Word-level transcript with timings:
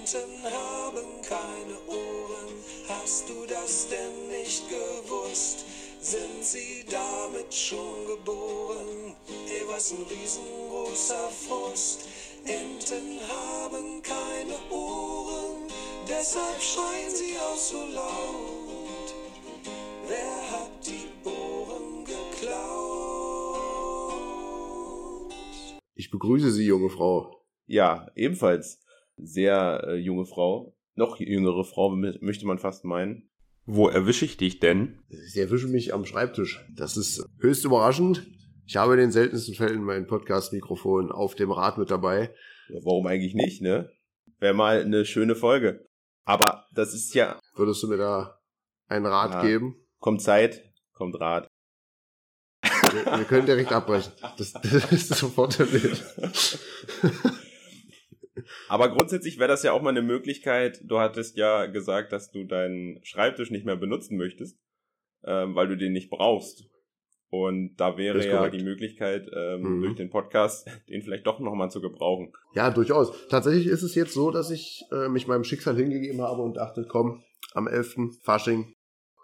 Enten 0.00 0.42
haben 0.44 1.20
keine 1.22 1.76
Ohren, 1.86 2.54
hast 2.88 3.28
du 3.28 3.44
das 3.46 3.86
denn 3.88 4.28
nicht 4.28 4.64
gewusst? 4.70 5.66
Sind 6.00 6.42
sie 6.42 6.86
damit 6.90 7.52
schon 7.52 8.06
geboren? 8.06 9.14
Ey, 9.46 9.62
was 9.68 9.92
ein 9.92 10.02
riesengroßer 10.04 11.28
Frust. 11.46 12.08
Enten 12.44 13.20
haben 13.28 14.00
keine 14.02 14.56
Ohren, 14.70 15.68
deshalb 16.08 16.62
schreien 16.62 17.10
sie 17.10 17.36
auch 17.36 17.58
so 17.58 17.84
laut. 17.94 19.14
Wer 20.08 20.50
hat 20.50 20.70
die 20.86 21.28
Ohren 21.28 22.06
geklaut? 22.06 22.90
Ich 25.94 26.10
begrüße 26.10 26.50
Sie, 26.50 26.64
junge 26.64 26.88
Frau. 26.88 27.44
Ja, 27.66 28.06
ebenfalls 28.16 28.80
sehr 29.24 29.84
äh, 29.86 29.94
junge 29.96 30.26
Frau. 30.26 30.74
Noch 30.94 31.18
jüngere 31.18 31.64
Frau, 31.64 31.90
möchte 31.90 32.46
man 32.46 32.58
fast 32.58 32.84
meinen. 32.84 33.30
Wo 33.64 33.88
erwische 33.88 34.24
ich 34.24 34.36
dich 34.36 34.58
denn? 34.58 34.98
Sie 35.08 35.40
erwischen 35.40 35.70
mich 35.70 35.94
am 35.94 36.04
Schreibtisch. 36.04 36.64
Das 36.76 36.96
ist 36.96 37.24
höchst 37.40 37.64
überraschend. 37.64 38.26
Ich 38.66 38.76
habe 38.76 38.94
in 38.94 39.00
den 39.00 39.12
seltensten 39.12 39.54
Fällen 39.54 39.82
mein 39.82 40.06
Podcast-Mikrofon 40.06 41.10
auf 41.12 41.34
dem 41.34 41.50
Rad 41.52 41.78
mit 41.78 41.90
dabei. 41.90 42.34
Ja, 42.68 42.80
Warum 42.84 43.06
eigentlich 43.06 43.34
nicht, 43.34 43.62
ne? 43.62 43.90
Wäre 44.38 44.54
mal 44.54 44.80
eine 44.80 45.04
schöne 45.04 45.34
Folge. 45.34 45.86
Aber 46.24 46.66
das 46.74 46.94
ist 46.94 47.14
ja, 47.14 47.38
Würdest 47.54 47.82
du 47.82 47.88
mir 47.88 47.96
da 47.96 48.38
einen 48.88 49.06
Rat 49.06 49.32
Ja. 49.32 49.42
geben? 49.42 49.76
kommt 49.98 50.22
Zeit, 50.22 50.62
kommt 50.92 51.20
Rat. 51.20 51.48
Wir, 52.62 53.18
wir 53.18 53.24
können 53.24 53.46
direkt 53.46 53.72
abbrechen. 53.72 54.12
Das, 54.38 54.52
das 54.52 54.92
ist 54.92 55.08
sofort 55.14 55.58
erledigt. 55.60 56.02
Aber 58.68 58.88
grundsätzlich 58.90 59.38
wäre 59.38 59.48
das 59.48 59.62
ja 59.62 59.72
auch 59.72 59.82
mal 59.82 59.90
eine 59.90 60.02
Möglichkeit. 60.02 60.80
Du 60.84 60.98
hattest 60.98 61.36
ja 61.36 61.66
gesagt, 61.66 62.12
dass 62.12 62.30
du 62.30 62.44
deinen 62.44 62.98
Schreibtisch 63.04 63.50
nicht 63.50 63.66
mehr 63.66 63.76
benutzen 63.76 64.16
möchtest, 64.16 64.58
ähm, 65.24 65.54
weil 65.54 65.68
du 65.68 65.76
den 65.76 65.92
nicht 65.92 66.10
brauchst. 66.10 66.64
Und 67.32 67.76
da 67.76 67.96
wäre 67.96 68.24
ja 68.26 68.38
korrekt. 68.38 68.54
die 68.60 68.64
Möglichkeit, 68.64 69.30
ähm, 69.36 69.62
Mhm. 69.62 69.82
durch 69.82 69.94
den 69.96 70.10
Podcast 70.10 70.66
den 70.88 71.02
vielleicht 71.02 71.26
doch 71.26 71.38
nochmal 71.38 71.70
zu 71.70 71.80
gebrauchen. 71.80 72.32
Ja, 72.54 72.70
durchaus. 72.70 73.12
Tatsächlich 73.28 73.66
ist 73.66 73.82
es 73.82 73.94
jetzt 73.94 74.14
so, 74.14 74.30
dass 74.30 74.50
ich 74.50 74.82
äh, 74.90 75.08
mich 75.08 75.26
meinem 75.28 75.44
Schicksal 75.44 75.76
hingegeben 75.76 76.20
habe 76.22 76.42
und 76.42 76.54
dachte, 76.56 76.84
komm, 76.88 77.22
am 77.54 77.68
11. 77.68 78.18
Fasching, 78.22 78.72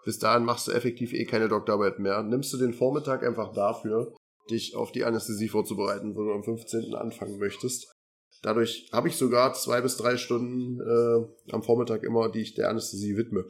bis 0.05 0.19
dahin 0.19 0.45
machst 0.45 0.67
du 0.67 0.71
effektiv 0.71 1.13
eh 1.13 1.25
keine 1.25 1.49
Doktorarbeit 1.49 1.99
mehr. 1.99 2.23
Nimmst 2.23 2.53
du 2.53 2.57
den 2.57 2.73
Vormittag 2.73 3.25
einfach 3.25 3.51
dafür, 3.53 4.13
dich 4.49 4.75
auf 4.75 4.93
die 4.93 5.03
Anästhesie 5.03 5.49
vorzubereiten, 5.49 6.15
wo 6.15 6.23
du 6.23 6.31
am 6.33 6.43
15. 6.43 6.93
anfangen 6.95 7.37
möchtest. 7.39 7.93
Dadurch 8.41 8.89
habe 8.91 9.07
ich 9.07 9.15
sogar 9.15 9.53
zwei 9.53 9.81
bis 9.81 9.97
drei 9.97 10.17
Stunden 10.17 10.79
äh, 10.79 11.51
am 11.53 11.63
Vormittag 11.63 12.03
immer, 12.03 12.29
die 12.29 12.41
ich 12.41 12.53
der 12.53 12.69
Anästhesie 12.69 13.17
widme. 13.17 13.45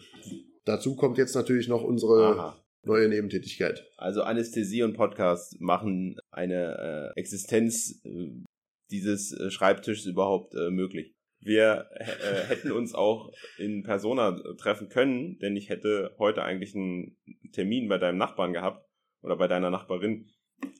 Dazu 0.65 0.95
kommt 0.95 1.17
jetzt 1.17 1.35
natürlich 1.35 1.67
noch 1.67 1.83
unsere 1.83 2.25
Aha. 2.25 2.65
neue 2.83 3.09
Nebentätigkeit. 3.09 3.85
Also 3.97 4.23
Anästhesie 4.23 4.83
und 4.83 4.93
Podcast 4.93 5.59
machen 5.59 6.17
eine 6.31 7.13
äh, 7.15 7.19
Existenz 7.19 8.01
äh, 8.03 8.43
dieses 8.91 9.31
äh, 9.33 9.49
Schreibtischs 9.49 10.05
überhaupt 10.05 10.53
äh, 10.55 10.69
möglich. 10.69 11.13
Wir 11.39 11.87
äh, 11.91 12.05
hätten 12.47 12.71
uns 12.71 12.93
auch 12.95 13.31
in 13.57 13.83
Persona 13.83 14.37
treffen 14.57 14.89
können, 14.89 15.37
denn 15.39 15.55
ich 15.55 15.69
hätte 15.69 16.15
heute 16.17 16.43
eigentlich 16.43 16.75
einen 16.75 17.17
Termin 17.51 17.87
bei 17.87 17.97
deinem 17.97 18.17
Nachbarn 18.17 18.53
gehabt 18.53 18.85
oder 19.21 19.37
bei 19.37 19.47
deiner 19.47 19.69
Nachbarin. 19.69 20.29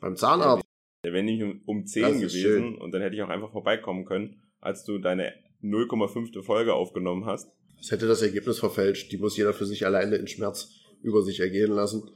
Beim 0.01 0.15
Zahnarzt. 0.15 0.66
Der 1.03 1.13
wäre 1.13 1.23
nämlich 1.23 1.43
um, 1.43 1.61
um 1.65 1.85
10 1.85 2.01
Das 2.01 2.11
ist 2.13 2.19
gewesen 2.19 2.41
schön. 2.41 2.77
und 2.77 2.91
dann 2.91 3.01
hätte 3.01 3.15
ich 3.15 3.21
auch 3.21 3.29
einfach 3.29 3.51
vorbeikommen 3.51 4.05
können, 4.05 4.41
als 4.59 4.83
du 4.83 4.97
deine 4.97 5.33
0,5. 5.63 6.41
Folge 6.43 6.73
aufgenommen 6.73 7.25
hast. 7.25 7.49
Es 7.79 7.91
hätte 7.91 8.07
das 8.07 8.21
Ergebnis 8.21 8.59
verfälscht. 8.59 9.11
Die 9.11 9.17
muss 9.17 9.37
jeder 9.37 9.53
für 9.53 9.65
sich 9.65 9.85
alleine 9.85 10.15
in 10.15 10.27
Schmerz 10.27 10.71
über 11.01 11.21
sich 11.21 11.39
ergehen 11.39 11.71
lassen. 11.71 12.09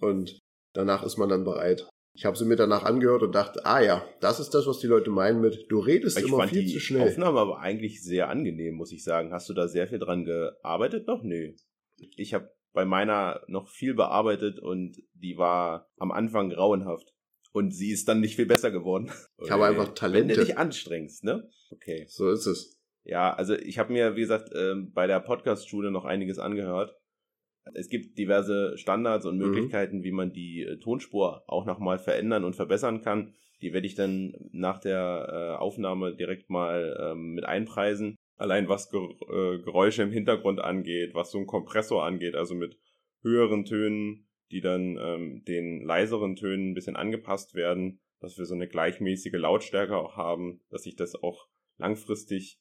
Und 0.00 0.38
danach 0.72 1.02
ist 1.02 1.16
man 1.16 1.28
dann 1.28 1.44
bereit. 1.44 1.88
Ich 2.12 2.24
habe 2.24 2.36
sie 2.36 2.44
mir 2.44 2.56
danach 2.56 2.84
angehört 2.84 3.22
und 3.22 3.34
dachte, 3.34 3.64
ah 3.64 3.80
ja, 3.80 4.04
das 4.20 4.40
ist 4.40 4.50
das, 4.50 4.66
was 4.66 4.78
die 4.78 4.86
Leute 4.88 5.10
meinen 5.10 5.40
mit, 5.40 5.66
du 5.68 5.78
redest 5.78 6.18
Ich 6.18 6.26
immer 6.26 6.46
viel 6.48 6.64
die 6.64 6.72
zu 6.72 6.80
schnell. 6.80 7.08
Aufnahme 7.08 7.38
aber 7.38 7.60
eigentlich 7.60 8.02
sehr 8.02 8.28
angenehm, 8.28 8.74
muss 8.74 8.92
ich 8.92 9.04
sagen. 9.04 9.32
Hast 9.32 9.48
du 9.48 9.54
da 9.54 9.68
sehr 9.68 9.86
viel 9.86 9.98
dran 9.98 10.24
gearbeitet 10.24 11.06
noch? 11.06 11.22
Nee. 11.22 11.54
Ich 12.16 12.34
habe 12.34 12.50
bei 12.72 12.84
meiner 12.84 13.42
noch 13.46 13.68
viel 13.68 13.94
bearbeitet 13.94 14.58
und 14.58 14.96
die 15.14 15.36
war 15.38 15.88
am 15.98 16.10
Anfang 16.10 16.50
grauenhaft. 16.50 17.12
Und 17.52 17.72
sie 17.72 17.90
ist 17.90 18.06
dann 18.08 18.20
nicht 18.20 18.36
viel 18.36 18.46
besser 18.46 18.70
geworden. 18.70 19.10
Ich 19.42 19.50
habe 19.50 19.64
einfach 19.66 19.88
Wenn 19.88 19.94
Talente. 19.94 20.34
du 20.34 20.44
dich 20.44 20.56
anstrengst, 20.58 21.24
ne? 21.24 21.48
Okay. 21.72 22.04
So 22.08 22.30
ist 22.30 22.46
es. 22.46 22.78
Ja, 23.04 23.32
also 23.32 23.54
ich 23.54 23.78
habe 23.78 23.92
mir, 23.92 24.14
wie 24.14 24.20
gesagt, 24.20 24.50
ähm, 24.54 24.92
bei 24.92 25.06
der 25.06 25.20
Podcast-Schule 25.20 25.90
noch 25.90 26.04
einiges 26.04 26.38
angehört. 26.38 26.94
Es 27.74 27.88
gibt 27.88 28.16
diverse 28.18 28.76
Standards 28.78 29.26
und 29.26 29.36
Mhm. 29.38 29.44
Möglichkeiten, 29.46 30.02
wie 30.04 30.12
man 30.12 30.32
die 30.32 30.62
äh, 30.62 30.78
Tonspur 30.78 31.42
auch 31.46 31.66
nochmal 31.66 31.98
verändern 31.98 32.44
und 32.44 32.54
verbessern 32.56 33.02
kann. 33.02 33.34
Die 33.62 33.72
werde 33.72 33.86
ich 33.86 33.94
dann 33.94 34.32
nach 34.52 34.78
der 34.80 35.28
äh, 35.28 35.60
Aufnahme 35.60 36.14
direkt 36.16 36.50
mal 36.50 36.96
ähm, 37.00 37.32
mit 37.34 37.44
einpreisen. 37.44 38.16
Allein 38.36 38.68
was 38.68 38.90
äh, 38.92 39.58
Geräusche 39.58 40.02
im 40.02 40.12
Hintergrund 40.12 40.60
angeht, 40.60 41.14
was 41.14 41.30
so 41.30 41.38
ein 41.38 41.46
Kompressor 41.46 42.04
angeht, 42.04 42.34
also 42.34 42.54
mit 42.54 42.78
höheren 43.22 43.64
Tönen, 43.66 44.26
die 44.50 44.60
dann 44.60 44.98
ähm, 45.00 45.44
den 45.46 45.82
leiseren 45.84 46.36
Tönen 46.36 46.70
ein 46.70 46.74
bisschen 46.74 46.96
angepasst 46.96 47.54
werden, 47.54 48.00
dass 48.20 48.38
wir 48.38 48.44
so 48.44 48.54
eine 48.54 48.68
gleichmäßige 48.68 49.34
Lautstärke 49.34 49.96
auch 49.96 50.16
haben, 50.16 50.60
dass 50.70 50.82
sich 50.82 50.96
das 50.96 51.14
auch 51.14 51.46
langfristig 51.78 52.58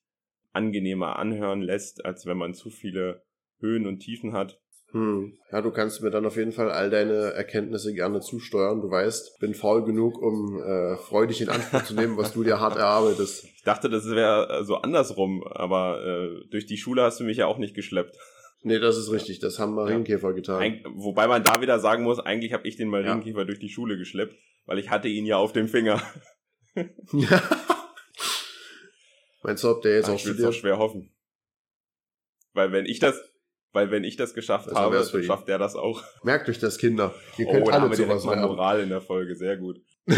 angenehmer 0.51 1.17
anhören 1.19 1.61
lässt, 1.61 2.05
als 2.05 2.25
wenn 2.25 2.37
man 2.37 2.53
zu 2.53 2.69
viele 2.69 3.23
Höhen 3.59 3.85
und 3.85 3.99
Tiefen 3.99 4.33
hat. 4.33 4.59
Hm. 4.91 5.37
Ja, 5.51 5.61
du 5.61 5.71
kannst 5.71 6.01
mir 6.01 6.09
dann 6.09 6.25
auf 6.25 6.35
jeden 6.35 6.51
Fall 6.51 6.71
all 6.71 6.89
deine 6.89 7.33
Erkenntnisse 7.33 7.93
gerne 7.93 8.21
zusteuern. 8.21 8.81
Du 8.81 8.89
weißt, 8.89 9.37
bin 9.39 9.53
faul 9.53 9.85
genug, 9.85 10.19
um 10.19 10.59
äh, 10.63 10.97
freudig 10.97 11.41
in 11.41 11.49
Anspruch 11.49 11.83
zu 11.83 11.93
nehmen, 11.93 12.17
was 12.17 12.33
du 12.33 12.43
dir 12.43 12.59
hart 12.59 12.75
erarbeitest. 12.75 13.45
Ich 13.55 13.63
dachte, 13.63 13.89
das 13.89 14.09
wäre 14.09 14.63
so 14.63 14.77
andersrum, 14.77 15.43
aber 15.43 16.03
äh, 16.03 16.49
durch 16.49 16.65
die 16.65 16.77
Schule 16.77 17.03
hast 17.03 17.19
du 17.19 17.23
mich 17.23 17.37
ja 17.37 17.45
auch 17.45 17.59
nicht 17.59 17.75
geschleppt. 17.75 18.17
Nee, 18.61 18.79
das 18.79 18.97
ist 18.97 19.11
richtig. 19.11 19.39
Das 19.39 19.57
haben 19.59 19.73
Marienkäfer 19.73 20.33
getan. 20.33 20.61
Eig 20.61 20.83
wobei 20.93 21.27
man 21.27 21.43
da 21.43 21.61
wieder 21.61 21.79
sagen 21.79 22.03
muss, 22.03 22.19
eigentlich 22.19 22.53
habe 22.53 22.67
ich 22.67 22.75
den 22.75 22.89
Marienkäfer 22.89 23.45
durch 23.45 23.59
die 23.59 23.69
Schule 23.69 23.97
geschleppt, 23.97 24.35
weil 24.65 24.79
ich 24.79 24.89
hatte 24.89 25.07
ihn 25.07 25.25
ja 25.25 25.37
auf 25.37 25.53
dem 25.53 25.67
Finger. 25.67 26.01
Meinst 29.43 29.63
du, 29.63 29.69
ob 29.69 29.81
der 29.81 29.95
jetzt 29.95 30.09
Ach, 30.09 30.13
auch 30.13 30.19
ich 30.19 30.37
will 30.37 30.51
schwer 30.53 30.77
hoffen. 30.77 31.13
Weil 32.53 32.71
wenn 32.73 32.85
ich 32.85 32.99
das, 32.99 33.15
weil 33.71 33.91
wenn 33.91 34.03
ich 34.03 34.17
das 34.17 34.33
geschafft 34.33 34.67
Also 34.67 34.79
habe, 34.79 34.97
dann 34.97 35.23
schafft 35.23 35.47
der 35.47 35.57
das 35.57 35.75
auch. 35.75 36.03
Merkt 36.23 36.49
euch 36.49 36.59
das, 36.59 36.77
Kinder. 36.77 37.15
Ihr 37.37 37.47
oh, 37.47 37.51
könnt 37.51 37.67
da 37.67 37.73
haben 37.73 37.83
alle 37.83 37.91
wir 37.91 37.97
direkt 37.97 38.21
sowas 38.21 38.35
mal. 38.35 38.45
Moral 38.45 38.81
in 38.81 38.89
der 38.89 39.01
Folge, 39.01 39.35
sehr 39.35 39.55
gut. 39.57 39.79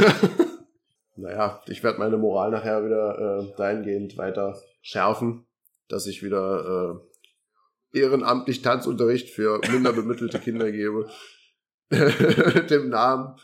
Naja, 1.22 1.62
ich 1.68 1.84
werde 1.84 2.00
meine 2.00 2.18
Moral 2.18 2.52
nachher 2.52 2.84
wieder 2.84 3.44
äh, 3.44 3.56
dahingehend 3.56 4.18
weiter 4.18 4.60
schärfen, 4.82 5.46
dass 5.88 6.08
ich 6.08 6.24
wieder 6.24 6.96
äh, 6.96 7.11
ehrenamtlich 7.94 8.62
Tanzunterricht 8.62 9.30
für 9.30 9.60
minder 9.72 9.94
bemittelte 9.94 10.40
Kinder 10.40 10.72
gebe. 10.72 11.10
Mit 11.90 12.70
dem 12.72 12.90
Namen 12.90 13.36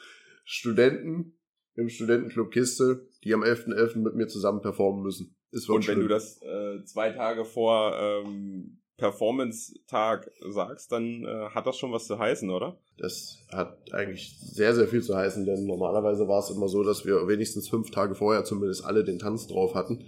Studenten 0.46 1.38
im 1.76 1.90
Studentenclub 1.90 2.52
Kiste, 2.52 3.08
die 3.24 3.34
am 3.34 3.44
11.11. 3.44 4.00
mit 4.00 4.16
mir 4.16 4.28
zusammen 4.28 4.62
performen 4.62 5.04
müssen. 5.04 5.36
Wird 5.52 5.70
Und 5.70 5.76
wenn 5.76 5.84
schlimm. 5.84 6.00
du 6.02 6.08
das 6.08 6.42
äh, 6.42 6.84
zwei 6.86 7.12
Tage 7.12 7.46
vor 7.46 7.96
ähm, 8.00 8.82
Performance-Tag 8.98 10.32
sagst, 10.50 10.92
dann 10.92 11.24
äh, 11.24 11.50
hat 11.54 11.68
das 11.68 11.78
schon 11.78 11.92
was 11.92 12.08
zu 12.08 12.18
heißen, 12.18 12.50
oder? 12.50 12.80
Das 12.98 13.46
hat 13.52 13.78
eigentlich 13.94 14.40
sehr, 14.40 14.74
sehr 14.74 14.88
viel 14.88 15.04
zu 15.04 15.16
heißen, 15.16 15.46
denn 15.46 15.66
normalerweise 15.66 16.28
war 16.28 16.40
es 16.40 16.50
immer 16.50 16.68
so, 16.68 16.84
dass 16.84 17.06
wir 17.06 17.28
wenigstens 17.28 17.70
fünf 17.70 17.92
Tage 17.92 18.16
vorher 18.16 18.44
zumindest 18.44 18.84
alle 18.84 19.04
den 19.04 19.20
Tanz 19.20 19.48
drauf 19.48 19.76
hatten 19.76 20.04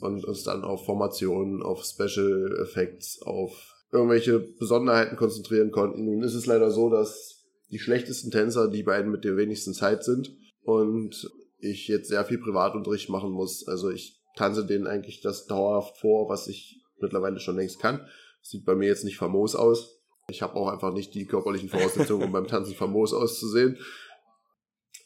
und 0.00 0.24
uns 0.24 0.42
dann 0.42 0.64
auf 0.64 0.84
Formationen, 0.84 1.62
auf 1.62 1.84
Special 1.84 2.58
Effects, 2.60 3.22
auf 3.22 3.73
irgendwelche 3.94 4.40
Besonderheiten 4.40 5.16
konzentrieren 5.16 5.70
konnten. 5.70 6.04
Nun 6.04 6.22
ist 6.22 6.34
es 6.34 6.46
leider 6.46 6.70
so, 6.70 6.90
dass 6.90 7.44
die 7.70 7.78
schlechtesten 7.78 8.30
Tänzer 8.30 8.68
die 8.68 8.82
beiden 8.82 9.10
mit 9.10 9.24
der 9.24 9.36
wenigsten 9.36 9.72
Zeit 9.72 10.02
sind 10.02 10.36
und 10.62 11.30
ich 11.60 11.86
jetzt 11.86 12.08
sehr 12.08 12.24
viel 12.24 12.38
Privatunterricht 12.38 13.08
machen 13.08 13.30
muss. 13.30 13.66
Also 13.68 13.90
ich 13.90 14.20
tanze 14.36 14.66
denen 14.66 14.88
eigentlich 14.88 15.20
das 15.20 15.46
dauerhaft 15.46 15.96
vor, 15.98 16.28
was 16.28 16.48
ich 16.48 16.82
mittlerweile 17.00 17.38
schon 17.38 17.56
längst 17.56 17.78
kann. 17.78 18.06
Sieht 18.42 18.64
bei 18.64 18.74
mir 18.74 18.88
jetzt 18.88 19.04
nicht 19.04 19.16
famos 19.16 19.54
aus. 19.54 20.00
Ich 20.28 20.42
habe 20.42 20.56
auch 20.56 20.68
einfach 20.68 20.92
nicht 20.92 21.14
die 21.14 21.26
körperlichen 21.26 21.68
Voraussetzungen, 21.68 22.24
um 22.24 22.32
beim 22.32 22.48
Tanzen 22.48 22.74
famos 22.74 23.14
auszusehen. 23.14 23.78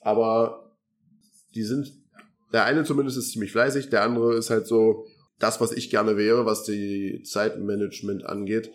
Aber 0.00 0.75
die 1.55 1.62
sind, 1.62 1.93
der 2.55 2.64
eine 2.64 2.85
zumindest 2.85 3.19
ist 3.19 3.32
ziemlich 3.32 3.52
fleißig, 3.52 3.90
der 3.90 4.02
andere 4.02 4.35
ist 4.35 4.49
halt 4.49 4.67
so 4.67 5.06
das, 5.38 5.61
was 5.61 5.73
ich 5.73 5.90
gerne 5.90 6.17
wäre, 6.17 6.46
was 6.46 6.64
die 6.64 7.23
Zeitmanagement 7.23 8.25
angeht. 8.25 8.70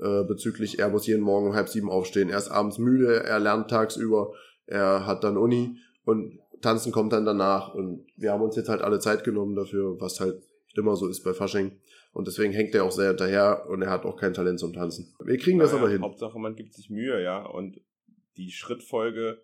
Äh, 0.00 0.24
bezüglich, 0.24 0.78
er 0.78 0.88
muss 0.88 1.06
jeden 1.06 1.22
Morgen 1.22 1.48
um 1.48 1.54
halb 1.54 1.68
sieben 1.68 1.88
aufstehen, 1.88 2.28
er 2.28 2.38
ist 2.38 2.48
abends 2.48 2.78
müde, 2.78 3.22
er 3.22 3.38
lernt 3.38 3.70
tagsüber, 3.70 4.32
er 4.66 5.06
hat 5.06 5.22
dann 5.22 5.36
Uni 5.36 5.76
und 6.04 6.40
tanzen 6.60 6.90
kommt 6.90 7.12
dann 7.12 7.24
danach. 7.24 7.74
Und 7.74 8.06
wir 8.16 8.32
haben 8.32 8.42
uns 8.42 8.56
jetzt 8.56 8.68
halt 8.68 8.82
alle 8.82 8.98
Zeit 8.98 9.22
genommen 9.22 9.54
dafür, 9.54 10.00
was 10.00 10.18
halt 10.18 10.42
immer 10.76 10.96
so 10.96 11.06
ist 11.06 11.22
bei 11.22 11.32
Fasching. 11.32 11.78
Und 12.12 12.26
deswegen 12.26 12.52
hängt 12.52 12.74
er 12.74 12.84
auch 12.84 12.92
sehr 12.92 13.08
hinterher 13.08 13.66
und 13.68 13.82
er 13.82 13.90
hat 13.90 14.04
auch 14.04 14.16
kein 14.16 14.34
Talent 14.34 14.60
zum 14.60 14.72
Tanzen. 14.72 15.14
Wir 15.24 15.36
kriegen 15.36 15.58
das 15.58 15.72
Naja, 15.72 15.82
aber 15.82 15.92
hin. 15.92 16.02
Hauptsache, 16.02 16.38
man 16.38 16.54
gibt 16.54 16.74
sich 16.74 16.90
Mühe, 16.90 17.22
ja. 17.22 17.44
Und 17.44 17.80
die 18.36 18.50
Schrittfolge 18.50 19.42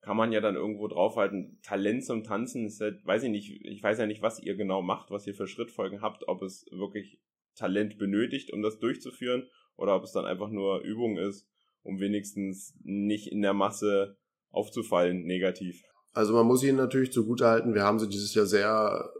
kann 0.00 0.16
man 0.16 0.32
ja 0.32 0.40
dann 0.40 0.56
irgendwo 0.56 0.88
draufhalten. 0.88 1.58
Talent 1.62 2.04
zum 2.04 2.24
Tanzen 2.24 2.66
ist 2.66 2.80
halt, 2.80 3.04
weiß 3.04 3.24
ich 3.24 3.30
nicht, 3.30 3.64
ich 3.64 3.82
weiß 3.82 3.98
ja 3.98 4.06
nicht, 4.06 4.22
was 4.22 4.40
ihr 4.40 4.56
genau 4.56 4.82
macht, 4.82 5.10
was 5.10 5.26
ihr 5.26 5.34
für 5.34 5.46
Schrittfolgen 5.46 6.00
habt, 6.00 6.26
ob 6.28 6.42
es 6.42 6.66
wirklich 6.70 7.20
Talent 7.54 7.98
benötigt, 7.98 8.52
um 8.52 8.62
das 8.62 8.78
durchzuführen, 8.78 9.48
oder 9.76 9.96
ob 9.96 10.04
es 10.04 10.12
dann 10.12 10.26
einfach 10.26 10.50
nur 10.50 10.80
Übung 10.80 11.16
ist, 11.18 11.46
um 11.82 12.00
wenigstens 12.00 12.74
nicht 12.82 13.30
in 13.30 13.42
der 13.42 13.54
Masse 13.54 14.16
aufzufallen, 14.50 15.24
negativ. 15.24 15.82
Also 16.12 16.34
man 16.34 16.46
muss 16.46 16.62
ihnen 16.62 16.76
natürlich 16.76 17.12
zugutehalten, 17.12 17.74
wir 17.74 17.82
haben 17.82 17.98
sie 17.98 18.08
dieses 18.08 18.34
Jahr 18.34 18.46
sehr 18.46 19.10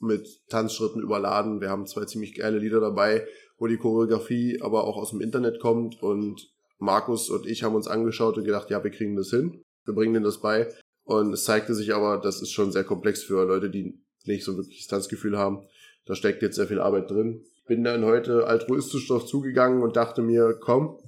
mit 0.00 0.40
Tanzschritten 0.48 1.02
überladen. 1.02 1.60
Wir 1.60 1.68
haben 1.68 1.86
zwei 1.86 2.04
ziemlich 2.06 2.34
geile 2.34 2.58
Lieder 2.58 2.80
dabei, 2.80 3.26
wo 3.58 3.66
die 3.66 3.76
Choreografie 3.76 4.60
aber 4.62 4.84
auch 4.84 4.96
aus 4.96 5.10
dem 5.10 5.20
Internet 5.20 5.60
kommt 5.60 6.02
und 6.02 6.50
Markus 6.78 7.28
und 7.28 7.46
ich 7.46 7.62
haben 7.62 7.74
uns 7.74 7.86
angeschaut 7.86 8.38
und 8.38 8.44
gedacht, 8.44 8.70
ja, 8.70 8.82
wir 8.82 8.90
kriegen 8.90 9.16
das 9.16 9.30
hin. 9.30 9.62
Wir 9.84 9.94
bringen 9.94 10.14
denen 10.14 10.24
das 10.24 10.40
bei. 10.40 10.72
Und 11.04 11.32
es 11.32 11.44
zeigte 11.44 11.74
sich 11.74 11.94
aber, 11.94 12.18
das 12.18 12.40
ist 12.40 12.52
schon 12.52 12.72
sehr 12.72 12.84
komplex 12.84 13.22
für 13.22 13.44
Leute, 13.44 13.70
die 13.70 14.00
nicht 14.26 14.44
so 14.44 14.56
wirklich 14.56 14.86
Tanzgefühl 14.86 15.36
haben. 15.36 15.66
Da 16.06 16.14
steckt 16.14 16.42
jetzt 16.42 16.56
sehr 16.56 16.66
viel 16.66 16.80
Arbeit 16.80 17.10
drin. 17.10 17.44
Bin 17.66 17.84
dann 17.84 18.04
heute 18.04 18.46
altruistisch 18.46 19.08
drauf 19.08 19.26
zugegangen 19.26 19.82
und 19.82 19.96
dachte 19.96 20.22
mir, 20.22 20.58
komm, 20.60 20.98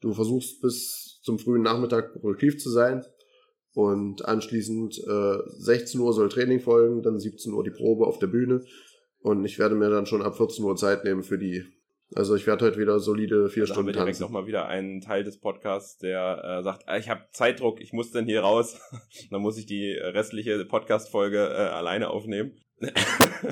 du 0.00 0.12
versuchst 0.12 0.60
bis 0.60 1.20
zum 1.22 1.38
frühen 1.38 1.62
Nachmittag 1.62 2.12
produktiv 2.20 2.58
zu 2.58 2.70
sein. 2.70 3.04
Und 3.72 4.24
anschließend 4.24 4.98
äh, 5.06 5.38
16 5.58 6.00
Uhr 6.00 6.12
soll 6.12 6.28
Training 6.28 6.60
folgen, 6.60 7.02
dann 7.02 7.18
17 7.18 7.52
Uhr 7.52 7.62
die 7.62 7.70
Probe 7.70 8.06
auf 8.06 8.18
der 8.18 8.26
Bühne. 8.26 8.64
Und 9.20 9.44
ich 9.44 9.58
werde 9.58 9.74
mir 9.74 9.90
dann 9.90 10.06
schon 10.06 10.22
ab 10.22 10.36
14 10.36 10.64
Uhr 10.64 10.76
Zeit 10.76 11.04
nehmen 11.04 11.22
für 11.22 11.38
die. 11.38 11.64
Also 12.14 12.34
ich 12.34 12.46
werde 12.46 12.66
heute 12.66 12.78
wieder 12.78 12.98
solide 12.98 13.48
vier 13.48 13.66
Da 13.66 13.74
haben 13.74 13.86
wir 13.86 13.92
Stunden 13.92 13.92
direkt 13.92 14.20
nochmal 14.20 14.46
wieder 14.46 14.66
einen 14.66 15.00
Teil 15.00 15.22
des 15.22 15.38
Podcasts, 15.38 15.98
der 15.98 16.42
äh, 16.58 16.62
sagt, 16.64 16.88
ah, 16.88 16.96
ich 16.96 17.08
habe 17.08 17.22
Zeitdruck, 17.32 17.80
ich 17.80 17.92
muss 17.92 18.10
dann 18.10 18.24
hier 18.24 18.40
raus. 18.40 18.80
dann 19.30 19.40
muss 19.40 19.58
ich 19.58 19.66
die 19.66 19.92
restliche 19.92 20.64
Podcast-Folge 20.64 21.38
äh, 21.38 21.68
alleine 21.68 22.10
aufnehmen. 22.10 22.52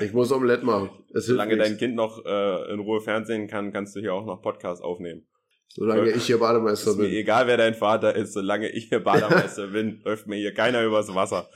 Ich 0.01 0.13
muss 0.13 0.31
Omelette 0.31 0.63
machen. 0.63 0.91
Es 1.15 1.25
Solange 1.25 1.57
dein. 1.57 1.77
Kind 1.77 1.95
noch 1.95 2.23
äh, 2.23 2.71
in 2.71 2.79
Ruhe 2.79 3.01
Fernsehen 3.01 3.47
kann, 3.47 3.73
kannst 3.73 3.95
du 3.95 3.99
hier 3.99 4.13
auch 4.13 4.25
noch 4.25 4.39
Podcast 4.41 4.83
aufnehmen. 4.83 5.25
Solange 5.69 6.11
ich 6.11 6.25
hier 6.25 6.39
Bademeister 6.39 6.91
Ist 6.91 6.97
mir 6.97 7.03
bin. 7.07 7.13
egal, 7.13 7.47
wer 7.47 7.57
dein 7.57 7.73
Vater 7.73 8.15
ist, 8.15 8.33
solange 8.33 8.69
ich 8.69 8.89
hier 8.89 8.99
Bademeister 9.03 9.67
bin, 9.67 10.01
läuft 10.03 10.27
mir 10.27 10.35
hier 10.35 10.53
keiner 10.53 10.83
übers 10.83 11.13
Wasser. 11.13 11.49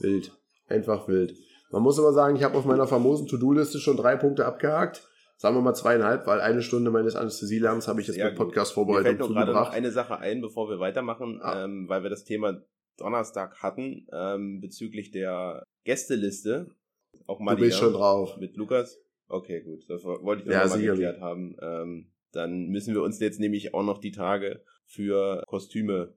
Wild. 0.00 0.32
Einfach 0.68 1.06
wild. 1.06 1.34
Man 1.70 1.82
muss 1.82 1.98
aber 1.98 2.12
sagen, 2.12 2.36
ich 2.36 2.42
habe 2.42 2.56
auf 2.56 2.64
meiner 2.64 2.88
famosen 2.88 3.28
To-Do-Liste 3.28 3.78
schon 3.78 3.96
drei 3.96 4.16
Punkte 4.16 4.46
abgehakt. 4.46 5.08
Sagen 5.42 5.56
wir 5.56 5.60
mal 5.62 5.74
zweieinhalb, 5.74 6.24
weil 6.28 6.40
eine 6.40 6.62
Stunde 6.62 6.92
meines 6.92 7.16
Anästhesielerns 7.16 7.88
habe 7.88 8.00
ich 8.00 8.06
jetzt 8.06 8.16
mit 8.16 8.22
gut. 8.26 8.30
Mir 8.30 8.36
fällt 8.36 8.48
Podcast-Vorbereitung 8.48 9.18
nur 9.18 9.28
gerade 9.30 9.52
noch 9.52 9.70
eine 9.70 9.90
Sache 9.90 10.16
ein, 10.18 10.40
bevor 10.40 10.68
wir 10.70 10.78
weitermachen, 10.78 11.40
Ah. 11.42 11.64
ähm, 11.64 11.88
weil 11.88 12.04
wir 12.04 12.10
das 12.10 12.22
Thema 12.22 12.62
Donnerstag 12.96 13.60
hatten, 13.60 14.06
ähm, 14.12 14.60
bezüglich 14.60 15.10
der 15.10 15.64
Gästeliste. 15.82 16.68
Auch 17.26 17.40
mal 17.40 17.56
Du 17.56 17.62
bist 17.62 17.76
schon 17.76 17.92
drauf. 17.92 18.36
Mit 18.36 18.56
Lukas? 18.56 19.00
Okay, 19.26 19.62
gut. 19.64 19.80
Das 19.88 20.04
wo- 20.04 20.22
wollte 20.22 20.42
ich 20.42 20.46
nur 20.46 20.54
Ja, 20.54 20.62
noch 20.64 20.70
mal 20.76 20.80
geklärt 20.80 21.20
haben. 21.20 21.56
Ähm, 21.60 22.12
dann 22.30 22.68
müssen 22.68 22.94
wir 22.94 23.02
uns 23.02 23.18
jetzt 23.18 23.40
nämlich 23.40 23.74
auch 23.74 23.82
noch 23.82 23.98
die 23.98 24.12
Tage 24.12 24.62
für 24.86 25.42
Kostüme 25.48 26.14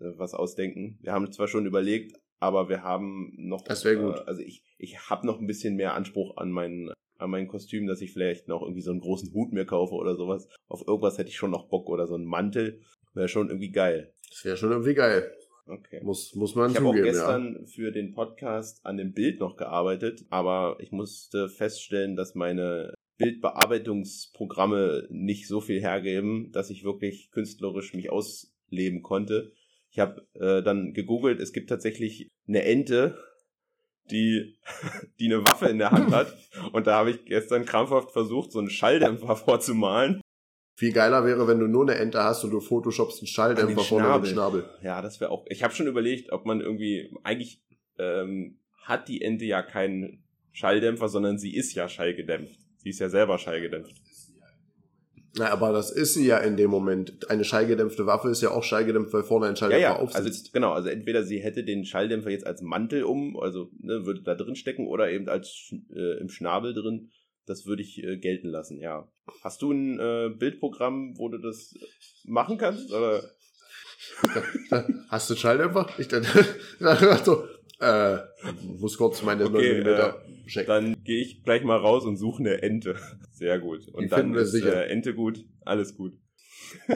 äh, 0.00 0.10
was 0.16 0.34
ausdenken. 0.34 0.98
Wir 1.02 1.12
haben 1.12 1.30
zwar 1.30 1.46
schon 1.46 1.66
überlegt, 1.66 2.18
aber 2.40 2.68
wir 2.68 2.82
haben 2.82 3.32
noch. 3.36 3.62
Das 3.62 3.84
wär 3.84 3.94
gut. 3.94 4.16
Äh, 4.16 4.22
also 4.26 4.42
ich, 4.42 4.64
ich 4.76 5.08
habe 5.08 5.24
noch 5.24 5.38
ein 5.38 5.46
bisschen 5.46 5.76
mehr 5.76 5.94
Anspruch 5.94 6.36
an 6.36 6.50
mein 6.50 6.90
an 7.20 7.30
mein 7.30 7.48
Kostüm, 7.48 7.86
dass 7.86 8.00
ich 8.00 8.12
vielleicht 8.12 8.48
noch 8.48 8.62
irgendwie 8.62 8.82
so 8.82 8.90
einen 8.90 9.00
großen 9.00 9.32
Hut 9.32 9.52
mir 9.52 9.64
kaufe 9.64 9.94
oder 9.94 10.16
sowas. 10.16 10.48
Auf 10.68 10.86
irgendwas 10.86 11.18
hätte 11.18 11.30
ich 11.30 11.36
schon 11.36 11.50
noch 11.50 11.68
Bock 11.68 11.88
oder 11.88 12.06
so 12.06 12.14
einen 12.14 12.26
Mantel. 12.26 12.80
Wäre 13.14 13.28
schon 13.28 13.48
irgendwie 13.48 13.70
geil. 13.70 14.12
Das 14.28 14.44
wäre 14.44 14.56
schon 14.56 14.70
irgendwie 14.70 14.94
geil. 14.94 15.30
Okay. 15.66 16.00
Muss, 16.02 16.34
muss 16.34 16.54
man 16.54 16.70
Ich 16.70 16.76
habe 16.76 16.86
auch 16.86 16.90
zugeben, 16.90 17.06
ja. 17.06 17.12
gestern 17.12 17.66
für 17.66 17.92
den 17.92 18.12
Podcast 18.12 18.84
an 18.84 18.96
dem 18.96 19.12
Bild 19.12 19.40
noch 19.40 19.56
gearbeitet, 19.56 20.24
aber 20.28 20.76
ich 20.80 20.90
musste 20.90 21.48
feststellen, 21.48 22.16
dass 22.16 22.34
meine 22.34 22.94
Bildbearbeitungsprogramme 23.18 25.06
nicht 25.10 25.46
so 25.46 25.60
viel 25.60 25.80
hergeben, 25.80 26.50
dass 26.52 26.70
ich 26.70 26.84
wirklich 26.84 27.30
künstlerisch 27.30 27.94
mich 27.94 28.10
ausleben 28.10 29.02
konnte. 29.02 29.52
Ich 29.90 29.98
habe 29.98 30.26
äh, 30.34 30.62
dann 30.62 30.92
gegoogelt, 30.92 31.40
es 31.40 31.52
gibt 31.52 31.68
tatsächlich 31.68 32.28
eine 32.48 32.64
Ente, 32.64 33.18
die, 34.10 34.56
die 35.18 35.26
eine 35.26 35.44
Waffe 35.44 35.66
in 35.66 35.78
der 35.78 35.90
Hand 35.90 36.10
hat. 36.14 36.36
Und 36.72 36.86
da 36.86 36.96
habe 36.98 37.10
ich 37.10 37.24
gestern 37.24 37.64
krampfhaft 37.64 38.12
versucht, 38.12 38.52
so 38.52 38.58
einen 38.58 38.70
Schalldämpfer 38.70 39.36
vorzumalen. 39.36 40.20
Viel 40.76 40.92
geiler 40.92 41.24
wäre, 41.26 41.46
wenn 41.46 41.58
du 41.58 41.66
nur 41.66 41.82
eine 41.82 41.96
Ente 41.96 42.22
hast 42.22 42.42
und 42.42 42.52
du 42.52 42.60
photoshopst 42.60 43.20
einen 43.20 43.26
Schalldämpfer 43.26 43.82
vorne 43.82 44.06
den 44.06 44.32
Schnabel. 44.32 44.62
Schnabel. 44.62 44.70
Ja, 44.82 45.02
das 45.02 45.20
wäre 45.20 45.30
auch. 45.30 45.44
Ich 45.48 45.62
habe 45.62 45.74
schon 45.74 45.86
überlegt, 45.86 46.32
ob 46.32 46.46
man 46.46 46.60
irgendwie. 46.60 47.14
Eigentlich 47.22 47.60
ähm, 47.98 48.58
hat 48.82 49.08
die 49.08 49.20
Ente 49.20 49.44
ja 49.44 49.62
keinen 49.62 50.24
Schalldämpfer, 50.52 51.08
sondern 51.08 51.38
sie 51.38 51.54
ist 51.54 51.74
ja 51.74 51.88
schallgedämpft. 51.88 52.58
Sie 52.78 52.88
ist 52.88 52.98
ja 52.98 53.10
selber 53.10 53.36
schallgedämpft. 53.36 53.94
Na, 55.36 55.50
aber 55.50 55.72
das 55.72 55.90
ist 55.92 56.14
sie 56.14 56.26
ja 56.26 56.38
in 56.38 56.56
dem 56.56 56.70
Moment. 56.70 57.30
Eine 57.30 57.44
schallgedämpfte 57.44 58.06
Waffe 58.06 58.30
ist 58.30 58.42
ja 58.42 58.50
auch 58.50 58.64
schallgedämpft, 58.64 59.12
weil 59.12 59.22
vorne 59.22 59.46
ein 59.46 59.52
Ja, 59.52 59.56
Schalldämpfer 59.56 59.82
ja. 59.82 59.98
aufsitzt. 59.98 60.26
Also 60.26 60.50
genau. 60.52 60.72
Also 60.72 60.88
entweder 60.88 61.22
sie 61.22 61.38
hätte 61.38 61.62
den 61.62 61.84
Schalldämpfer 61.84 62.30
jetzt 62.30 62.46
als 62.46 62.62
Mantel 62.62 63.04
um, 63.04 63.38
also 63.38 63.70
ne, 63.78 64.04
würde 64.06 64.22
da 64.22 64.34
drin 64.34 64.56
stecken, 64.56 64.88
oder 64.88 65.10
eben 65.10 65.28
als 65.28 65.72
äh, 65.94 66.18
im 66.18 66.28
Schnabel 66.28 66.74
drin. 66.74 67.10
Das 67.46 67.66
würde 67.66 67.82
ich 67.82 68.02
äh, 68.02 68.16
gelten 68.18 68.48
lassen. 68.48 68.80
Ja. 68.80 69.08
Hast 69.42 69.62
du 69.62 69.70
ein 69.72 69.98
äh, 70.00 70.30
Bildprogramm, 70.36 71.16
wo 71.16 71.28
du 71.28 71.38
das 71.38 71.74
machen 72.24 72.58
kannst? 72.58 72.92
Oder? 72.92 73.22
Hast 75.08 75.30
du 75.30 75.34
einen 75.34 75.40
Schalldämpfer? 75.40 75.88
Ich 75.98 76.08
dachte, 76.08 76.44
so, 77.24 77.44
äh, 77.80 78.18
muss 78.78 78.96
kurz 78.98 79.22
meine 79.22 79.46
Okay, 79.46 79.82
9 79.82 79.94
mm 79.94 80.46
checken. 80.46 80.68
Dann 80.68 81.02
gehe 81.04 81.22
ich 81.22 81.42
gleich 81.42 81.64
mal 81.64 81.78
raus 81.78 82.04
und 82.04 82.16
suche 82.16 82.40
eine 82.40 82.62
Ente. 82.62 82.96
Sehr 83.32 83.58
gut. 83.58 83.88
Und 83.88 84.04
Die 84.04 84.08
dann 84.08 84.20
finden 84.20 84.34
wir 84.34 84.42
ist 84.42 84.52
sicher. 84.52 84.86
Äh, 84.86 84.90
Ente 84.90 85.14
gut, 85.14 85.44
alles 85.64 85.96
gut. 85.96 86.12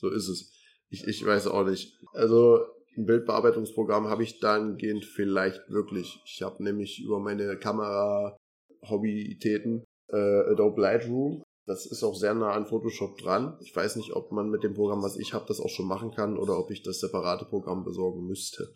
So 0.00 0.08
ist 0.08 0.28
es. 0.28 0.50
Ich, 0.88 1.06
ich 1.06 1.26
weiß 1.26 1.46
auch 1.48 1.66
nicht. 1.66 1.92
Also 2.14 2.60
ein 2.96 3.04
Bildbearbeitungsprogramm 3.04 4.06
habe 4.06 4.22
ich 4.22 4.40
dahingehend 4.40 5.04
vielleicht 5.04 5.60
wirklich. 5.68 6.22
Ich 6.24 6.40
habe 6.40 6.64
nämlich 6.64 7.02
über 7.04 7.20
meine 7.20 7.58
Kamera-Hobbyitäten 7.58 9.84
äh, 10.08 10.50
Adobe 10.50 10.80
Lightroom. 10.80 11.42
Das 11.66 11.84
ist 11.84 12.02
auch 12.02 12.14
sehr 12.14 12.32
nah 12.34 12.52
an 12.52 12.64
Photoshop 12.66 13.18
dran. 13.18 13.58
Ich 13.60 13.76
weiß 13.76 13.96
nicht, 13.96 14.14
ob 14.14 14.32
man 14.32 14.48
mit 14.48 14.64
dem 14.64 14.72
Programm, 14.72 15.02
was 15.02 15.18
ich 15.18 15.34
habe, 15.34 15.44
das 15.46 15.60
auch 15.60 15.68
schon 15.68 15.86
machen 15.86 16.12
kann 16.12 16.38
oder 16.38 16.58
ob 16.58 16.70
ich 16.70 16.82
das 16.82 17.00
separate 17.00 17.44
Programm 17.44 17.84
besorgen 17.84 18.26
müsste. 18.26 18.72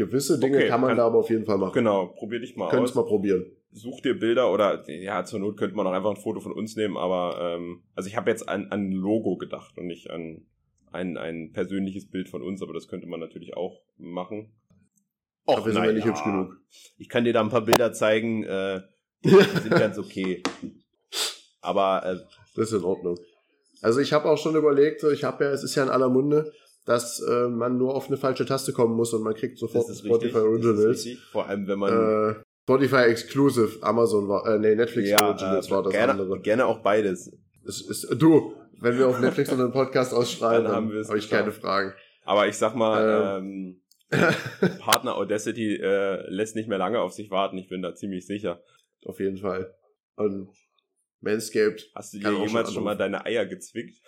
Gewisse 0.00 0.38
Dinge 0.38 0.56
Okay, 0.56 0.68
kann 0.68 0.80
man 0.80 0.88
kann- 0.88 0.96
da 0.98 1.06
aber 1.06 1.18
auf 1.18 1.28
jeden 1.30 1.44
Fall 1.44 1.58
machen. 1.58 1.72
Genau, 1.74 2.06
probier 2.06 2.40
dich 2.40 2.56
mal 2.56 2.68
Könnt's 2.70 2.90
aus. 2.92 2.96
mal 2.96 3.04
probieren. 3.04 3.44
Such 3.72 4.00
dir 4.00 4.18
Bilder 4.18 4.52
oder 4.52 4.82
ja, 4.90 5.24
zur 5.24 5.38
Not 5.40 5.56
könnte 5.56 5.76
man 5.76 5.86
auch 5.86 5.92
einfach 5.92 6.10
ein 6.10 6.16
Foto 6.16 6.40
von 6.40 6.52
uns 6.52 6.74
nehmen, 6.74 6.96
aber 6.96 7.38
ähm, 7.40 7.82
also 7.94 8.08
ich 8.08 8.16
habe 8.16 8.30
jetzt 8.30 8.48
an, 8.48 8.68
an 8.70 8.88
ein 8.88 8.92
Logo 8.92 9.36
gedacht 9.36 9.76
und 9.78 9.86
nicht 9.86 10.10
an 10.10 10.46
ein, 10.90 11.16
ein 11.16 11.52
persönliches 11.52 12.10
Bild 12.10 12.28
von 12.28 12.42
uns, 12.42 12.62
aber 12.62 12.72
das 12.72 12.88
könnte 12.88 13.06
man 13.06 13.20
natürlich 13.20 13.56
auch 13.56 13.80
machen. 13.96 14.50
Dafür 15.46 15.72
sind 15.72 15.82
wir 15.82 15.92
nicht 15.92 16.06
hübsch 16.06 16.24
genug. 16.24 16.56
Ich 16.98 17.08
kann 17.08 17.24
dir 17.24 17.32
da 17.32 17.40
ein 17.42 17.48
paar 17.48 17.64
Bilder 17.64 17.92
zeigen, 17.92 18.42
äh, 18.44 18.80
die 19.24 19.28
sind 19.62 19.70
ganz 19.70 19.98
okay. 19.98 20.42
Aber 21.60 22.02
äh, 22.04 22.16
Das 22.56 22.72
ist 22.72 22.78
in 22.78 22.84
Ordnung. 22.84 23.18
Also 23.82 24.00
ich 24.00 24.12
habe 24.12 24.28
auch 24.30 24.38
schon 24.38 24.56
überlegt, 24.56 25.02
ich 25.04 25.24
habe 25.24 25.44
ja, 25.44 25.50
es 25.50 25.62
ist 25.62 25.74
ja 25.74 25.82
in 25.84 25.88
aller 25.90 26.08
Munde, 26.08 26.52
dass 26.86 27.20
äh, 27.20 27.48
man 27.48 27.76
nur 27.78 27.94
auf 27.94 28.08
eine 28.08 28.16
falsche 28.16 28.46
Taste 28.46 28.72
kommen 28.72 28.94
muss 28.96 29.12
und 29.12 29.22
man 29.22 29.34
kriegt 29.34 29.58
sofort 29.58 29.84
Spotify 29.94 30.24
richtig. 30.24 30.34
Originals. 30.36 31.08
Vor 31.32 31.46
allem, 31.46 31.66
wenn 31.68 31.78
man 31.78 31.92
Äh, 32.30 32.34
Spotify 32.62 33.04
Exclusive, 33.10 33.78
Amazon 33.82 34.28
war, 34.28 34.46
äh, 34.46 34.58
nee, 34.58 34.74
Netflix 34.74 35.10
Originals 35.20 35.68
äh, 35.68 35.70
war 35.70 35.82
das 35.82 35.92
gerne, 35.92 36.12
andere. 36.12 36.40
gerne 36.40 36.66
auch 36.66 36.78
beides. 36.82 37.32
Es 37.66 37.80
ist, 37.82 38.08
du, 38.18 38.54
wenn 38.80 38.96
wir 38.98 39.08
auf 39.08 39.20
Netflix 39.20 39.50
einen 39.52 39.72
Podcast 39.72 40.14
ausstrahlen, 40.14 40.64
Dann 40.64 40.72
dann, 40.72 40.84
haben 40.84 40.92
wir 40.92 41.00
es 41.00 41.08
habe 41.08 41.18
ich 41.18 41.24
geschafft. 41.24 41.40
keine 41.42 41.52
Fragen. 41.52 41.92
Aber 42.24 42.46
ich 42.48 42.56
sag 42.56 42.74
mal, 42.74 43.38
ähm, 43.40 43.80
Partner 44.80 45.16
Audacity 45.16 45.76
äh, 45.76 46.28
lässt 46.30 46.56
nicht 46.56 46.68
mehr 46.68 46.78
lange 46.78 47.00
auf 47.00 47.12
sich 47.12 47.30
warten. 47.30 47.58
Ich 47.58 47.68
bin 47.68 47.82
da 47.82 47.94
ziemlich 47.94 48.26
sicher. 48.26 48.60
auf 49.04 49.20
jeden 49.20 49.36
Fall. 49.38 49.74
Und 50.16 50.48
Manscaped, 51.20 51.90
Hast 51.94 52.14
du 52.14 52.18
dir 52.18 52.32
jemals 52.32 52.72
schon 52.72 52.84
mal 52.84 52.96
deine 52.96 53.24
Eier 53.26 53.46
gezwickt? 53.46 53.98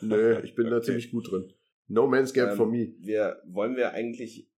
Nö, 0.00 0.40
ich 0.42 0.54
bin 0.54 0.66
da 0.70 0.76
Okay. 0.76 0.86
ziemlich 0.86 1.10
gut 1.10 1.30
drin. 1.30 1.52
No 1.88 2.06
Manscaped 2.06 2.52
Ähm, 2.52 2.56
for 2.56 2.66
me. 2.66 2.94
Wir, 2.98 3.40
wollen 3.46 3.76
wir 3.76 3.92
eigentlich 3.92 4.50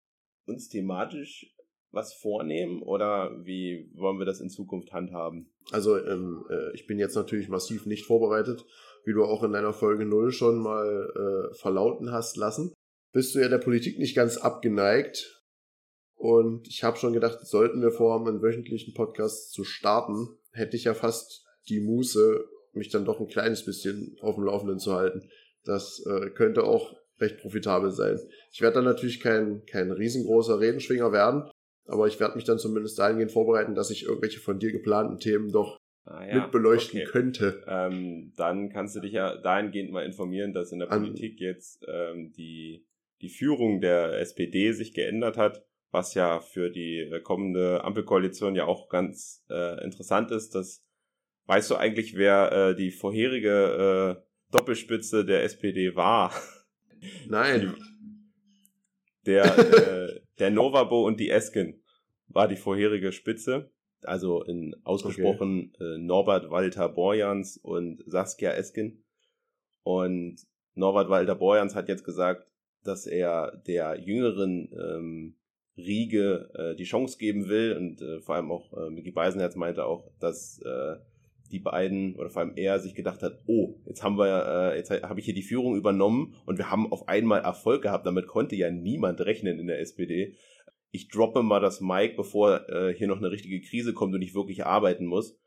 uns 0.46 0.68
thematisch 0.68 1.54
was 1.90 2.14
vornehmen 2.14 2.82
oder 2.82 3.30
wie 3.44 3.90
wollen 3.94 4.18
wir 4.18 4.24
das 4.24 4.40
in 4.40 4.48
Zukunft 4.48 4.92
handhaben? 4.92 5.52
Also 5.72 5.98
ähm, 5.98 6.44
äh, 6.50 6.74
ich 6.74 6.86
bin 6.86 6.98
jetzt 6.98 7.14
natürlich 7.14 7.48
massiv 7.48 7.84
nicht 7.86 8.06
vorbereitet, 8.06 8.64
wie 9.04 9.12
du 9.12 9.24
auch 9.24 9.42
in 9.42 9.52
deiner 9.52 9.72
Folge 9.74 10.06
0 10.06 10.32
schon 10.32 10.58
mal 10.58 11.50
äh, 11.50 11.54
verlauten 11.54 12.10
hast 12.12 12.36
lassen. 12.36 12.72
Bist 13.12 13.34
du 13.34 13.40
ja 13.40 13.48
der 13.48 13.58
Politik 13.58 13.98
nicht 13.98 14.16
ganz 14.16 14.38
abgeneigt. 14.38 15.38
Und 16.14 16.68
ich 16.68 16.84
habe 16.84 16.96
schon 16.96 17.12
gedacht, 17.12 17.40
sollten 17.46 17.82
wir 17.82 17.90
vorhaben, 17.90 18.28
einen 18.28 18.42
wöchentlichen 18.42 18.94
Podcast 18.94 19.52
zu 19.52 19.64
starten, 19.64 20.28
hätte 20.52 20.76
ich 20.76 20.84
ja 20.84 20.94
fast 20.94 21.44
die 21.68 21.80
Muße, 21.80 22.44
mich 22.74 22.90
dann 22.90 23.04
doch 23.04 23.20
ein 23.20 23.28
kleines 23.28 23.64
bisschen 23.64 24.16
auf 24.20 24.36
dem 24.36 24.44
Laufenden 24.44 24.78
zu 24.78 24.94
halten. 24.94 25.28
Das 25.64 26.04
äh, 26.06 26.30
könnte 26.30 26.64
auch 26.64 26.94
recht 27.20 27.38
profitabel 27.38 27.90
sein. 27.90 28.18
Ich 28.52 28.60
werde 28.60 28.76
dann 28.76 28.84
natürlich 28.84 29.20
kein, 29.20 29.64
kein 29.66 29.90
riesengroßer 29.90 30.60
Redenschwinger 30.60 31.12
werden, 31.12 31.50
aber 31.86 32.06
ich 32.06 32.20
werde 32.20 32.36
mich 32.36 32.44
dann 32.44 32.58
zumindest 32.58 32.98
dahingehend 32.98 33.32
vorbereiten, 33.32 33.74
dass 33.74 33.90
ich 33.90 34.04
irgendwelche 34.04 34.40
von 34.40 34.58
dir 34.58 34.72
geplanten 34.72 35.18
Themen 35.18 35.50
doch 35.50 35.78
ah, 36.04 36.24
ja. 36.26 36.42
mit 36.42 36.50
beleuchten 36.50 37.00
okay. 37.00 37.10
könnte. 37.10 37.64
Ähm, 37.66 38.32
dann 38.36 38.70
kannst 38.70 38.96
du 38.96 39.00
dich 39.00 39.12
ja 39.12 39.36
dahingehend 39.36 39.92
mal 39.92 40.04
informieren, 40.04 40.52
dass 40.52 40.72
in 40.72 40.80
der 40.80 40.90
An 40.90 41.02
Politik 41.02 41.40
jetzt 41.40 41.84
ähm, 41.88 42.32
die, 42.36 42.86
die 43.20 43.30
Führung 43.30 43.80
der 43.80 44.18
SPD 44.20 44.72
sich 44.72 44.94
geändert 44.94 45.36
hat, 45.36 45.64
was 45.90 46.14
ja 46.14 46.40
für 46.40 46.70
die 46.70 47.00
äh, 47.00 47.20
kommende 47.20 47.84
Ampelkoalition 47.84 48.56
ja 48.56 48.64
auch 48.64 48.88
ganz 48.88 49.44
äh, 49.50 49.82
interessant 49.84 50.30
ist. 50.30 50.54
Dass, 50.54 50.82
weißt 51.46 51.70
du 51.70 51.76
eigentlich, 51.76 52.16
wer 52.16 52.52
äh, 52.52 52.76
die 52.76 52.90
vorherige 52.90 54.18
äh, 54.18 54.22
Doppelspitze 54.52 55.24
der 55.24 55.44
SPD 55.44 55.96
war? 55.96 56.32
Nein. 57.28 57.76
Der, 59.26 59.44
äh, 59.44 60.20
der 60.38 60.50
Novabo 60.50 61.06
und 61.06 61.20
die 61.20 61.30
Esken 61.30 61.82
war 62.28 62.48
die 62.48 62.56
vorherige 62.56 63.12
Spitze. 63.12 63.70
Also 64.02 64.42
in 64.42 64.74
ausgesprochen 64.82 65.72
okay. 65.74 65.94
äh, 65.94 65.98
Norbert 65.98 66.50
Walter 66.50 66.88
Borjans 66.88 67.56
und 67.56 68.02
Saskia 68.06 68.52
Esken. 68.52 69.04
Und 69.84 70.40
Norbert 70.74 71.08
Walter 71.08 71.36
Borjans 71.36 71.74
hat 71.74 71.88
jetzt 71.88 72.04
gesagt, 72.04 72.46
dass 72.82 73.06
er 73.06 73.62
der 73.66 74.00
jüngeren 74.00 74.68
ähm, 74.72 75.36
Riege 75.76 76.50
äh, 76.54 76.74
die 76.74 76.84
Chance 76.84 77.16
geben 77.18 77.48
will 77.48 77.76
und 77.76 78.02
äh, 78.02 78.20
vor 78.20 78.34
allem 78.34 78.50
auch 78.50 78.72
äh, 78.76 78.90
Micky 78.90 79.10
Beisenherz 79.10 79.56
meinte 79.56 79.86
auch, 79.86 80.10
dass 80.18 80.60
äh, 80.60 80.96
die 81.52 81.60
beiden 81.60 82.16
oder 82.16 82.30
vor 82.30 82.42
allem 82.42 82.56
er 82.56 82.80
sich 82.80 82.94
gedacht 82.94 83.22
hat, 83.22 83.42
oh, 83.46 83.76
jetzt 83.86 84.02
haben 84.02 84.16
wir, 84.16 84.72
äh, 84.72 84.78
jetzt 84.78 84.90
habe 84.90 85.20
ich 85.20 85.26
hier 85.26 85.34
die 85.34 85.42
Führung 85.42 85.76
übernommen 85.76 86.34
und 86.46 86.58
wir 86.58 86.70
haben 86.70 86.90
auf 86.90 87.08
einmal 87.08 87.42
Erfolg 87.42 87.82
gehabt. 87.82 88.06
Damit 88.06 88.26
konnte 88.26 88.56
ja 88.56 88.70
niemand 88.70 89.20
rechnen 89.20 89.58
in 89.58 89.66
der 89.66 89.80
SPD. 89.80 90.34
Ich 90.90 91.08
droppe 91.08 91.42
mal 91.42 91.60
das 91.60 91.80
Mic, 91.80 92.16
bevor 92.16 92.68
äh, 92.68 92.94
hier 92.94 93.06
noch 93.06 93.18
eine 93.18 93.30
richtige 93.30 93.60
Krise 93.60 93.92
kommt 93.92 94.14
und 94.14 94.22
ich 94.22 94.34
wirklich 94.34 94.64
arbeiten 94.66 95.06
muss. 95.06 95.38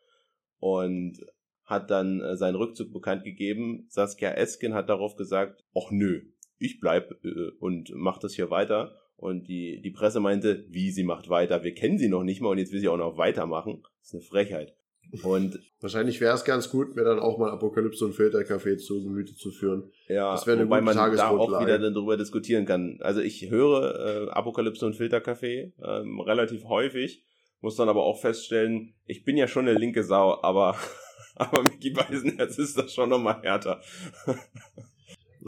Und 0.59 1.19
hat 1.63 1.89
dann 1.89 2.21
äh, 2.21 2.37
seinen 2.37 2.55
Rückzug 2.55 2.93
bekannt 2.93 3.23
gegeben. 3.23 3.87
Saskia 3.89 4.31
Esken 4.31 4.73
hat 4.73 4.87
darauf 4.87 5.15
gesagt, 5.15 5.65
ach 5.75 5.89
nö, 5.91 6.21
ich 6.59 6.79
bleib 6.79 7.11
äh, 7.23 7.49
und 7.59 7.91
mach 7.95 8.19
das 8.19 8.35
hier 8.35 8.51
weiter. 8.51 8.95
Und 9.17 9.47
die, 9.47 9.81
die 9.81 9.91
Presse 9.91 10.19
meinte, 10.19 10.65
wie 10.69 10.91
sie 10.91 11.03
macht 11.03 11.29
weiter, 11.29 11.63
wir 11.63 11.73
kennen 11.73 11.97
sie 11.97 12.09
noch 12.09 12.23
nicht 12.23 12.41
mal 12.41 12.49
und 12.49 12.59
jetzt 12.59 12.71
will 12.71 12.81
sie 12.81 12.89
auch 12.89 12.97
noch 12.97 13.17
weitermachen. 13.17 13.81
Das 13.99 14.09
ist 14.09 14.13
eine 14.13 14.23
Frechheit. 14.23 14.75
Und 15.23 15.59
wahrscheinlich 15.79 16.19
wäre 16.21 16.35
es 16.35 16.43
ganz 16.43 16.69
gut, 16.69 16.95
mir 16.95 17.03
dann 17.03 17.19
auch 17.19 17.37
mal 17.37 17.51
Apokalypse 17.51 18.05
und 18.05 18.13
Filterkaffee 18.13 18.77
zu 18.77 19.03
Gemüte 19.03 19.35
zu 19.35 19.51
führen. 19.51 19.91
Ja, 20.07 20.31
das 20.31 20.45
wäre 20.47 20.57
eine 20.57 20.65
wobei 20.65 20.79
gute 20.79 20.95
man 20.95 21.15
da 21.15 21.29
auch 21.29 21.61
wieder 21.61 21.79
dann 21.79 21.93
darüber 21.93 22.17
diskutieren 22.17 22.65
kann. 22.65 22.97
Also 23.01 23.21
ich 23.21 23.49
höre 23.49 24.27
äh, 24.27 24.29
Apokalypse 24.31 24.85
und 24.85 24.95
Filterkaffee 24.95 25.73
ähm, 25.83 26.19
relativ 26.19 26.65
häufig, 26.65 27.23
muss 27.61 27.75
dann 27.75 27.89
aber 27.89 28.03
auch 28.03 28.19
feststellen, 28.19 28.93
ich 29.05 29.23
bin 29.23 29.37
ja 29.37 29.47
schon 29.47 29.67
eine 29.67 29.77
linke 29.77 30.03
Sau, 30.03 30.41
aber 30.41 30.75
aber 31.35 31.63
Mickey 31.63 31.91
Beisenherz 31.91 32.57
ist 32.57 32.77
das 32.77 32.93
schon 32.93 33.09
nochmal 33.09 33.41
härter. 33.41 33.81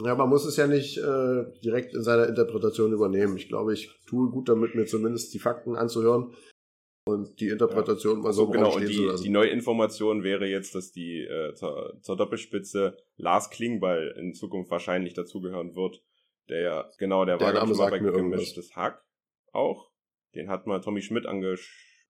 Ja, 0.04 0.14
man 0.14 0.28
muss 0.28 0.44
es 0.44 0.56
ja 0.56 0.68
nicht 0.68 0.96
äh, 0.98 1.44
direkt 1.64 1.92
in 1.92 2.04
seiner 2.04 2.28
Interpretation 2.28 2.92
übernehmen. 2.92 3.36
Ich 3.36 3.48
glaube, 3.48 3.74
ich 3.74 3.90
tue 4.06 4.30
gut 4.30 4.48
damit, 4.48 4.76
mir 4.76 4.86
zumindest 4.86 5.34
die 5.34 5.40
Fakten 5.40 5.74
anzuhören 5.74 6.32
und 7.08 7.40
die 7.40 7.48
Interpretation 7.48 8.18
ja. 8.18 8.22
mal 8.22 8.32
so 8.32 8.42
also, 8.42 8.52
genau. 8.52 8.76
Und 8.76 8.86
die, 8.86 9.10
die 9.22 9.30
neue 9.30 9.48
Information 9.48 10.22
wäre 10.22 10.46
jetzt, 10.46 10.74
dass 10.74 10.92
die 10.92 11.22
äh, 11.22 11.54
zur, 11.54 11.98
zur 12.02 12.16
Doppelspitze 12.16 12.98
Lars 13.16 13.50
Klingbeil 13.50 14.14
in 14.18 14.34
Zukunft 14.34 14.70
wahrscheinlich 14.70 15.14
dazugehören 15.14 15.74
wird. 15.74 16.02
Der 16.50 16.60
ja, 16.60 16.90
genau, 16.98 17.24
der, 17.24 17.38
der 17.38 17.46
war 17.46 17.54
Name 17.54 17.74
bei 17.74 17.98
gemischtes 17.98 18.76
Hack 18.76 19.02
auch. 19.52 19.90
Den 20.34 20.50
hat 20.50 20.66
mal 20.66 20.80
Tommy 20.80 21.00
Schmidt 21.00 21.26
anges 21.26 21.66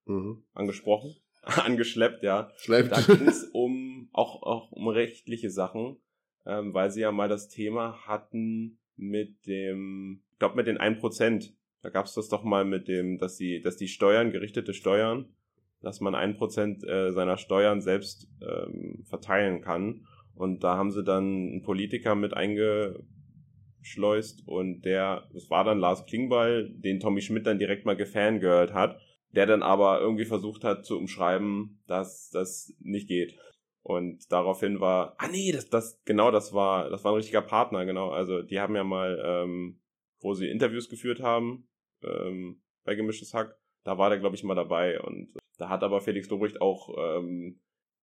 mhm. 0.07 0.45
angesprochen, 0.53 1.15
angeschleppt, 1.43 2.25
ja. 2.25 2.51
Schleppt. 2.57 2.91
Da 2.91 3.01
ging 3.01 3.27
es 3.29 3.45
um 3.53 4.09
auch, 4.13 4.43
auch 4.43 4.73
um 4.73 4.89
rechtliche 4.89 5.51
Sachen, 5.51 5.97
ähm, 6.45 6.75
weil 6.75 6.91
sie 6.91 7.03
ja 7.03 7.13
mal 7.13 7.29
das 7.29 7.49
Thema 7.49 8.05
hatten 8.07 8.81
mit 8.97 9.47
dem, 9.47 10.25
ich 10.33 10.39
glaube 10.39 10.57
mit 10.57 10.67
den 10.67 10.79
1%, 10.79 11.53
da 11.89 11.93
gab 11.93 12.05
es 12.05 12.13
das 12.13 12.29
doch 12.29 12.45
mal 12.45 12.67
mit 12.67 12.87
dem, 12.87 13.17
dass 13.17 13.39
die, 13.39 13.63
dass 13.63 13.79
die 13.79 13.89
Steuern, 13.89 14.31
gerichtete 14.31 14.75
Steuern, 14.75 15.25
dass 15.81 16.01
man 16.01 16.15
ein 16.15 16.37
Prozent 16.37 16.87
äh, 16.87 17.13
seiner 17.13 17.39
Steuern 17.39 17.81
selbst 17.81 18.29
ähm, 18.43 19.07
verteilen 19.09 19.63
kann. 19.63 20.05
Und 20.35 20.63
da 20.63 20.77
haben 20.77 20.91
sie 20.91 21.03
dann 21.03 21.25
einen 21.25 21.63
Politiker 21.63 22.15
mit 22.15 22.35
eingeschleust 22.35 24.47
und 24.47 24.83
der, 24.83 25.31
das 25.33 25.49
war 25.49 25.65
dann 25.65 25.79
Lars 25.79 26.05
Klingbeil, 26.05 26.75
den 26.75 27.01
Tommy 27.01 27.23
Schmidt 27.23 27.47
dann 27.47 27.59
direkt 27.59 27.87
mal 27.87 27.97
gefangirlt 27.97 28.75
hat, 28.75 29.01
der 29.31 29.47
dann 29.47 29.63
aber 29.63 29.99
irgendwie 29.99 30.27
versucht 30.27 30.65
hat 30.65 30.85
zu 30.85 30.99
umschreiben, 30.99 31.81
dass 31.87 32.29
das 32.29 32.77
nicht 32.81 33.09
geht. 33.09 33.35
Und 33.81 34.31
daraufhin 34.31 34.81
war, 34.81 35.15
ah 35.17 35.29
nee, 35.29 35.53
das, 35.53 35.71
das, 35.71 36.03
genau, 36.05 36.31
das 36.31 36.53
war, 36.53 36.91
das 36.91 37.03
war 37.03 37.13
ein 37.13 37.17
richtiger 37.17 37.41
Partner, 37.41 37.87
genau. 37.87 38.11
Also 38.11 38.43
die 38.43 38.61
haben 38.61 38.77
ja 38.77 38.85
mal, 38.85 39.19
ähm, 39.25 39.81
wo 40.21 40.35
sie 40.35 40.51
Interviews 40.51 40.91
geführt 40.91 41.21
haben, 41.21 41.68
ähm, 42.03 42.61
bei 42.85 42.95
Gemischtes 42.95 43.35
Hack. 43.35 43.57
Da 43.85 43.99
war 43.99 44.11
der, 44.11 44.19
glaube 44.19 44.37
ich, 44.37 44.45
mal 44.45 44.55
dabei. 44.55 45.01
Und 45.01 45.33
da 45.59 45.69
hat 45.69 45.83
aber 45.83 46.01
Felix 46.01 46.29
Lobrecht 46.29 46.61
auch 46.61 46.95
ähm, 46.99 47.61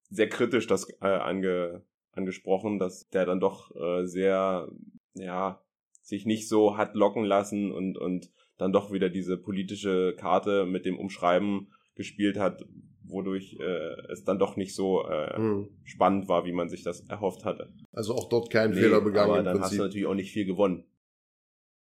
sehr 0.10 0.30
kritisch 0.30 0.68
das 0.68 0.90
äh, 1.02 1.08
ange, 1.08 1.84
angesprochen, 2.12 2.80
dass 2.80 3.08
der 3.10 3.25
dann 3.25 3.40
doch 3.40 3.75
äh, 3.75 4.06
sehr, 4.06 4.70
ja, 5.14 5.62
sich 6.02 6.25
nicht 6.25 6.48
so 6.48 6.78
hat 6.78 6.96
locken 6.96 7.25
lassen 7.25 7.72
und, 7.72 7.98
und 7.98 8.32
dann 8.58 8.72
doch 8.72 8.92
wieder 8.92 9.10
diese 9.10 9.38
politische 9.38 10.16
Karte 10.18 10.66
mit 10.66 10.86
dem 10.86 10.98
Umschreiben 10.98 11.74
gespielt 11.96 12.38
hat, 12.38 12.66
wodurch 13.04 13.58
äh, 13.60 14.12
es 14.12 14.24
dann 14.24 14.40
doch 14.40 14.56
nicht 14.56 14.75
so 14.75 15.08
äh, 15.08 15.36
hm. 15.36 15.70
spannend 15.84 16.28
war, 16.28 16.46
wie 16.46 16.52
man 16.52 16.70
sich 16.70 16.84
das 16.84 17.02
erhofft 17.02 17.46
hatte. 17.46 17.74
Also 17.92 18.14
auch 18.14 18.30
dort 18.30 18.50
kein 18.50 18.72
nee, 18.72 18.82
Fehler 18.82 19.02
begangen. 19.02 19.32
Aber 19.32 19.44
dann 19.44 19.62
hast 19.62 19.74
du 19.74 19.82
natürlich 19.82 20.08
auch 20.08 20.16
nicht 20.16 20.32
viel 20.32 20.46
gewonnen. 20.46 20.86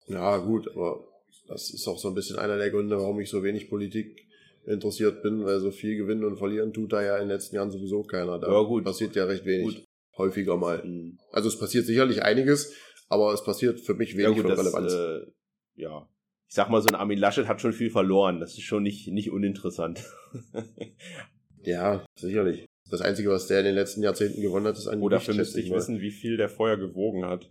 Ja, 0.06 0.36
gut, 0.38 0.68
aber 0.74 1.06
das 1.46 1.70
ist 1.72 1.86
auch 1.86 1.98
so 1.98 2.08
ein 2.08 2.14
bisschen 2.14 2.38
einer 2.38 2.56
der 2.56 2.70
Gründe, 2.70 2.96
warum 2.96 3.20
ich 3.20 3.30
so 3.30 3.42
wenig 3.42 3.68
Politik 3.68 4.26
interessiert 4.66 5.22
bin, 5.22 5.44
weil 5.44 5.60
so 5.60 5.70
viel 5.70 5.96
gewinnen 5.96 6.24
und 6.24 6.36
verlieren 6.36 6.72
tut 6.72 6.92
da 6.92 7.02
ja 7.02 7.16
in 7.16 7.24
den 7.24 7.28
letzten 7.28 7.56
Jahren 7.56 7.70
sowieso 7.70 8.02
keiner. 8.02 8.38
Da 8.38 8.50
ja, 8.50 8.62
gut. 8.62 8.84
passiert 8.84 9.14
ja 9.14 9.24
recht 9.24 9.44
wenig. 9.44 9.76
Gut. 9.76 9.84
Häufiger 10.16 10.56
mal. 10.56 10.82
Mhm. 10.84 11.18
Also 11.32 11.48
es 11.48 11.58
passiert 11.58 11.86
sicherlich 11.86 12.22
einiges, 12.22 12.72
aber 13.08 13.32
es 13.32 13.42
passiert 13.44 13.80
für 13.80 13.94
mich 13.94 14.16
wenig 14.16 14.36
ja, 14.36 14.42
gut, 14.42 14.52
von 14.52 14.60
Relevanz. 14.60 14.92
äh, 14.92 15.26
ja, 15.74 16.08
ich 16.54 16.56
sag 16.56 16.70
mal, 16.70 16.80
so 16.80 16.88
ein 16.88 16.94
Armin 16.94 17.18
Laschet 17.18 17.48
hat 17.48 17.60
schon 17.60 17.72
viel 17.72 17.90
verloren. 17.90 18.38
Das 18.38 18.52
ist 18.52 18.62
schon 18.62 18.84
nicht, 18.84 19.08
nicht 19.08 19.32
uninteressant. 19.32 20.04
ja, 21.64 22.06
sicherlich. 22.16 22.66
Das 22.88 23.00
Einzige, 23.00 23.30
was 23.30 23.48
der 23.48 23.58
in 23.58 23.64
den 23.64 23.74
letzten 23.74 24.04
Jahrzehnten 24.04 24.40
gewonnen 24.40 24.66
hat, 24.66 24.78
ist 24.78 24.86
ein 24.86 25.00
Oder 25.00 25.16
dafür 25.16 25.34
müsste 25.34 25.60
ich 25.60 25.72
wissen, 25.72 26.00
wie 26.00 26.12
viel 26.12 26.36
der 26.36 26.48
vorher 26.48 26.76
gewogen 26.76 27.24
hat. 27.24 27.50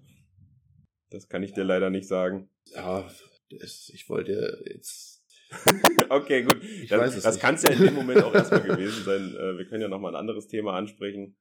Das 1.09 1.27
kann 1.27 1.43
ich 1.43 1.51
dir 1.51 1.65
leider 1.65 1.89
nicht 1.89 2.07
sagen. 2.07 2.49
Ja, 2.73 3.05
das, 3.49 3.91
ich 3.93 4.09
wollte 4.09 4.63
jetzt. 4.65 5.21
okay, 6.09 6.43
gut. 6.43 6.63
Ich 6.63 6.89
das, 6.89 6.99
weiß 6.99 7.15
es 7.17 7.23
das 7.23 7.39
kann 7.39 7.55
es 7.55 7.63
ja 7.63 7.71
in 7.71 7.83
dem 7.83 7.93
Moment 7.93 8.23
auch 8.23 8.33
erstmal 8.33 8.61
gewesen 8.63 9.03
sein. 9.03 9.35
Äh, 9.35 9.57
wir 9.57 9.65
können 9.65 9.81
ja 9.81 9.87
nochmal 9.87 10.13
ein 10.13 10.19
anderes 10.19 10.47
Thema 10.47 10.73
ansprechen. 10.73 11.35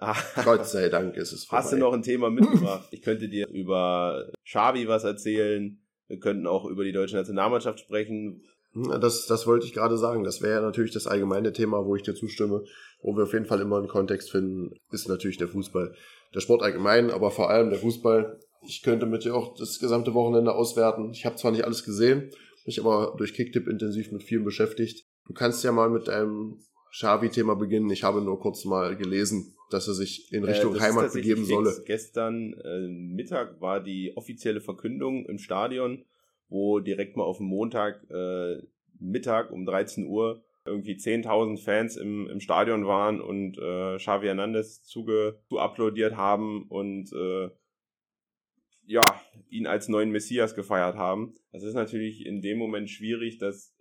Gott 0.44 0.66
sei 0.66 0.88
Dank 0.88 1.16
ist 1.16 1.32
es 1.32 1.44
vorbei. 1.44 1.62
Hast 1.62 1.72
du 1.72 1.76
noch 1.76 1.92
ein 1.92 2.02
Thema 2.02 2.30
mitgebracht? 2.30 2.88
Ich 2.90 3.02
könnte 3.02 3.28
dir 3.28 3.48
über 3.48 4.30
Xavi 4.44 4.88
was 4.88 5.04
erzählen. 5.04 5.78
Wir 6.06 6.18
könnten 6.18 6.46
auch 6.46 6.64
über 6.64 6.84
die 6.84 6.92
deutsche 6.92 7.16
Nationalmannschaft 7.16 7.80
sprechen. 7.80 8.42
Das, 8.72 9.26
das 9.26 9.46
wollte 9.46 9.66
ich 9.66 9.72
gerade 9.72 9.98
sagen. 9.98 10.24
Das 10.24 10.42
wäre 10.42 10.54
ja 10.54 10.60
natürlich 10.60 10.92
das 10.92 11.06
allgemeine 11.06 11.52
Thema, 11.52 11.84
wo 11.84 11.96
ich 11.96 12.02
dir 12.02 12.14
zustimme, 12.14 12.64
wo 13.02 13.16
wir 13.16 13.24
auf 13.24 13.32
jeden 13.32 13.46
Fall 13.46 13.60
immer 13.60 13.78
einen 13.78 13.88
Kontext 13.88 14.30
finden, 14.30 14.76
ist 14.92 15.08
natürlich 15.08 15.38
der 15.38 15.48
Fußball. 15.48 15.94
Der 16.34 16.40
Sport 16.40 16.62
allgemein, 16.62 17.10
aber 17.10 17.30
vor 17.30 17.50
allem 17.50 17.70
der 17.70 17.80
Fußball. 17.80 18.38
Ich 18.62 18.82
könnte 18.82 19.06
mit 19.06 19.24
dir 19.24 19.34
auch 19.34 19.54
das 19.56 19.78
gesamte 19.78 20.14
Wochenende 20.14 20.54
auswerten. 20.54 21.10
Ich 21.12 21.24
habe 21.24 21.36
zwar 21.36 21.50
nicht 21.50 21.64
alles 21.64 21.84
gesehen, 21.84 22.30
mich 22.66 22.80
aber 22.80 23.14
durch 23.16 23.34
Kicktip 23.34 23.68
intensiv 23.68 24.12
mit 24.12 24.22
vielen 24.22 24.44
beschäftigt. 24.44 25.06
Du 25.26 25.32
kannst 25.32 25.64
ja 25.64 25.72
mal 25.72 25.90
mit 25.90 26.08
deinem 26.08 26.58
Xavi-Thema 26.92 27.54
beginnen. 27.54 27.90
Ich 27.90 28.02
habe 28.02 28.20
nur 28.20 28.40
kurz 28.40 28.64
mal 28.64 28.96
gelesen, 28.96 29.54
dass 29.70 29.88
er 29.88 29.94
sich 29.94 30.32
in 30.32 30.44
äh, 30.44 30.50
Richtung 30.50 30.74
äh, 30.74 30.80
Heimat 30.80 31.12
begeben 31.12 31.44
solle. 31.44 31.82
Gestern 31.86 32.52
äh, 32.54 32.88
Mittag 32.88 33.60
war 33.60 33.80
die 33.80 34.16
offizielle 34.16 34.60
Verkündung 34.60 35.24
im 35.26 35.38
Stadion, 35.38 36.04
wo 36.48 36.80
direkt 36.80 37.16
mal 37.16 37.24
auf 37.24 37.38
dem 37.38 37.46
Montag 37.46 38.04
äh, 38.10 38.58
Mittag 38.98 39.50
um 39.50 39.64
13 39.64 40.06
Uhr 40.06 40.42
irgendwie 40.66 40.94
10.000 40.94 41.62
Fans 41.62 41.96
im, 41.96 42.28
im 42.28 42.40
Stadion 42.40 42.86
waren 42.86 43.20
und 43.20 43.56
äh, 43.56 43.96
Xavi 43.96 44.26
Hernandez 44.26 44.82
zuge, 44.82 45.40
zu 45.48 45.58
applaudiert 45.58 46.16
haben 46.16 46.64
und 46.68 47.12
äh, 47.12 47.48
ja, 48.90 49.02
ihn 49.48 49.68
als 49.68 49.88
neuen 49.88 50.10
Messias 50.10 50.56
gefeiert 50.56 50.96
haben. 50.96 51.34
Das 51.52 51.62
ist 51.62 51.74
natürlich 51.74 52.26
in 52.26 52.42
dem 52.42 52.58
Moment 52.58 52.90
schwierig, 52.90 53.38
dass 53.38 53.72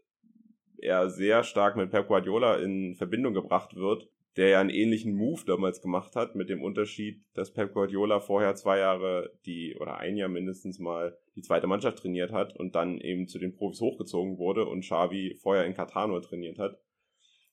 er 0.78 1.10
sehr 1.10 1.44
stark 1.44 1.76
mit 1.76 1.90
Pep 1.90 2.08
Guardiola 2.08 2.58
in 2.58 2.96
Verbindung 2.96 3.34
gebracht 3.34 3.76
wird, 3.76 4.08
der 4.38 4.50
ja 4.50 4.62
einen 4.62 4.70
ähnlichen 4.70 5.16
Move 5.16 5.42
damals 5.48 5.82
gemacht 5.82 6.16
hat, 6.16 6.36
mit 6.36 6.48
dem 6.48 6.62
Unterschied, 6.62 7.24
dass 7.34 7.52
Pep 7.52 7.74
Guardiola 7.74 8.20
vorher 8.20 8.54
zwei 8.54 8.78
Jahre 8.78 9.34
die, 9.48 9.76
oder 9.80 9.98
ein 9.98 10.16
Jahr 10.16 10.30
mindestens 10.30 10.78
mal 10.78 11.18
die 11.36 11.42
zweite 11.42 11.66
Mannschaft 11.66 11.98
trainiert 11.98 12.32
hat 12.32 12.56
und 12.56 12.76
dann 12.76 13.00
eben 13.00 13.28
zu 13.28 13.40
den 13.40 13.56
Profis 13.56 13.82
hochgezogen 13.82 14.38
wurde 14.38 14.68
und 14.68 14.82
Xavi 14.82 15.40
vorher 15.42 15.66
in 15.66 15.74
Katar 15.74 16.08
nur 16.08 16.22
trainiert 16.22 16.60
hat. 16.60 16.80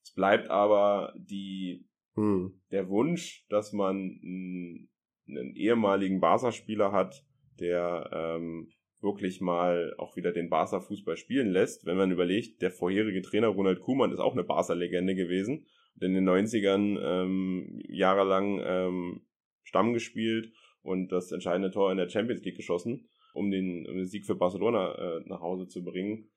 Es 0.02 0.12
bleibt 0.12 0.50
aber 0.50 1.14
die, 1.16 1.86
hm. 2.16 2.60
der 2.70 2.90
Wunsch, 2.90 3.46
dass 3.48 3.72
man 3.72 3.96
einen, 3.96 4.90
einen 5.26 5.56
ehemaligen 5.56 6.20
Barca-Spieler 6.20 6.92
hat, 6.92 7.24
der 7.60 8.10
ähm, 8.12 8.70
wirklich 9.00 9.40
mal 9.40 9.94
auch 9.98 10.16
wieder 10.16 10.32
den 10.32 10.48
Barca-Fußball 10.48 11.16
spielen 11.16 11.50
lässt. 11.50 11.86
Wenn 11.86 11.96
man 11.96 12.10
überlegt, 12.10 12.62
der 12.62 12.70
vorherige 12.70 13.22
Trainer 13.22 13.48
Ronald 13.48 13.80
Kuhmann 13.80 14.12
ist 14.12 14.20
auch 14.20 14.32
eine 14.32 14.44
Barca-Legende 14.44 15.14
gewesen 15.14 15.66
und 15.94 16.02
in 16.02 16.14
den 16.14 16.28
90ern 16.28 16.98
ähm, 17.00 17.80
jahrelang 17.88 18.60
ähm, 18.64 19.26
Stamm 19.62 19.92
gespielt 19.92 20.52
und 20.82 21.12
das 21.12 21.32
entscheidende 21.32 21.70
Tor 21.70 21.90
in 21.90 21.98
der 21.98 22.08
Champions 22.08 22.42
League 22.42 22.56
geschossen, 22.56 23.08
um 23.34 23.50
den, 23.50 23.86
um 23.86 23.96
den 23.96 24.06
Sieg 24.06 24.24
für 24.24 24.34
Barcelona 24.34 24.94
äh, 24.94 25.20
nach 25.26 25.40
Hause 25.40 25.68
zu 25.68 25.84
bringen. 25.84 26.30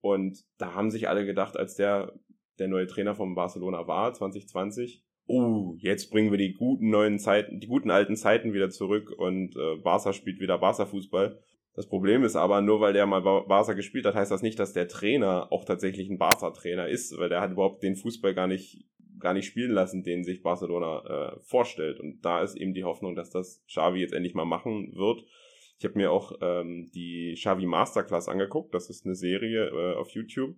Und 0.00 0.44
da 0.58 0.74
haben 0.74 0.90
sich 0.90 1.08
alle 1.08 1.24
gedacht, 1.24 1.56
als 1.56 1.74
der 1.74 2.12
der 2.58 2.68
neue 2.68 2.86
Trainer 2.86 3.14
von 3.14 3.34
Barcelona 3.34 3.86
war, 3.86 4.12
2020, 4.14 5.04
oh, 5.26 5.74
jetzt 5.78 6.10
bringen 6.10 6.30
wir 6.30 6.38
die 6.38 6.54
guten 6.54 6.90
neuen 6.90 7.18
Zeiten, 7.18 7.60
die 7.60 7.66
guten 7.66 7.90
alten 7.90 8.16
Zeiten 8.16 8.52
wieder 8.52 8.70
zurück 8.70 9.10
und 9.16 9.56
äh, 9.56 9.76
Barca 9.76 10.12
spielt 10.12 10.40
wieder 10.40 10.58
Barca-Fußball. 10.58 11.38
Das 11.74 11.86
Problem 11.86 12.24
ist 12.24 12.36
aber, 12.36 12.62
nur 12.62 12.80
weil 12.80 12.94
der 12.94 13.06
mal 13.06 13.20
Barca 13.20 13.74
gespielt 13.74 14.06
hat, 14.06 14.14
heißt 14.14 14.30
das 14.30 14.42
nicht, 14.42 14.58
dass 14.58 14.72
der 14.72 14.88
Trainer 14.88 15.52
auch 15.52 15.64
tatsächlich 15.64 16.08
ein 16.08 16.16
Barca-Trainer 16.18 16.88
ist, 16.88 17.18
weil 17.18 17.28
der 17.28 17.42
hat 17.42 17.52
überhaupt 17.52 17.82
den 17.82 17.96
Fußball 17.96 18.34
gar 18.34 18.46
nicht, 18.46 18.86
gar 19.18 19.34
nicht 19.34 19.46
spielen 19.46 19.72
lassen, 19.72 20.02
den 20.02 20.24
sich 20.24 20.42
Barcelona 20.42 21.34
äh, 21.34 21.40
vorstellt. 21.42 22.00
Und 22.00 22.24
da 22.24 22.42
ist 22.42 22.56
eben 22.56 22.72
die 22.72 22.84
Hoffnung, 22.84 23.14
dass 23.14 23.28
das 23.28 23.62
Xavi 23.66 24.00
jetzt 24.00 24.14
endlich 24.14 24.34
mal 24.34 24.46
machen 24.46 24.94
wird. 24.94 25.22
Ich 25.78 25.84
habe 25.84 25.98
mir 25.98 26.10
auch 26.10 26.32
ähm, 26.40 26.90
die 26.94 27.34
Xavi 27.34 27.66
Masterclass 27.66 28.28
angeguckt. 28.28 28.74
Das 28.74 28.88
ist 28.88 29.04
eine 29.04 29.14
Serie 29.14 29.66
äh, 29.66 29.96
auf 29.96 30.08
YouTube 30.10 30.56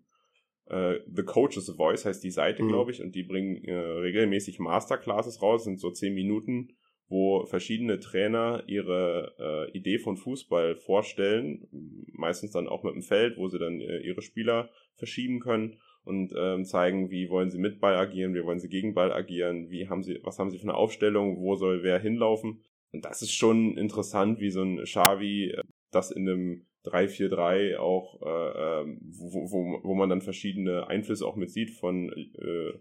äh, 0.70 1.00
The 1.12 1.22
Coach's 1.22 1.70
Voice 1.70 2.04
heißt 2.04 2.22
die 2.22 2.30
Seite, 2.30 2.62
mhm. 2.62 2.68
glaube 2.68 2.90
ich, 2.90 3.02
und 3.02 3.14
die 3.14 3.22
bringen 3.22 3.64
äh, 3.64 3.74
regelmäßig 3.74 4.58
Masterclasses 4.58 5.42
raus, 5.42 5.64
sind 5.64 5.80
so 5.80 5.90
zehn 5.90 6.14
Minuten, 6.14 6.72
wo 7.08 7.46
verschiedene 7.46 8.00
Trainer 8.00 8.62
ihre 8.66 9.34
äh, 9.38 9.76
Idee 9.76 9.98
von 9.98 10.16
Fußball 10.16 10.76
vorstellen, 10.76 11.66
meistens 12.12 12.52
dann 12.52 12.68
auch 12.68 12.82
mit 12.82 12.94
dem 12.94 13.02
Feld, 13.02 13.38
wo 13.38 13.48
sie 13.48 13.58
dann 13.58 13.80
äh, 13.80 13.98
ihre 13.98 14.22
Spieler 14.22 14.70
verschieben 14.96 15.40
können 15.40 15.78
und 16.04 16.32
ähm, 16.36 16.64
zeigen, 16.64 17.10
wie 17.10 17.30
wollen 17.30 17.50
sie 17.50 17.58
mit 17.58 17.80
Ball 17.80 17.96
agieren, 17.96 18.34
wie 18.34 18.44
wollen 18.44 18.60
sie 18.60 18.68
gegen 18.68 18.94
Ball 18.94 19.12
agieren, 19.12 19.70
wie 19.70 19.88
haben 19.88 20.02
sie, 20.02 20.20
was 20.22 20.38
haben 20.38 20.50
sie 20.50 20.58
für 20.58 20.64
eine 20.64 20.74
Aufstellung, 20.74 21.38
wo 21.38 21.54
soll 21.54 21.82
wer 21.82 21.98
hinlaufen. 21.98 22.62
Und 22.92 23.04
das 23.04 23.22
ist 23.22 23.32
schon 23.32 23.76
interessant, 23.76 24.40
wie 24.40 24.50
so 24.50 24.62
ein 24.62 24.82
Xavi 24.84 25.50
äh, 25.50 25.62
das 25.90 26.10
in 26.10 26.28
einem 26.28 26.66
3-4-3 26.84 27.76
auch, 27.76 28.20
äh, 28.22 28.80
ähm, 28.80 29.00
wo, 29.02 29.50
wo, 29.50 29.80
wo 29.82 29.94
man 29.94 30.08
dann 30.08 30.22
verschiedene 30.22 30.86
Einflüsse 30.86 31.26
auch 31.26 31.36
mit 31.36 31.50
sieht, 31.50 31.70
von 31.70 32.10
äh, 32.12 32.72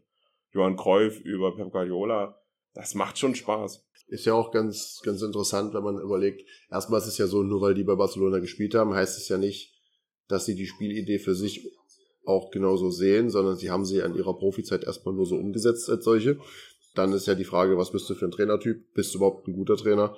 Johann 0.51 0.77
Cruyff 0.77 1.20
über 1.22 1.56
Pep 1.56 1.72
Guardiola. 1.72 2.39
Das 2.74 2.96
macht 2.96 3.18
schon 3.18 3.36
Spaß. 3.36 3.86
Ist 4.08 4.25
ja 4.25 4.34
auch 4.34 4.51
ganz, 4.51 5.01
ganz 5.04 5.22
interessant, 5.22 5.74
wenn 5.74 5.84
man 5.84 6.00
überlegt, 6.00 6.48
erstmal 6.72 7.00
ist 7.00 7.08
es 7.08 7.18
ja 7.18 7.27
so, 7.27 7.44
nur 7.44 7.62
weil 7.62 7.74
die 7.74 7.84
bei 7.84 7.96
Barcelona 7.96 8.39
gespielt 8.39 8.75
haben, 8.75 8.94
heißt 8.94 9.18
es 9.18 9.27
ja 9.27 9.38
nicht, 9.38 9.74
dass 10.27 10.46
sie 10.46 10.56
die 10.56 10.68
Spielidee 10.68 11.20
für 11.20 11.36
sich 11.36 11.70
auch 12.25 12.51
genauso 12.51 12.89
sehen, 12.89 13.30
sondern 13.30 13.56
sie 13.56 13.72
haben 13.72 13.86
sie 13.86 14.01
an 14.04 14.16
ihrer 14.16 14.38
Profizeit 14.38 14.84
erstmal 14.84 15.16
nur 15.16 15.25
so 15.25 15.36
umgesetzt 15.36 15.89
als 15.89 16.04
solche. 16.04 16.39
Dann 16.94 17.13
ist 17.13 17.27
ja 17.27 17.36
die 17.36 17.46
Frage, 17.46 17.77
was 17.77 17.92
bist 17.92 18.10
du 18.10 18.16
für 18.16 18.25
ein 18.25 18.32
Trainertyp? 18.32 18.94
Bist 18.94 19.13
du 19.13 19.20
überhaupt 19.20 19.48
ein 19.48 19.54
guter 19.54 19.77
Trainer? 19.77 20.18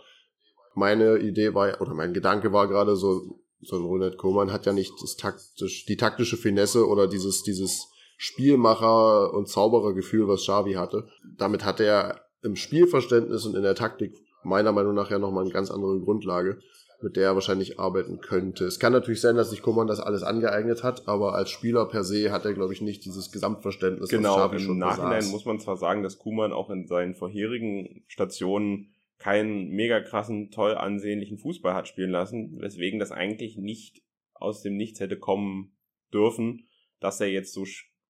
Meine 0.75 1.19
Idee 1.19 1.53
war, 1.53 1.81
oder 1.81 1.93
mein 1.93 2.13
Gedanke 2.13 2.51
war 2.51 2.67
gerade 2.67 2.95
so, 2.95 3.39
so 3.61 3.75
ein 3.75 3.83
Ronald 3.83 4.17
Koeman 4.17 4.51
hat 4.51 4.65
ja 4.65 4.73
nicht 4.73 4.93
das 5.01 5.15
taktisch, 5.15 5.85
die 5.85 5.97
taktische 5.97 6.37
Finesse 6.37 6.87
oder 6.87 7.07
dieses, 7.07 7.43
dieses 7.43 7.89
Spielmacher- 8.17 9.33
und 9.33 9.47
Zauberergefühl, 9.47 10.27
was 10.27 10.41
Xavi 10.41 10.73
hatte. 10.73 11.07
Damit 11.37 11.65
hat 11.65 11.79
er 11.79 12.21
im 12.41 12.55
Spielverständnis 12.55 13.45
und 13.45 13.55
in 13.55 13.63
der 13.63 13.75
Taktik 13.75 14.13
meiner 14.43 14.71
Meinung 14.71 14.93
nach 14.93 15.11
ja 15.11 15.19
nochmal 15.19 15.43
eine 15.43 15.53
ganz 15.53 15.71
andere 15.71 15.99
Grundlage, 15.99 16.59
mit 17.01 17.15
der 17.15 17.27
er 17.27 17.35
wahrscheinlich 17.35 17.79
arbeiten 17.79 18.19
könnte. 18.19 18.65
Es 18.65 18.79
kann 18.79 18.93
natürlich 18.93 19.21
sein, 19.21 19.35
dass 19.35 19.49
sich 19.49 19.61
Koman 19.61 19.87
das 19.87 19.99
alles 19.99 20.23
angeeignet 20.23 20.83
hat, 20.83 21.07
aber 21.07 21.35
als 21.35 21.49
Spieler 21.49 21.85
per 21.85 22.03
se 22.03 22.31
hat 22.31 22.45
er, 22.45 22.53
glaube 22.53 22.73
ich, 22.73 22.81
nicht 22.81 23.05
dieses 23.05 23.31
Gesamtverständnis. 23.31 24.09
Genau, 24.09 24.37
was 24.37 24.51
Xavi 24.51 24.65
im 24.65 24.77
Nachhinein 24.77 25.19
besaß. 25.19 25.31
muss 25.31 25.45
man 25.45 25.59
zwar 25.59 25.77
sagen, 25.77 26.03
dass 26.03 26.17
Kuman 26.17 26.53
auch 26.53 26.69
in 26.69 26.87
seinen 26.87 27.15
vorherigen 27.15 28.03
Stationen 28.07 28.93
keinen 29.19 29.69
mega 29.69 29.99
krassen, 30.01 30.49
toll 30.49 30.75
ansehnlichen 30.75 31.37
Fußball 31.37 31.73
hat 31.73 31.87
spielen 31.87 32.09
lassen, 32.09 32.59
weswegen 32.59 32.99
das 32.99 33.11
eigentlich 33.11 33.57
nicht 33.57 34.01
aus 34.33 34.61
dem 34.61 34.77
Nichts 34.77 34.99
hätte 34.99 35.19
kommen 35.19 35.77
dürfen, 36.13 36.67
dass 36.99 37.19
er 37.19 37.29
jetzt 37.29 37.53
so 37.53 37.65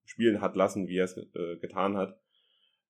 spielen 0.05 0.41
hat 0.41 0.55
lassen, 0.55 0.87
wie 0.87 0.97
er 0.97 1.05
es 1.05 1.17
äh, 1.17 1.57
getan 1.59 1.97
hat. 1.97 2.19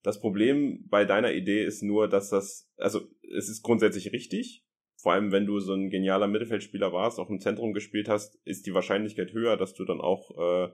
Das 0.03 0.19
Problem 0.19 0.85
bei 0.89 1.05
deiner 1.05 1.33
Idee 1.33 1.63
ist 1.63 1.81
nur, 1.81 2.07
dass 2.07 2.29
das, 2.29 2.71
also 2.77 3.01
es 3.35 3.49
ist 3.49 3.63
grundsätzlich 3.63 4.11
richtig, 4.11 4.65
vor 4.95 5.13
allem 5.13 5.31
wenn 5.31 5.45
du 5.45 5.59
so 5.59 5.73
ein 5.73 5.89
genialer 5.89 6.27
Mittelfeldspieler 6.27 6.91
warst, 6.91 7.19
auch 7.19 7.29
im 7.29 7.39
Zentrum 7.39 7.73
gespielt 7.73 8.09
hast, 8.09 8.35
ist 8.45 8.65
die 8.65 8.73
Wahrscheinlichkeit 8.73 9.31
höher, 9.31 9.55
dass 9.55 9.73
du 9.73 9.85
dann 9.85 10.01
auch 10.01 10.31
äh, 10.37 10.69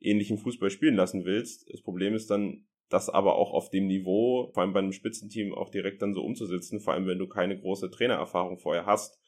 ähnlichen 0.00 0.38
Fußball 0.38 0.70
spielen 0.70 0.94
lassen 0.94 1.24
willst. 1.24 1.68
Das 1.72 1.82
Problem 1.82 2.14
ist 2.14 2.30
dann, 2.30 2.66
das 2.90 3.08
aber 3.08 3.36
auch 3.36 3.52
auf 3.52 3.70
dem 3.70 3.86
Niveau, 3.86 4.50
vor 4.52 4.62
allem 4.62 4.72
bei 4.72 4.80
einem 4.80 4.92
Spitzenteam, 4.92 5.54
auch 5.54 5.70
direkt 5.70 6.02
dann 6.02 6.14
so 6.14 6.22
umzusetzen, 6.22 6.80
vor 6.80 6.94
allem 6.94 7.06
wenn 7.06 7.18
du 7.18 7.26
keine 7.26 7.58
große 7.58 7.90
Trainererfahrung 7.90 8.58
vorher 8.58 8.86
hast. 8.86 9.18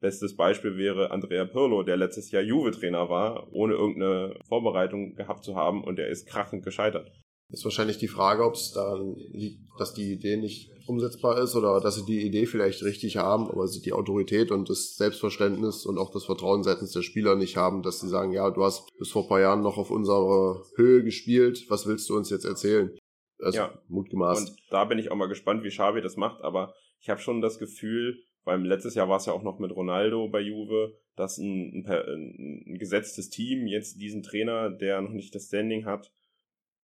Bestes 0.00 0.36
Beispiel 0.36 0.76
wäre 0.76 1.10
Andrea 1.10 1.46
Pirlo, 1.46 1.82
der 1.82 1.96
letztes 1.96 2.30
Jahr 2.30 2.42
Juve-Trainer 2.42 3.08
war, 3.08 3.48
ohne 3.52 3.74
irgendeine 3.74 4.38
Vorbereitung 4.46 5.14
gehabt 5.14 5.42
zu 5.42 5.56
haben 5.56 5.82
und 5.82 5.96
der 5.96 6.08
ist 6.08 6.26
krachend 6.26 6.64
gescheitert. 6.64 7.10
Ist 7.48 7.64
wahrscheinlich 7.64 7.98
die 7.98 8.08
Frage, 8.08 8.44
ob 8.44 8.54
es 8.54 8.72
daran 8.72 9.14
liegt, 9.30 9.60
dass 9.78 9.94
die 9.94 10.12
Idee 10.12 10.36
nicht 10.36 10.70
umsetzbar 10.88 11.40
ist 11.40 11.54
oder 11.54 11.80
dass 11.80 11.94
sie 11.94 12.04
die 12.04 12.26
Idee 12.26 12.44
vielleicht 12.46 12.82
richtig 12.82 13.16
haben, 13.16 13.48
aber 13.48 13.68
sie 13.68 13.80
die 13.80 13.92
Autorität 13.92 14.50
und 14.50 14.68
das 14.68 14.96
Selbstverständnis 14.96 15.86
und 15.86 15.96
auch 15.96 16.10
das 16.10 16.24
Vertrauen 16.24 16.64
seitens 16.64 16.90
der 16.90 17.02
Spieler 17.02 17.36
nicht 17.36 17.56
haben, 17.56 17.82
dass 17.82 18.00
sie 18.00 18.08
sagen, 18.08 18.32
ja, 18.32 18.50
du 18.50 18.64
hast 18.64 18.90
bis 18.98 19.10
vor 19.10 19.22
ein 19.22 19.28
paar 19.28 19.40
Jahren 19.40 19.62
noch 19.62 19.78
auf 19.78 19.90
unserer 19.90 20.62
Höhe 20.74 21.04
gespielt, 21.04 21.66
was 21.68 21.86
willst 21.86 22.08
du 22.08 22.16
uns 22.16 22.30
jetzt 22.30 22.44
erzählen? 22.44 22.90
Also 23.38 23.58
ja. 23.58 23.78
mutgemaßt. 23.88 24.50
Und 24.50 24.58
da 24.70 24.84
bin 24.84 24.98
ich 24.98 25.10
auch 25.10 25.16
mal 25.16 25.28
gespannt, 25.28 25.62
wie 25.62 25.68
Xavi 25.68 26.00
das 26.00 26.16
macht, 26.16 26.42
aber 26.42 26.74
ich 27.00 27.10
habe 27.10 27.20
schon 27.20 27.40
das 27.40 27.58
Gefühl, 27.58 28.22
weil 28.44 28.64
letztes 28.64 28.94
Jahr 28.94 29.08
war 29.08 29.18
es 29.18 29.26
ja 29.26 29.32
auch 29.32 29.42
noch 29.42 29.58
mit 29.58 29.74
Ronaldo 29.74 30.28
bei 30.28 30.40
Juve, 30.40 30.98
dass 31.16 31.38
ein, 31.38 31.84
ein, 31.86 32.64
ein 32.66 32.78
gesetztes 32.78 33.28
Team 33.28 33.66
jetzt 33.66 34.00
diesen 34.00 34.22
Trainer, 34.22 34.70
der 34.70 35.00
noch 35.02 35.10
nicht 35.10 35.34
das 35.34 35.46
Standing 35.46 35.84
hat, 35.84 36.12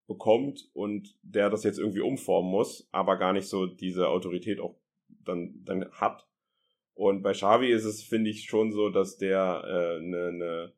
bekommt 0.06 0.68
und 0.74 1.16
der 1.22 1.48
das 1.48 1.64
jetzt 1.64 1.78
irgendwie 1.78 2.00
umformen 2.00 2.50
muss, 2.50 2.88
aber 2.92 3.16
gar 3.16 3.32
nicht 3.32 3.48
so 3.48 3.66
diese 3.66 4.08
Autorität 4.08 4.60
auch 4.60 4.76
dann, 5.08 5.62
dann 5.64 5.90
hat. 5.92 6.26
Und 6.94 7.22
bei 7.22 7.32
Xavi 7.32 7.70
ist 7.70 7.84
es, 7.84 8.02
finde 8.02 8.30
ich, 8.30 8.44
schon 8.44 8.72
so, 8.72 8.90
dass 8.90 9.16
der 9.16 9.64
eine 9.64 9.96
äh, 9.96 10.00
ne, 10.00 10.32
ne 10.32 10.72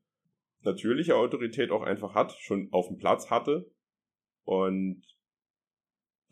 natürliche 0.60 1.16
Autorität 1.16 1.70
auch 1.70 1.82
einfach 1.82 2.14
hat, 2.14 2.32
schon 2.38 2.68
auf 2.72 2.88
dem 2.88 2.96
Platz 2.96 3.30
hatte 3.30 3.70
und 4.44 5.02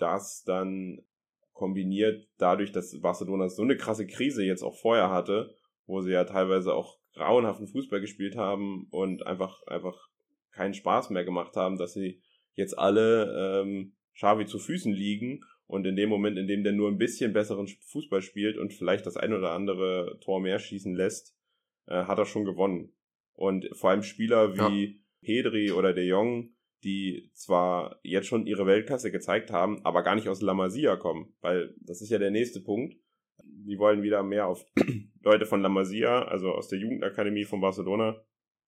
das 0.02 0.42
dann 0.44 1.00
kombiniert 1.52 2.26
dadurch, 2.38 2.72
dass 2.72 3.00
Barcelona 3.00 3.48
so 3.48 3.62
eine 3.62 3.76
krasse 3.76 4.06
Krise 4.06 4.44
jetzt 4.44 4.62
auch 4.62 4.76
vorher 4.76 5.10
hatte, 5.10 5.54
wo 5.86 6.00
sie 6.00 6.10
ja 6.10 6.24
teilweise 6.24 6.74
auch 6.74 6.98
grauenhaften 7.14 7.68
Fußball 7.68 8.00
gespielt 8.00 8.36
haben 8.36 8.88
und 8.90 9.24
einfach, 9.26 9.62
einfach 9.66 10.08
keinen 10.50 10.74
Spaß 10.74 11.10
mehr 11.10 11.24
gemacht 11.24 11.54
haben, 11.56 11.78
dass 11.78 11.92
sie 11.92 12.20
jetzt 12.54 12.76
alle 12.78 13.62
ähm, 13.62 13.94
Xavi 14.14 14.46
zu 14.46 14.58
Füßen 14.58 14.92
liegen 14.92 15.40
und 15.66 15.86
in 15.86 15.94
dem 15.94 16.08
Moment, 16.08 16.36
in 16.36 16.48
dem 16.48 16.64
der 16.64 16.72
nur 16.72 16.90
ein 16.90 16.98
bisschen 16.98 17.32
besseren 17.32 17.68
Fußball 17.68 18.22
spielt 18.22 18.58
und 18.58 18.74
vielleicht 18.74 19.06
das 19.06 19.16
ein 19.16 19.32
oder 19.32 19.52
andere 19.52 20.18
Tor 20.20 20.40
mehr 20.40 20.58
schießen 20.58 20.94
lässt, 20.94 21.34
äh, 21.86 22.04
hat 22.04 22.18
er 22.18 22.26
schon 22.26 22.44
gewonnen. 22.44 22.92
Und 23.34 23.68
vor 23.72 23.90
allem 23.90 24.02
Spieler 24.02 24.54
wie 24.54 24.84
ja. 24.84 24.94
Pedri 25.22 25.72
oder 25.72 25.92
De 25.92 26.04
Jong, 26.04 26.54
die 26.84 27.30
zwar 27.34 28.00
jetzt 28.02 28.26
schon 28.26 28.46
ihre 28.46 28.66
Weltklasse 28.66 29.10
gezeigt 29.12 29.50
haben, 29.50 29.84
aber 29.84 30.02
gar 30.02 30.14
nicht 30.14 30.28
aus 30.28 30.42
La 30.42 30.54
Masia 30.54 30.96
kommen, 30.96 31.34
weil 31.40 31.74
das 31.80 32.02
ist 32.02 32.10
ja 32.10 32.18
der 32.18 32.30
nächste 32.30 32.60
Punkt. 32.60 32.96
Die 33.44 33.78
wollen 33.78 34.02
wieder 34.02 34.22
mehr 34.22 34.46
auf 34.46 34.64
Leute 35.22 35.46
von 35.46 35.62
La 35.62 35.68
Masia, 35.68 36.22
also 36.24 36.52
aus 36.52 36.68
der 36.68 36.78
Jugendakademie 36.78 37.44
von 37.44 37.60
Barcelona, 37.60 38.22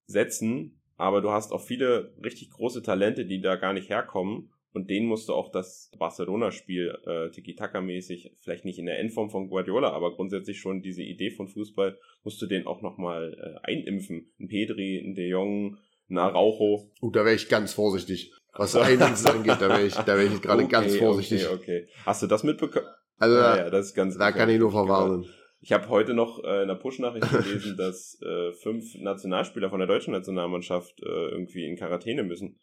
setzen, 0.07 0.81
aber 0.97 1.21
du 1.21 1.31
hast 1.31 1.53
auch 1.53 1.63
viele 1.63 2.15
richtig 2.23 2.51
große 2.51 2.83
Talente, 2.83 3.27
die 3.27 3.41
da 3.41 3.57
gar 3.57 3.73
nicht 3.73 3.89
herkommen 3.89 4.51
Und 4.73 4.91
den 4.91 5.07
musst 5.07 5.29
du 5.29 5.35
auch 5.35 5.51
das 5.51 5.91
Barcelona-Spiel 5.99 6.99
äh, 7.07 7.31
Tiki-Taka-mäßig, 7.31 8.33
vielleicht 8.41 8.65
nicht 8.65 8.79
in 8.79 8.87
der 8.87 8.99
Endform 8.99 9.31
von 9.31 9.49
Guardiola, 9.49 9.91
aber 9.91 10.15
grundsätzlich 10.15 10.59
schon 10.59 10.83
diese 10.83 11.03
Idee 11.03 11.31
von 11.31 11.49
Fußball, 11.49 11.97
musst 12.25 12.43
du 12.43 12.47
den 12.47 12.67
auch 12.67 12.83
nochmal 12.83 13.35
äh, 13.39 13.73
einimpfen. 13.73 14.33
Ein 14.41 14.49
Pedri, 14.49 14.99
ein 14.99 15.15
De 15.15 15.29
Jong, 15.29 15.79
ein 16.09 16.19
Araujo. 16.19 16.91
Uh, 17.03 17.11
da 17.11 17.25
wäre 17.25 17.35
ich 17.35 17.49
ganz 17.49 17.73
vorsichtig. 17.73 18.33
Was 18.57 18.77
Einiges 18.77 19.27
angeht, 19.27 19.57
da 19.61 19.69
wäre 19.69 19.85
ich, 19.85 19.95
da 19.95 20.07
wäre 20.07 20.25
ich 20.25 20.41
gerade 20.41 20.63
okay, 20.63 20.73
ganz 20.73 20.97
vorsichtig. 20.97 21.47
Okay, 21.47 21.55
okay. 21.55 21.89
Hast 22.05 22.23
du 22.23 22.27
das 22.27 22.45
mitbekommen? 22.45 22.87
Also, 23.17 23.37
ja, 23.37 23.57
ja, 23.57 23.71
das 23.71 23.87
ist 23.87 23.95
ganz 23.95 24.19
da 24.19 24.33
kann 24.33 24.49
ich 24.49 24.59
nur 24.59 24.71
verwarnen. 24.71 25.27
Ich 25.61 25.73
habe 25.73 25.89
heute 25.89 26.13
noch 26.13 26.45
äh, 26.45 26.63
in 26.63 26.69
der 26.69 26.75
Push-Nachricht 26.75 27.31
gelesen, 27.31 27.77
dass 27.79 28.21
äh, 28.21 28.53
fünf 28.53 28.95
Nationalspieler 28.97 29.71
von 29.71 29.79
der 29.79 29.89
deutschen 29.89 30.13
Nationalmannschaft 30.13 31.01
äh, 31.01 31.29
irgendwie 31.31 31.65
in 31.65 31.77
Quarantäne 31.77 32.23
müssen. 32.23 32.61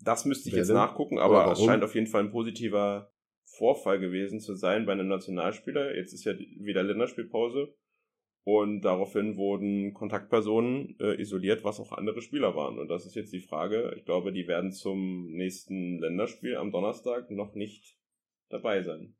Das 0.00 0.24
müsste 0.24 0.48
ich 0.48 0.54
Wer 0.54 0.60
jetzt 0.60 0.68
denn? 0.68 0.76
nachgucken, 0.76 1.18
aber 1.18 1.52
es 1.52 1.62
scheint 1.62 1.84
auf 1.84 1.94
jeden 1.94 2.06
Fall 2.06 2.22
ein 2.22 2.30
positiver 2.30 3.12
Vorfall 3.44 4.00
gewesen 4.00 4.40
zu 4.40 4.54
sein 4.54 4.86
bei 4.86 4.92
einem 4.92 5.08
Nationalspieler. 5.08 5.94
Jetzt 5.94 6.12
ist 6.14 6.24
ja 6.24 6.32
wieder 6.32 6.82
Länderspielpause 6.82 7.74
und 8.44 8.82
daraufhin 8.82 9.36
wurden 9.36 9.94
Kontaktpersonen 9.94 10.96
äh, 11.00 11.20
isoliert, 11.20 11.64
was 11.64 11.80
auch 11.80 11.92
andere 11.92 12.20
Spieler 12.20 12.54
waren. 12.54 12.78
Und 12.78 12.88
das 12.88 13.06
ist 13.06 13.14
jetzt 13.14 13.32
die 13.32 13.40
Frage. 13.40 13.94
Ich 13.96 14.04
glaube, 14.04 14.32
die 14.32 14.46
werden 14.46 14.70
zum 14.70 15.30
nächsten 15.32 15.98
Länderspiel 15.98 16.56
am 16.56 16.70
Donnerstag 16.70 17.30
noch 17.30 17.54
nicht 17.54 17.96
dabei 18.50 18.82
sein. 18.82 19.14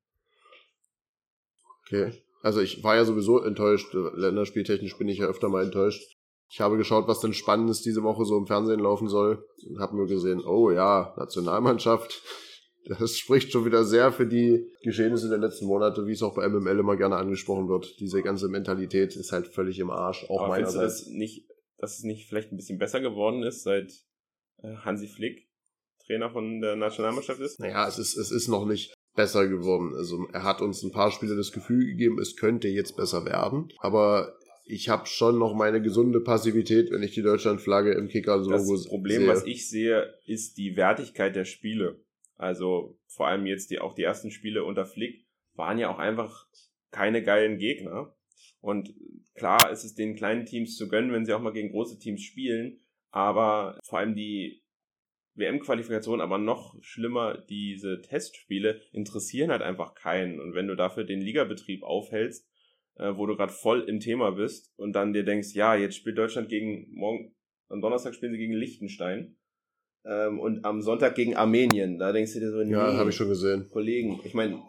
Okay. 1.87 2.13
Also 2.43 2.61
ich 2.61 2.85
war 2.85 2.97
ja 2.97 3.07
sowieso 3.07 3.43
enttäuscht. 3.43 3.95
Länderspieltechnisch 3.95 4.99
bin 4.99 5.09
ich 5.09 5.19
ja 5.19 5.27
öfter 5.27 5.49
mal 5.49 5.65
enttäuscht. 5.65 6.19
Ich 6.51 6.61
habe 6.61 6.77
geschaut, 6.77 7.09
was 7.09 7.21
denn 7.21 7.33
Spannendes 7.33 7.81
diese 7.81 8.03
Woche 8.03 8.27
so 8.27 8.37
im 8.37 8.47
Fernsehen 8.47 8.81
laufen 8.81 9.09
soll 9.09 9.49
und 9.67 9.81
habe 9.81 9.97
nur 9.97 10.07
gesehen, 10.07 10.45
oh 10.45 10.71
ja, 10.71 11.15
Nationalmannschaft. 11.17 12.23
Das 12.87 13.17
spricht 13.17 13.51
schon 13.51 13.65
wieder 13.65 13.85
sehr 13.85 14.13
für 14.13 14.27
die 14.27 14.67
Geschehnisse 14.83 15.29
der 15.29 15.39
letzten 15.39 15.67
Monate, 15.67 16.07
wie 16.07 16.13
es 16.13 16.23
auch 16.23 16.35
bei 16.35 16.49
MML 16.49 16.79
immer 16.79 16.97
gerne 16.97 17.17
angesprochen 17.17 17.69
wird. 17.69 17.99
Diese 18.01 18.23
ganze 18.23 18.49
Mentalität 18.49 19.17
ist 19.17 19.33
halt 19.33 19.49
völlig 19.49 19.79
im 19.79 19.91
Arsch, 19.91 20.25
auch 20.29 20.41
Aber 20.41 20.49
meinerseits. 20.49 21.05
Du 21.05 21.05
das 21.05 21.15
nicht, 21.15 21.49
dass 21.79 21.99
es 21.99 22.05
nicht 22.05 22.29
vielleicht 22.29 22.53
ein 22.53 22.57
bisschen 22.57 22.79
besser 22.79 23.01
geworden 23.01 23.43
ist, 23.43 23.63
seit 23.63 23.93
äh, 24.63 24.75
Hansi 24.77 25.09
Flick 25.09 25.49
Trainer 26.07 26.31
von 26.31 26.61
der 26.61 26.77
Nationalmannschaft 26.77 27.41
ist? 27.41 27.61
Naja, 27.61 27.89
es 27.89 27.99
ist, 27.99 28.17
es 28.17 28.31
ist 28.31 28.49
noch 28.49 28.67
nicht 28.67 28.95
besser 29.15 29.49
geworden. 29.49 29.95
Also 29.97 30.27
er 30.33 30.43
hat 30.43 30.61
uns 30.61 30.83
ein 30.83 30.93
paar 30.93 31.11
Spiele 31.11 31.37
das 31.37 31.53
Gefühl 31.53 31.87
gegeben, 31.87 32.19
es 32.19 32.37
könnte 32.37 32.69
jetzt 32.69 32.97
besser 32.97 33.25
werden. 33.25 33.69
Aber 33.79 34.37
ich 34.65 34.89
habe 34.89 35.07
schon 35.07 35.39
noch 35.39 35.55
meine 35.55 35.81
gesunde 35.81 36.21
Passivität, 36.21 36.91
wenn 36.91 37.03
ich 37.03 37.15
die 37.15 37.23
Deutschlandflagge 37.23 37.93
im 37.93 38.09
Kicker-Logo 38.09 38.59
sehe. 38.59 38.77
Das 38.77 38.89
Problem, 38.89 39.23
sehe. 39.23 39.29
was 39.29 39.47
ich 39.47 39.69
sehe, 39.69 40.15
ist 40.27 40.57
die 40.59 40.77
Wertigkeit 40.77 41.37
der 41.37 41.45
Spiele. 41.45 42.04
Also 42.37 42.99
vor 43.07 43.29
allem 43.29 43.47
jetzt 43.47 43.71
die, 43.71 43.79
auch 43.79 43.95
die 43.95 44.03
ersten 44.03 44.31
Spiele 44.31 44.65
unter 44.65 44.87
Flick 44.87 45.27
waren 45.55 45.79
ja 45.79 45.93
auch 45.93 45.99
einfach 45.99 46.47
keine 46.91 47.23
geilen 47.23 47.59
Gegner. 47.59 48.17
Und 48.61 48.95
klar 49.35 49.71
ist 49.71 49.85
es 49.85 49.95
den 49.95 50.17
kleinen 50.17 50.47
Teams 50.47 50.77
zu 50.77 50.89
gönnen, 50.89 51.13
wenn 51.13 51.25
sie 51.25 51.35
auch 51.35 51.41
mal 51.41 51.53
gegen 51.53 51.71
große 51.71 51.99
Teams 51.99 52.23
spielen. 52.23 52.81
Aber 53.11 53.79
vor 53.85 53.99
allem 53.99 54.15
die 54.15 54.65
WM-Qualifikation, 55.37 56.21
aber 56.21 56.39
noch 56.39 56.77
schlimmer, 56.81 57.39
diese 57.39 58.01
Testspiele 58.01 58.81
interessieren 58.93 59.51
halt 59.51 59.63
einfach 59.63 59.95
keinen. 59.95 60.41
Und 60.41 60.55
wenn 60.55 60.69
du 60.69 60.77
dafür 60.77 61.05
den 61.05 61.21
Ligabetrieb 61.21 61.83
aufhältst, 61.83 62.49
äh, 62.97 63.17
wo 63.17 63.27
du 63.27 63.37
gerade 63.37 63.53
voll 63.53 63.83
im 63.83 64.01
Thema 64.01 64.33
bist 64.33 64.73
und 64.77 64.93
dann 64.93 65.13
dir 65.13 65.25
denkst, 65.25 65.55
ja, 65.55 65.75
jetzt 65.75 65.97
spielt 65.97 66.19
Deutschland 66.19 66.49
gegen 66.49 66.87
morgen, 66.95 67.35
am 67.69 67.81
Donnerstag 67.81 68.15
spielen 68.15 68.33
sie 68.33 68.39
gegen 68.39 68.55
Liechtenstein 68.55 69.37
ähm, 70.05 70.39
und 70.39 70.65
am 70.65 70.83
Sonntag 70.83 71.15
gegen 71.15 71.37
Armenien. 71.37 71.99
Da 71.99 72.13
denkst 72.13 72.35
du 72.35 72.41
dir 72.41 72.51
so, 72.51 72.59
nee, 72.59 72.73
ja, 72.73 72.97
habe 72.97 73.11
ich 73.11 73.17
schon 73.17 73.29
gesehen. 73.29 73.69
Kollegen, 73.71 74.21
ich 74.25 74.35
meine, 74.35 74.63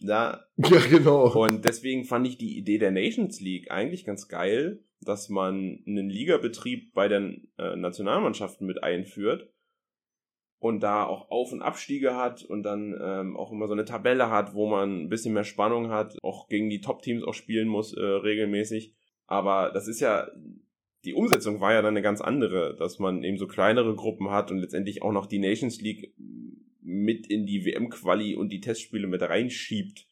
da. 0.00 0.44
Ja, 0.56 0.80
genau. 0.90 1.32
Und 1.34 1.64
deswegen 1.64 2.04
fand 2.04 2.26
ich 2.26 2.38
die 2.38 2.56
Idee 2.56 2.78
der 2.78 2.90
Nations 2.90 3.40
League 3.40 3.70
eigentlich 3.70 4.04
ganz 4.04 4.28
geil, 4.28 4.84
dass 5.00 5.28
man 5.28 5.82
einen 5.86 6.08
Ligabetrieb 6.08 6.94
bei 6.94 7.08
den 7.08 7.48
äh, 7.58 7.76
Nationalmannschaften 7.76 8.66
mit 8.66 8.82
einführt 8.82 9.48
und 10.58 10.80
da 10.80 11.04
auch 11.04 11.30
Auf- 11.30 11.52
und 11.52 11.60
Abstiege 11.60 12.16
hat 12.16 12.42
und 12.42 12.62
dann 12.62 12.98
ähm, 12.98 13.36
auch 13.36 13.52
immer 13.52 13.66
so 13.66 13.74
eine 13.74 13.84
Tabelle 13.84 14.30
hat, 14.30 14.54
wo 14.54 14.66
man 14.66 15.02
ein 15.02 15.08
bisschen 15.10 15.34
mehr 15.34 15.44
Spannung 15.44 15.90
hat, 15.90 16.16
auch 16.22 16.48
gegen 16.48 16.70
die 16.70 16.80
Top-Teams 16.80 17.22
auch 17.22 17.34
spielen 17.34 17.68
muss 17.68 17.92
äh, 17.92 18.00
regelmäßig. 18.00 18.94
Aber 19.26 19.70
das 19.72 19.88
ist 19.88 20.00
ja, 20.00 20.28
die 21.04 21.14
Umsetzung 21.14 21.60
war 21.60 21.72
ja 21.72 21.82
dann 21.82 21.94
eine 21.94 22.02
ganz 22.02 22.20
andere, 22.20 22.76
dass 22.76 22.98
man 22.98 23.22
eben 23.24 23.36
so 23.36 23.46
kleinere 23.46 23.94
Gruppen 23.94 24.30
hat 24.30 24.50
und 24.50 24.58
letztendlich 24.58 25.02
auch 25.02 25.12
noch 25.12 25.26
die 25.26 25.38
Nations 25.38 25.80
League 25.80 26.14
mit 26.80 27.26
in 27.26 27.46
die 27.46 27.64
WM-Quali 27.64 28.34
und 28.34 28.50
die 28.50 28.60
Testspiele 28.60 29.06
mit 29.06 29.22
reinschiebt. 29.22 30.06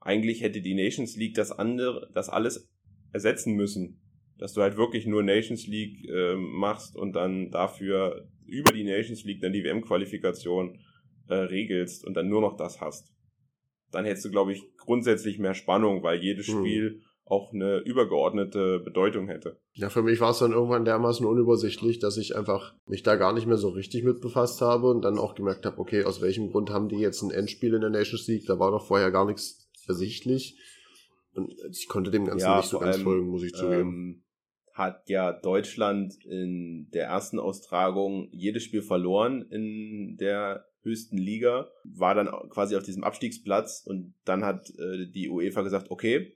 Eigentlich 0.00 0.42
hätte 0.42 0.60
die 0.60 0.74
Nations 0.74 1.16
League 1.16 1.34
das 1.34 1.52
andere, 1.52 2.10
das 2.14 2.28
alles 2.28 2.70
ersetzen 3.12 3.54
müssen. 3.54 4.00
Dass 4.38 4.52
du 4.52 4.60
halt 4.60 4.76
wirklich 4.76 5.06
nur 5.06 5.22
Nations 5.22 5.66
League 5.66 6.08
äh, 6.08 6.36
machst 6.36 6.94
und 6.94 7.14
dann 7.14 7.50
dafür 7.50 8.28
über 8.44 8.72
die 8.72 8.84
Nations 8.84 9.24
League 9.24 9.40
dann 9.40 9.52
die 9.52 9.64
WM-Qualifikation 9.64 10.78
äh, 11.28 11.34
regelst 11.34 12.04
und 12.04 12.14
dann 12.14 12.28
nur 12.28 12.40
noch 12.40 12.56
das 12.56 12.80
hast. 12.80 13.12
Dann 13.90 14.04
hättest 14.04 14.26
du, 14.26 14.30
glaube 14.30 14.52
ich, 14.52 14.62
grundsätzlich 14.76 15.38
mehr 15.38 15.54
Spannung, 15.54 16.02
weil 16.02 16.22
jedes 16.22 16.48
hm. 16.48 17.02
Auch 17.28 17.52
eine 17.52 17.78
übergeordnete 17.78 18.78
Bedeutung 18.78 19.26
hätte. 19.26 19.58
Ja, 19.72 19.90
für 19.90 20.02
mich 20.02 20.20
war 20.20 20.30
es 20.30 20.38
dann 20.38 20.52
irgendwann 20.52 20.84
dermaßen 20.84 21.26
unübersichtlich, 21.26 21.98
dass 21.98 22.16
ich 22.18 22.36
einfach 22.36 22.74
mich 22.86 23.02
da 23.02 23.16
gar 23.16 23.32
nicht 23.32 23.48
mehr 23.48 23.56
so 23.56 23.68
richtig 23.70 24.04
mit 24.04 24.20
befasst 24.20 24.60
habe 24.60 24.88
und 24.88 25.02
dann 25.02 25.18
auch 25.18 25.34
gemerkt 25.34 25.66
habe, 25.66 25.78
okay, 25.78 26.04
aus 26.04 26.22
welchem 26.22 26.50
Grund 26.50 26.70
haben 26.70 26.88
die 26.88 26.98
jetzt 26.98 27.22
ein 27.22 27.32
Endspiel 27.32 27.74
in 27.74 27.80
der 27.80 27.90
Nations 27.90 28.28
League? 28.28 28.46
Da 28.46 28.60
war 28.60 28.70
doch 28.70 28.86
vorher 28.86 29.10
gar 29.10 29.26
nichts 29.26 29.68
ersichtlich. 29.88 30.56
Und 31.34 31.52
ich 31.70 31.88
konnte 31.88 32.12
dem 32.12 32.26
Ganzen 32.26 32.46
ja, 32.46 32.58
nicht 32.58 32.68
so 32.68 32.78
ganz 32.78 32.96
allem, 32.96 33.04
folgen, 33.04 33.28
muss 33.28 33.42
ich 33.42 33.52
zugeben. 33.52 33.80
Ähm, 33.80 34.22
hat 34.72 35.08
ja 35.08 35.32
Deutschland 35.32 36.14
in 36.24 36.88
der 36.92 37.06
ersten 37.06 37.38
Austragung 37.38 38.28
jedes 38.30 38.62
Spiel 38.62 38.82
verloren 38.82 39.42
in 39.50 40.16
der 40.18 40.66
höchsten 40.82 41.18
Liga, 41.18 41.68
war 41.84 42.14
dann 42.14 42.28
quasi 42.50 42.76
auf 42.76 42.84
diesem 42.84 43.02
Abstiegsplatz 43.02 43.82
und 43.84 44.14
dann 44.24 44.44
hat 44.44 44.70
äh, 44.78 45.10
die 45.10 45.28
UEFA 45.28 45.62
gesagt, 45.62 45.90
okay, 45.90 46.35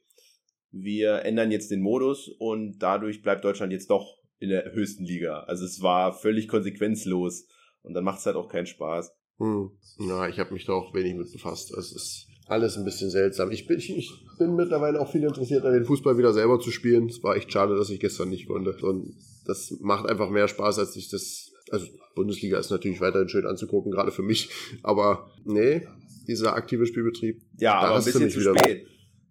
wir 0.72 1.24
ändern 1.24 1.50
jetzt 1.50 1.70
den 1.70 1.80
Modus 1.80 2.28
und 2.38 2.78
dadurch 2.78 3.22
bleibt 3.22 3.44
Deutschland 3.44 3.72
jetzt 3.72 3.90
doch 3.90 4.18
in 4.38 4.48
der 4.48 4.72
höchsten 4.72 5.04
Liga. 5.04 5.40
Also 5.40 5.64
es 5.64 5.82
war 5.82 6.12
völlig 6.12 6.48
konsequenzlos 6.48 7.46
und 7.82 7.94
dann 7.94 8.04
macht 8.04 8.20
es 8.20 8.26
halt 8.26 8.36
auch 8.36 8.48
keinen 8.48 8.66
Spaß. 8.66 9.12
Hm. 9.38 9.70
Ja, 9.98 10.28
ich 10.28 10.38
habe 10.38 10.52
mich 10.52 10.64
da 10.64 10.72
auch 10.72 10.94
wenig 10.94 11.14
mit 11.14 11.32
befasst. 11.32 11.72
Es 11.72 11.92
ist 11.92 12.26
alles 12.46 12.76
ein 12.76 12.84
bisschen 12.84 13.10
seltsam. 13.10 13.50
Ich 13.52 13.66
bin, 13.66 13.78
ich, 13.78 14.12
bin 14.38 14.54
mittlerweile 14.54 15.00
auch 15.00 15.10
viel 15.10 15.22
interessiert, 15.22 15.64
an 15.64 15.72
den 15.72 15.84
Fußball 15.84 16.18
wieder 16.18 16.32
selber 16.32 16.58
zu 16.58 16.70
spielen. 16.70 17.08
Es 17.08 17.22
war 17.22 17.36
echt 17.36 17.52
schade, 17.52 17.76
dass 17.76 17.90
ich 17.90 18.00
gestern 18.00 18.28
nicht 18.28 18.48
konnte. 18.48 18.76
Und 18.84 19.14
das 19.46 19.76
macht 19.80 20.08
einfach 20.08 20.30
mehr 20.30 20.48
Spaß, 20.48 20.78
als 20.78 20.96
ich 20.96 21.08
das. 21.08 21.52
Also 21.70 21.86
Bundesliga 22.16 22.58
ist 22.58 22.70
natürlich 22.70 23.00
weiterhin 23.00 23.28
schön 23.28 23.46
anzugucken, 23.46 23.92
gerade 23.92 24.10
für 24.10 24.22
mich. 24.22 24.50
Aber 24.82 25.30
nee, 25.44 25.86
dieser 26.26 26.54
aktive 26.54 26.86
Spielbetrieb. 26.86 27.40
Ja, 27.58 27.78
aber 27.78 27.98
ein 27.98 28.04
bisschen 28.04 28.30
zu 28.30 28.40
spät. 28.40 28.86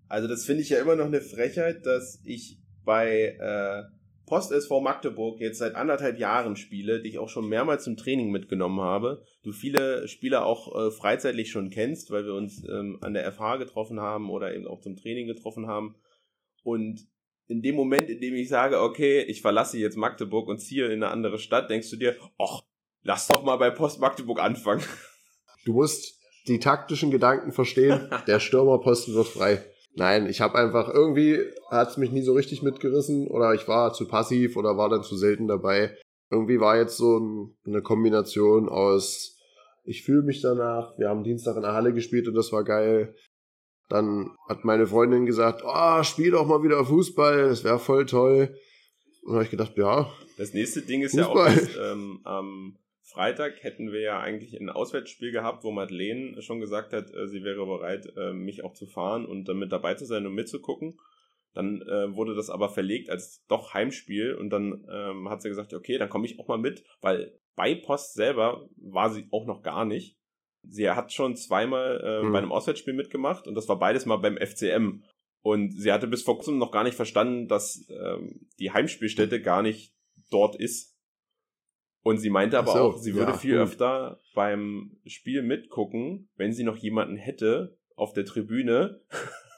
Also 0.09 0.27
das 0.27 0.45
finde 0.45 0.63
ich 0.63 0.69
ja 0.69 0.81
immer 0.81 0.95
noch 0.95 1.05
eine 1.05 1.21
Frechheit, 1.21 1.85
dass 1.85 2.19
ich 2.25 2.59
bei 2.83 3.37
äh, 3.39 3.83
Post 4.25 4.51
SV 4.51 4.81
Magdeburg 4.81 5.39
jetzt 5.39 5.59
seit 5.59 5.75
anderthalb 5.75 6.19
Jahren 6.19 6.55
spiele, 6.55 7.01
die 7.01 7.09
ich 7.09 7.19
auch 7.19 7.29
schon 7.29 7.47
mehrmals 7.47 7.83
zum 7.83 7.95
Training 7.95 8.31
mitgenommen 8.31 8.81
habe. 8.81 9.23
Du 9.43 9.51
viele 9.51 10.07
Spieler 10.07 10.45
auch 10.45 10.75
äh, 10.75 10.91
freizeitlich 10.91 11.51
schon 11.51 11.69
kennst, 11.69 12.11
weil 12.11 12.25
wir 12.25 12.33
uns 12.33 12.63
ähm, 12.67 12.97
an 13.01 13.13
der 13.13 13.31
FH 13.31 13.57
getroffen 13.57 13.99
haben 13.99 14.29
oder 14.29 14.53
eben 14.53 14.67
auch 14.67 14.81
zum 14.81 14.95
Training 14.95 15.27
getroffen 15.27 15.67
haben. 15.67 15.95
Und 16.63 17.07
in 17.47 17.61
dem 17.61 17.75
Moment, 17.75 18.09
in 18.09 18.19
dem 18.19 18.35
ich 18.35 18.49
sage, 18.49 18.81
okay, 18.81 19.21
ich 19.21 19.41
verlasse 19.41 19.77
jetzt 19.77 19.97
Magdeburg 19.97 20.47
und 20.47 20.59
ziehe 20.59 20.85
in 20.85 21.03
eine 21.03 21.09
andere 21.09 21.39
Stadt, 21.39 21.69
denkst 21.69 21.89
du 21.89 21.97
dir, 21.97 22.15
ach, 22.37 22.61
lass 23.03 23.27
doch 23.27 23.43
mal 23.43 23.57
bei 23.57 23.71
Post 23.71 23.99
Magdeburg 23.99 24.39
anfangen. 24.39 24.83
Du 25.65 25.73
musst 25.73 26.19
die 26.47 26.59
taktischen 26.59 27.11
Gedanken 27.11 27.51
verstehen. 27.51 28.09
Der 28.27 28.39
Stürmerposten 28.39 29.13
wird 29.13 29.27
frei. 29.27 29.63
Nein, 29.95 30.27
ich 30.27 30.41
habe 30.41 30.57
einfach 30.57 30.93
irgendwie 30.93 31.39
hat 31.69 31.89
es 31.89 31.97
mich 31.97 32.11
nie 32.11 32.21
so 32.21 32.33
richtig 32.33 32.61
mitgerissen 32.61 33.27
oder 33.27 33.53
ich 33.53 33.67
war 33.67 33.93
zu 33.93 34.07
passiv 34.07 34.55
oder 34.55 34.77
war 34.77 34.89
dann 34.89 35.03
zu 35.03 35.17
selten 35.17 35.47
dabei. 35.47 35.97
Irgendwie 36.31 36.59
war 36.59 36.77
jetzt 36.77 36.97
so 36.97 37.17
ein, 37.17 37.57
eine 37.65 37.81
Kombination 37.81 38.69
aus 38.69 39.39
ich 39.89 40.03
fühle 40.03 40.21
mich 40.21 40.41
danach. 40.41 40.93
Wir 40.99 41.09
haben 41.09 41.23
Dienstag 41.23 41.55
in 41.55 41.63
der 41.63 41.73
Halle 41.73 41.93
gespielt 41.93 42.27
und 42.27 42.35
das 42.35 42.51
war 42.51 42.63
geil. 42.63 43.15
Dann 43.87 44.29
hat 44.47 44.63
meine 44.63 44.85
Freundin 44.85 45.25
gesagt, 45.25 45.63
oh, 45.65 46.03
spiel 46.03 46.29
doch 46.31 46.45
mal 46.45 46.61
wieder 46.61 46.85
Fußball, 46.85 47.49
das 47.49 47.63
wäre 47.63 47.79
voll 47.79 48.05
toll. 48.05 48.55
Und 49.23 49.33
habe 49.33 49.43
ich 49.43 49.49
gedacht, 49.49 49.75
ja. 49.77 50.11
Das 50.37 50.53
nächste 50.53 50.83
Ding 50.83 51.01
ist 51.01 51.17
Fußball. 51.17 51.47
ja 51.47 51.53
auch, 51.53 51.59
dass, 51.59 51.91
ähm, 51.91 52.21
am 52.23 52.77
Freitag 53.11 53.63
hätten 53.63 53.91
wir 53.91 54.01
ja 54.01 54.19
eigentlich 54.19 54.59
ein 54.59 54.69
Auswärtsspiel 54.69 55.31
gehabt, 55.31 55.63
wo 55.63 55.71
Madeleine 55.71 56.41
schon 56.41 56.59
gesagt 56.59 56.93
hat, 56.93 57.13
äh, 57.13 57.27
sie 57.27 57.43
wäre 57.43 57.65
bereit, 57.65 58.11
äh, 58.15 58.33
mich 58.33 58.63
auch 58.63 58.73
zu 58.73 58.85
fahren 58.85 59.25
und 59.25 59.45
dann 59.49 59.57
mit 59.57 59.71
dabei 59.71 59.95
zu 59.95 60.05
sein 60.05 60.25
und 60.25 60.33
mitzugucken. 60.33 60.99
Dann 61.53 61.81
äh, 61.81 62.15
wurde 62.15 62.35
das 62.35 62.49
aber 62.51 62.69
verlegt 62.69 63.09
als 63.09 63.43
doch 63.47 63.73
Heimspiel 63.73 64.35
und 64.35 64.51
dann 64.51 64.85
ähm, 64.91 65.29
hat 65.29 65.41
sie 65.41 65.49
gesagt, 65.49 65.73
okay, 65.73 65.97
dann 65.97 66.09
komme 66.09 66.27
ich 66.27 66.39
auch 66.39 66.47
mal 66.47 66.59
mit, 66.59 66.83
weil 67.01 67.39
bei 67.55 67.73
Post 67.75 68.13
selber 68.13 68.69
war 68.77 69.09
sie 69.09 69.27
auch 69.31 69.45
noch 69.47 69.63
gar 69.63 69.85
nicht. 69.85 70.17
sie 70.63 70.89
hat 70.89 71.11
schon 71.11 71.35
zweimal 71.35 72.01
äh, 72.03 72.21
Hm. 72.23 72.31
bei 72.31 72.37
einem 72.39 72.51
Auswärtsspiel 72.51 72.93
mitgemacht 72.93 73.47
und 73.47 73.55
das 73.55 73.67
war 73.67 73.79
beides 73.79 74.05
mal 74.05 74.17
beim 74.17 74.37
FCM. 74.37 75.03
Und 75.41 75.71
sie 75.71 75.91
hatte 75.91 76.07
bis 76.07 76.21
vor 76.23 76.35
kurzem 76.35 76.57
noch 76.57 76.71
gar 76.71 76.83
nicht 76.83 76.95
verstanden, 76.95 77.47
dass 77.47 77.87
ähm, 77.89 78.47
die 78.59 78.71
Heimspielstätte 78.71 79.41
gar 79.41 79.61
nicht 79.61 79.93
dort 80.29 80.55
ist. 80.57 80.98
Und 82.01 82.17
sie 82.17 82.29
meinte 82.29 82.57
aber 82.57 82.73
so, 82.73 82.79
auch, 82.79 82.97
sie 82.97 83.13
würde 83.13 83.31
ja, 83.31 83.37
viel 83.37 83.57
gut. 83.57 83.61
öfter 83.61 84.21
beim 84.33 84.97
Spiel 85.05 85.41
mitgucken, 85.41 86.29
wenn 86.37 86.53
sie 86.53 86.63
noch 86.63 86.77
jemanden 86.77 87.17
hätte 87.17 87.77
auf 87.95 88.13
der 88.13 88.25
Tribüne, 88.25 89.01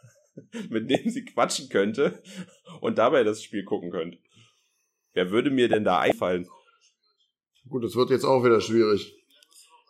mit 0.69 0.89
dem 0.89 1.09
sie 1.09 1.23
quatschen 1.23 1.69
könnte 1.69 2.21
und 2.81 2.97
dabei 2.97 3.23
das 3.23 3.43
Spiel 3.43 3.63
gucken 3.63 3.91
könnte. 3.91 4.17
Wer 5.13 5.29
würde 5.29 5.51
mir 5.51 5.69
denn 5.69 5.83
da 5.83 5.99
einfallen? 5.99 6.47
Gut, 7.67 7.83
das 7.83 7.95
wird 7.95 8.09
jetzt 8.09 8.25
auch 8.25 8.43
wieder 8.43 8.59
schwierig. 8.59 9.15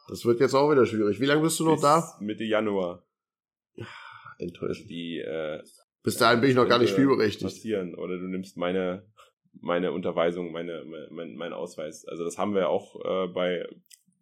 Das 0.10 0.26
wird 0.26 0.40
jetzt 0.40 0.54
auch 0.54 0.70
wieder 0.70 0.86
schwierig. 0.86 1.20
Wie 1.20 1.26
lange 1.26 1.42
bist 1.42 1.60
du 1.60 1.66
noch 1.66 1.76
Bis 1.76 1.82
da? 1.82 2.18
Mitte 2.20 2.44
Januar. 2.44 3.06
Enttäuschend. 4.40 4.90
Die 4.90 5.20
äh, 5.20 5.64
Bis 6.04 6.18
dahin 6.18 6.42
bin 6.42 6.50
ich 6.50 6.56
noch 6.56 6.68
gar 6.68 6.80
nicht 6.80 6.90
spielberechtigt. 6.90 7.44
Passieren. 7.44 7.96
Oder 7.96 8.18
du 8.18 8.28
nimmst 8.28 8.58
meine, 8.58 9.06
meine 9.54 9.92
Unterweisung, 9.92 10.52
meine, 10.52 10.84
mein, 11.10 11.36
mein 11.36 11.54
Ausweis. 11.54 12.06
Also 12.06 12.24
das 12.24 12.38
haben 12.38 12.56
wir 12.56 12.70
auch 12.70 12.96
äh, 13.04 13.28
bei 13.28 13.68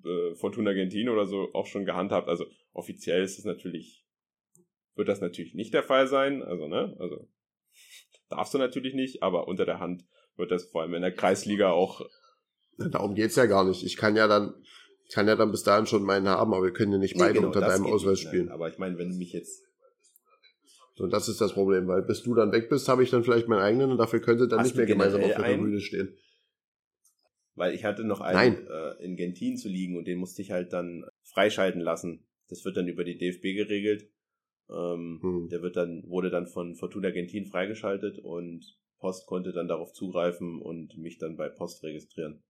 äh, 0.03 0.35
Fortuna 0.35 0.73
Gentin 0.73 1.09
oder 1.09 1.25
so 1.25 1.49
auch 1.53 1.65
schon 1.65 1.85
gehandhabt. 1.85 2.27
Also 2.27 2.45
offiziell 2.73 3.23
ist 3.23 3.39
es 3.39 3.45
natürlich, 3.45 4.05
wird 4.95 5.07
das 5.07 5.21
natürlich 5.21 5.53
nicht 5.53 5.73
der 5.73 5.83
Fall 5.83 6.07
sein. 6.07 6.43
Also, 6.43 6.67
ne? 6.67 6.95
Also 6.99 7.27
darfst 8.29 8.53
du 8.53 8.57
natürlich 8.57 8.93
nicht, 8.93 9.23
aber 9.23 9.47
unter 9.47 9.65
der 9.65 9.79
Hand 9.79 10.05
wird 10.35 10.51
das 10.51 10.65
vor 10.65 10.81
allem 10.81 10.93
in 10.93 11.01
der 11.01 11.13
Kreisliga 11.13 11.71
auch. 11.71 12.01
Darum 12.77 13.13
geht's 13.13 13.35
ja 13.35 13.45
gar 13.45 13.65
nicht. 13.65 13.83
Ich 13.83 13.97
kann 13.97 14.15
ja 14.15 14.27
dann, 14.27 14.53
ich 15.05 15.13
kann 15.13 15.27
ja 15.27 15.35
dann 15.35 15.51
bis 15.51 15.63
dahin 15.63 15.85
schon 15.85 16.03
meinen 16.03 16.27
haben, 16.27 16.53
aber 16.53 16.63
wir 16.63 16.73
können 16.73 16.93
ja 16.93 16.97
nicht 16.97 17.17
beide 17.17 17.35
genau, 17.35 17.47
unter 17.47 17.59
das 17.59 17.73
deinem 17.73 17.85
Ausweis 17.87 18.19
nicht, 18.19 18.25
nein. 18.25 18.33
spielen. 18.33 18.49
Aber 18.49 18.69
ich 18.69 18.77
meine, 18.77 18.97
wenn 18.97 19.09
du 19.09 19.15
mich 19.15 19.33
jetzt. 19.33 19.65
Und 20.99 21.11
das 21.13 21.29
ist 21.29 21.39
das 21.41 21.53
Problem, 21.53 21.87
weil 21.87 22.01
bis 22.01 22.23
du 22.23 22.33
dann 22.35 22.51
weg 22.51 22.69
bist, 22.69 22.87
habe 22.89 23.03
ich 23.03 23.09
dann 23.09 23.23
vielleicht 23.23 23.47
meinen 23.47 23.61
eigenen 23.61 23.91
und 23.91 23.97
dafür 23.97 24.19
könnte 24.19 24.47
dann 24.47 24.59
Hast 24.59 24.67
nicht 24.67 24.75
mehr 24.77 24.85
gemeinsam 24.85 25.21
auf 25.21 25.27
der? 25.27 25.37
Tribüne 25.45 25.79
stehen. 25.79 26.17
Weil 27.55 27.73
ich 27.73 27.83
hatte 27.83 28.03
noch 28.03 28.21
einen 28.21 28.67
äh, 28.67 29.03
in 29.03 29.15
Gentin 29.15 29.57
zu 29.57 29.67
liegen 29.67 29.97
und 29.97 30.07
den 30.07 30.17
musste 30.17 30.41
ich 30.41 30.51
halt 30.51 30.71
dann 30.73 31.05
freischalten 31.23 31.81
lassen. 31.81 32.25
Das 32.47 32.63
wird 32.65 32.77
dann 32.77 32.87
über 32.87 33.03
die 33.03 33.17
DFB 33.17 33.41
geregelt. 33.55 34.09
Ähm, 34.69 35.19
Hm. 35.21 35.49
Der 35.49 35.61
wird 35.61 35.75
dann, 35.75 36.03
wurde 36.07 36.29
dann 36.29 36.47
von 36.47 36.75
Fortuna 36.75 37.09
Gentin 37.11 37.45
freigeschaltet 37.47 38.19
und 38.19 38.63
Post 38.99 39.25
konnte 39.27 39.51
dann 39.51 39.67
darauf 39.67 39.93
zugreifen 39.93 40.61
und 40.61 40.97
mich 40.97 41.17
dann 41.17 41.37
bei 41.37 41.49
Post 41.49 41.83
registrieren. 41.83 42.43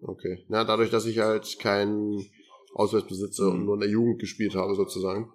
Okay. 0.00 0.44
Na, 0.48 0.64
dadurch, 0.64 0.90
dass 0.90 1.06
ich 1.06 1.18
halt 1.18 1.58
keinen 1.58 2.24
Ausweis 2.74 3.06
besitze 3.06 3.48
und 3.48 3.60
Mhm. 3.60 3.64
nur 3.64 3.74
in 3.74 3.80
der 3.80 3.88
Jugend 3.90 4.18
gespielt 4.20 4.54
habe, 4.54 4.74
sozusagen. 4.74 5.32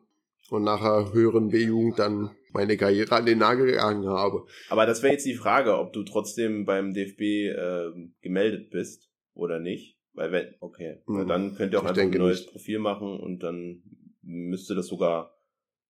Und 0.50 0.64
nachher 0.64 1.14
höheren 1.14 1.50
B-Jugend 1.50 2.00
dann 2.00 2.36
meine 2.52 2.78
Karriere 2.78 3.16
an 3.16 3.26
den 3.26 3.38
Nagel 3.40 3.68
gegangen 3.68 4.08
habe. 4.08 4.46
Aber 4.70 4.86
das 4.86 5.02
wäre 5.04 5.14
jetzt 5.14 5.26
die 5.26 5.36
Frage, 5.36 5.78
ob 5.78 5.94
du 5.94 6.04
trotzdem 6.04 6.66
beim 6.66 6.94
DFB 6.94 7.22
ähm, 7.58 8.16
gemeldet 8.22 8.70
bist 8.72 9.10
oder 9.34 9.60
nicht. 9.60 9.98
Weil 10.14 10.32
wenn, 10.32 10.56
okay, 10.60 11.02
Mhm. 11.06 11.28
dann 11.28 11.56
könnt 11.56 11.74
ihr 11.74 11.80
auch 11.80 11.84
Ich 11.84 11.90
einfach 11.90 12.02
ein 12.04 12.12
neues 12.12 12.42
nicht. 12.42 12.52
Profil 12.52 12.80
machen 12.80 13.20
und 13.20 13.40
dann 13.44 13.84
müsste 14.22 14.76
das 14.76 14.88
sogar 14.88 15.38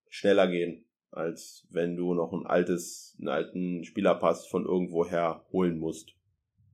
schneller 0.10 0.48
gehen, 0.48 0.86
als 1.12 1.66
wenn 1.72 1.96
du 1.96 2.14
noch 2.14 2.32
ein 2.34 2.46
altes, 2.46 3.16
einen 3.20 3.30
alten 3.30 3.84
Spielerpass 3.86 4.46
von 4.48 4.66
irgendwoher 4.66 5.46
holen 5.52 5.80
musst. 5.80 6.12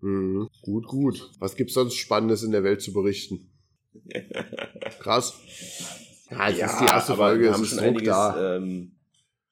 Mhm. 0.01 0.49
Gut, 0.63 0.87
gut. 0.87 1.31
Was 1.39 1.55
gibt's 1.55 1.73
sonst 1.75 1.95
Spannendes 1.95 2.43
in 2.43 2.51
der 2.51 2.63
Welt 2.63 2.81
zu 2.81 2.91
berichten? 2.93 3.51
Krass. 4.99 5.33
Ja, 6.29 6.49
jetzt 6.49 6.73
ist 6.73 6.79
die 6.81 6.85
erste 6.85 7.15
Folge, 7.15 7.43
wir 7.43 7.49
es 7.51 7.55
haben 7.55 7.63
ist 7.63 7.69
schon 7.69 7.79
einiges, 7.79 8.07
da. 8.07 8.57
ähm, 8.57 8.94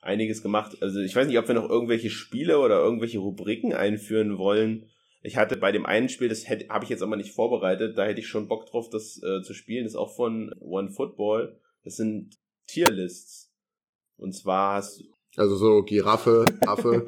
einiges 0.03 0.41
gemacht. 0.41 0.77
Also 0.81 0.99
ich 0.99 1.15
weiß 1.15 1.27
nicht, 1.27 1.37
ob 1.37 1.47
wir 1.47 1.55
noch 1.55 1.69
irgendwelche 1.69 2.09
Spiele 2.09 2.59
oder 2.59 2.79
irgendwelche 2.79 3.19
Rubriken 3.19 3.73
einführen 3.73 4.37
wollen. 4.37 4.89
Ich 5.21 5.37
hatte 5.37 5.55
bei 5.55 5.71
dem 5.71 5.85
einen 5.85 6.09
Spiel, 6.09 6.27
das 6.27 6.47
habe 6.49 6.83
ich 6.83 6.89
jetzt 6.89 7.01
aber 7.01 7.15
nicht 7.15 7.31
vorbereitet, 7.31 7.97
da 7.97 8.05
hätte 8.05 8.19
ich 8.19 8.27
schon 8.27 8.47
Bock 8.47 8.65
drauf, 8.65 8.89
das 8.89 9.21
äh, 9.23 9.41
zu 9.41 9.53
spielen. 9.53 9.85
Das 9.85 9.93
ist 9.93 9.97
auch 9.97 10.15
von 10.15 10.53
One 10.59 10.89
Football. 10.89 11.57
Das 11.83 11.95
sind 11.95 12.37
Tierlists. 12.67 13.51
Und 14.17 14.33
zwar 14.33 14.75
hast 14.75 15.03
Also 15.37 15.55
so 15.55 15.83
Giraffe, 15.83 16.45
Affe. 16.65 17.05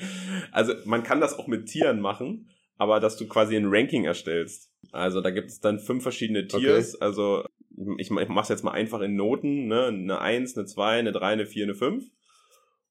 also 0.52 0.74
man 0.84 1.02
kann 1.02 1.20
das 1.20 1.38
auch 1.38 1.46
mit 1.46 1.66
Tieren 1.66 2.00
machen, 2.00 2.48
aber 2.76 3.00
dass 3.00 3.16
du 3.16 3.26
quasi 3.26 3.56
ein 3.56 3.68
Ranking 3.68 4.04
erstellst. 4.04 4.70
Also 4.90 5.20
da 5.20 5.30
gibt 5.30 5.48
es 5.48 5.60
dann 5.60 5.78
fünf 5.78 6.02
verschiedene 6.02 6.46
Tiers. 6.46 7.00
Also 7.00 7.44
ich, 7.98 8.10
ich 8.10 8.28
mach's 8.28 8.48
jetzt 8.48 8.64
mal 8.64 8.72
einfach 8.72 9.00
in 9.00 9.14
Noten, 9.14 9.66
ne? 9.66 9.86
Eine 9.86 10.20
1, 10.20 10.56
eine 10.56 10.66
2, 10.66 10.98
eine 10.98 11.12
3, 11.12 11.26
eine 11.26 11.46
4, 11.46 11.64
eine 11.64 11.74
5. 11.74 12.04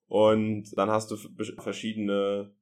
Und 0.08 0.78
dann 0.78 0.90
hast 0.90 1.12
du 1.12 1.18
verschiedene 1.60 2.54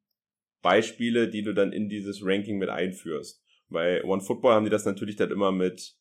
Beispiele, 0.61 1.29
die 1.29 1.43
du 1.43 1.53
dann 1.53 1.71
in 1.71 1.89
dieses 1.89 2.25
Ranking 2.25 2.57
mit 2.57 2.69
einführst. 2.69 3.43
Bei 3.69 4.03
One 4.03 4.21
Football 4.21 4.53
haben 4.53 4.65
die 4.65 4.71
das 4.71 4.85
natürlich 4.85 5.15
dann 5.15 5.31
immer 5.31 5.51
mit 5.51 5.95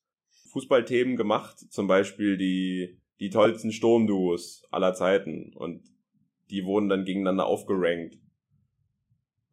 Fußballthemen 0.53 1.17
gemacht, 1.17 1.59
zum 1.71 1.87
Beispiel 1.87 2.37
die, 2.37 2.99
die 3.21 3.31
tollsten 3.31 3.73
Sturmduos 3.73 4.63
aller 4.71 4.95
Zeiten. 4.95 5.53
Und 5.55 5.83
die 6.51 6.65
wurden 6.65 6.89
dann 6.89 7.05
gegeneinander 7.05 7.47
aufgerankt. 7.47 8.19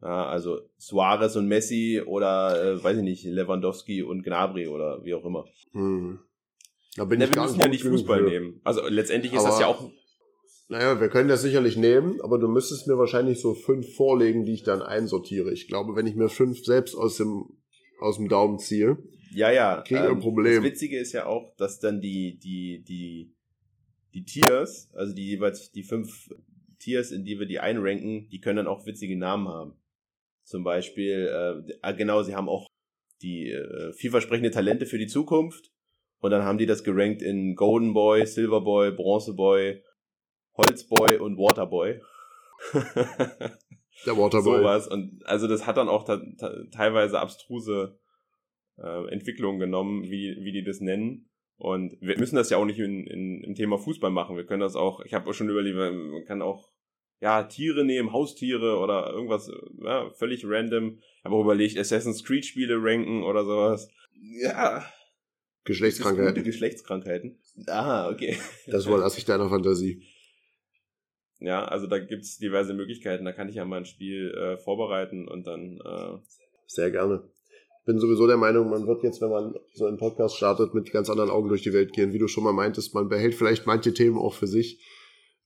Ja, 0.00 0.26
also 0.26 0.60
Suarez 0.78 1.36
und 1.36 1.46
Messi 1.46 2.02
oder, 2.04 2.60
äh, 2.74 2.82
weiß 2.82 2.96
ich 2.98 3.04
nicht, 3.04 3.24
Lewandowski 3.24 4.02
und 4.02 4.22
Gnabry 4.24 4.66
oder 4.66 5.04
wie 5.04 5.14
auch 5.14 5.24
immer. 5.24 5.44
Hm. 5.72 6.18
Da 6.96 7.04
bin 7.04 7.20
Ja, 7.20 7.26
ich 7.26 7.30
wir 7.32 7.36
gar 7.36 7.44
müssen 7.44 7.56
nicht 7.58 7.64
ja 7.64 7.68
nicht 7.70 7.84
Fußball 7.84 8.18
für. 8.24 8.28
nehmen. 8.30 8.60
Also 8.64 8.82
letztendlich 8.88 9.32
ist 9.32 9.44
das 9.44 9.54
Aber- 9.54 9.60
ja 9.60 9.66
auch 9.68 9.90
Naja, 10.72 10.98
wir 11.02 11.10
können 11.10 11.28
das 11.28 11.42
sicherlich 11.42 11.76
nehmen, 11.76 12.18
aber 12.22 12.38
du 12.38 12.48
müsstest 12.48 12.86
mir 12.86 12.96
wahrscheinlich 12.96 13.42
so 13.42 13.52
fünf 13.52 13.94
vorlegen, 13.94 14.46
die 14.46 14.54
ich 14.54 14.62
dann 14.62 14.80
einsortiere. 14.80 15.52
Ich 15.52 15.68
glaube, 15.68 15.94
wenn 15.96 16.06
ich 16.06 16.14
mir 16.14 16.30
fünf 16.30 16.64
selbst 16.64 16.94
aus 16.94 17.18
dem, 17.18 17.44
aus 18.00 18.16
dem 18.16 18.30
Daumen 18.30 18.58
ziehe, 18.58 18.96
Ja, 19.34 19.52
ja. 19.52 19.76
ähm, 19.76 19.84
Kriegen 19.84 20.02
wir 20.02 20.08
ein 20.08 20.20
Problem. 20.20 20.62
Das 20.62 20.72
Witzige 20.72 20.98
ist 20.98 21.12
ja 21.12 21.26
auch, 21.26 21.54
dass 21.56 21.78
dann 21.78 22.00
die, 22.00 22.38
die, 22.38 22.82
die, 22.88 23.34
die 24.14 24.24
Tiers, 24.24 24.88
also 24.94 25.14
die 25.14 25.26
jeweils 25.26 25.72
die 25.72 25.82
fünf 25.82 26.30
Tiers, 26.78 27.12
in 27.12 27.26
die 27.26 27.38
wir 27.38 27.44
die 27.44 27.60
einranken, 27.60 28.30
die 28.30 28.40
können 28.40 28.56
dann 28.56 28.66
auch 28.66 28.86
witzige 28.86 29.18
Namen 29.18 29.48
haben. 29.48 29.74
Zum 30.42 30.64
Beispiel, 30.64 31.28
äh, 31.68 31.74
ah, 31.82 31.92
genau, 31.92 32.22
sie 32.22 32.34
haben 32.34 32.48
auch 32.48 32.66
die 33.20 33.50
äh, 33.50 33.92
vielversprechende 33.92 34.50
Talente 34.50 34.86
für 34.86 34.96
die 34.96 35.06
Zukunft. 35.06 35.70
Und 36.20 36.30
dann 36.30 36.44
haben 36.44 36.56
die 36.56 36.66
das 36.66 36.82
gerankt 36.82 37.20
in 37.20 37.56
Golden 37.56 37.92
Boy, 37.92 38.24
Silver 38.26 38.62
Boy, 38.62 38.90
Bronze 38.90 39.34
Boy, 39.34 39.82
Holzboy 40.56 41.18
und 41.18 41.38
Waterboy. 41.38 42.00
der 44.06 44.16
Waterboy. 44.16 44.58
sowas. 44.58 44.88
Und 44.88 45.20
also 45.24 45.48
das 45.48 45.66
hat 45.66 45.76
dann 45.76 45.88
auch 45.88 46.04
teilweise 46.04 47.20
abstruse 47.20 47.98
äh, 48.78 49.08
Entwicklungen 49.10 49.58
genommen, 49.60 50.04
wie, 50.04 50.36
wie 50.40 50.52
die 50.52 50.64
das 50.64 50.80
nennen. 50.80 51.28
Und 51.56 51.96
wir 52.00 52.18
müssen 52.18 52.36
das 52.36 52.50
ja 52.50 52.56
auch 52.56 52.64
nicht 52.64 52.78
in, 52.78 53.06
in, 53.06 53.44
im 53.44 53.54
Thema 53.54 53.78
Fußball 53.78 54.10
machen. 54.10 54.36
Wir 54.36 54.44
können 54.44 54.60
das 54.60 54.74
auch, 54.74 55.00
ich 55.04 55.14
habe 55.14 55.30
auch 55.30 55.34
schon 55.34 55.48
überlegt, 55.48 55.76
man 55.76 56.24
kann 56.26 56.42
auch 56.42 56.72
ja, 57.20 57.44
Tiere 57.44 57.84
nehmen, 57.84 58.12
Haustiere 58.12 58.78
oder 58.78 59.12
irgendwas 59.12 59.48
ja, 59.80 60.10
völlig 60.10 60.44
random. 60.44 60.98
Ich 61.18 61.24
habe 61.24 61.36
auch 61.36 61.42
überlegt, 61.42 61.78
Assassin's 61.78 62.24
Creed 62.24 62.44
Spiele 62.44 62.78
ranken 62.80 63.22
oder 63.22 63.44
sowas. 63.44 63.88
Ja. 64.20 64.84
Geschlechtskrankheit. 65.62 66.34
Gute 66.34 66.42
Geschlechtskrankheiten. 66.42 67.38
Ah, 67.68 68.10
okay. 68.10 68.36
Das 68.66 68.86
überlasse 68.86 69.18
ich 69.18 69.24
deiner 69.24 69.48
Fantasie. 69.48 70.02
Ja, 71.44 71.64
also 71.64 71.86
da 71.86 71.98
gibt's 71.98 72.38
diverse 72.38 72.72
Möglichkeiten. 72.74 73.24
Da 73.24 73.32
kann 73.32 73.48
ich 73.48 73.56
ja 73.56 73.64
mal 73.64 73.78
ein 73.78 73.84
Spiel 73.84 74.30
äh, 74.32 74.56
vorbereiten 74.58 75.26
und 75.28 75.46
dann 75.46 75.78
äh, 75.84 76.18
Sehr 76.66 76.90
gerne. 76.90 77.24
Bin 77.84 77.98
sowieso 77.98 78.28
der 78.28 78.36
Meinung, 78.36 78.70
man 78.70 78.86
wird 78.86 79.02
jetzt, 79.02 79.20
wenn 79.20 79.30
man 79.30 79.54
so 79.74 79.86
einen 79.86 79.96
Podcast 79.98 80.36
startet, 80.36 80.72
mit 80.72 80.92
ganz 80.92 81.10
anderen 81.10 81.30
Augen 81.30 81.48
durch 81.48 81.62
die 81.62 81.72
Welt 81.72 81.92
gehen. 81.92 82.12
Wie 82.12 82.18
du 82.20 82.28
schon 82.28 82.44
mal 82.44 82.52
meintest, 82.52 82.94
man 82.94 83.08
behält 83.08 83.34
vielleicht 83.34 83.66
manche 83.66 83.92
Themen 83.92 84.18
auch 84.18 84.34
für 84.34 84.46
sich, 84.46 84.80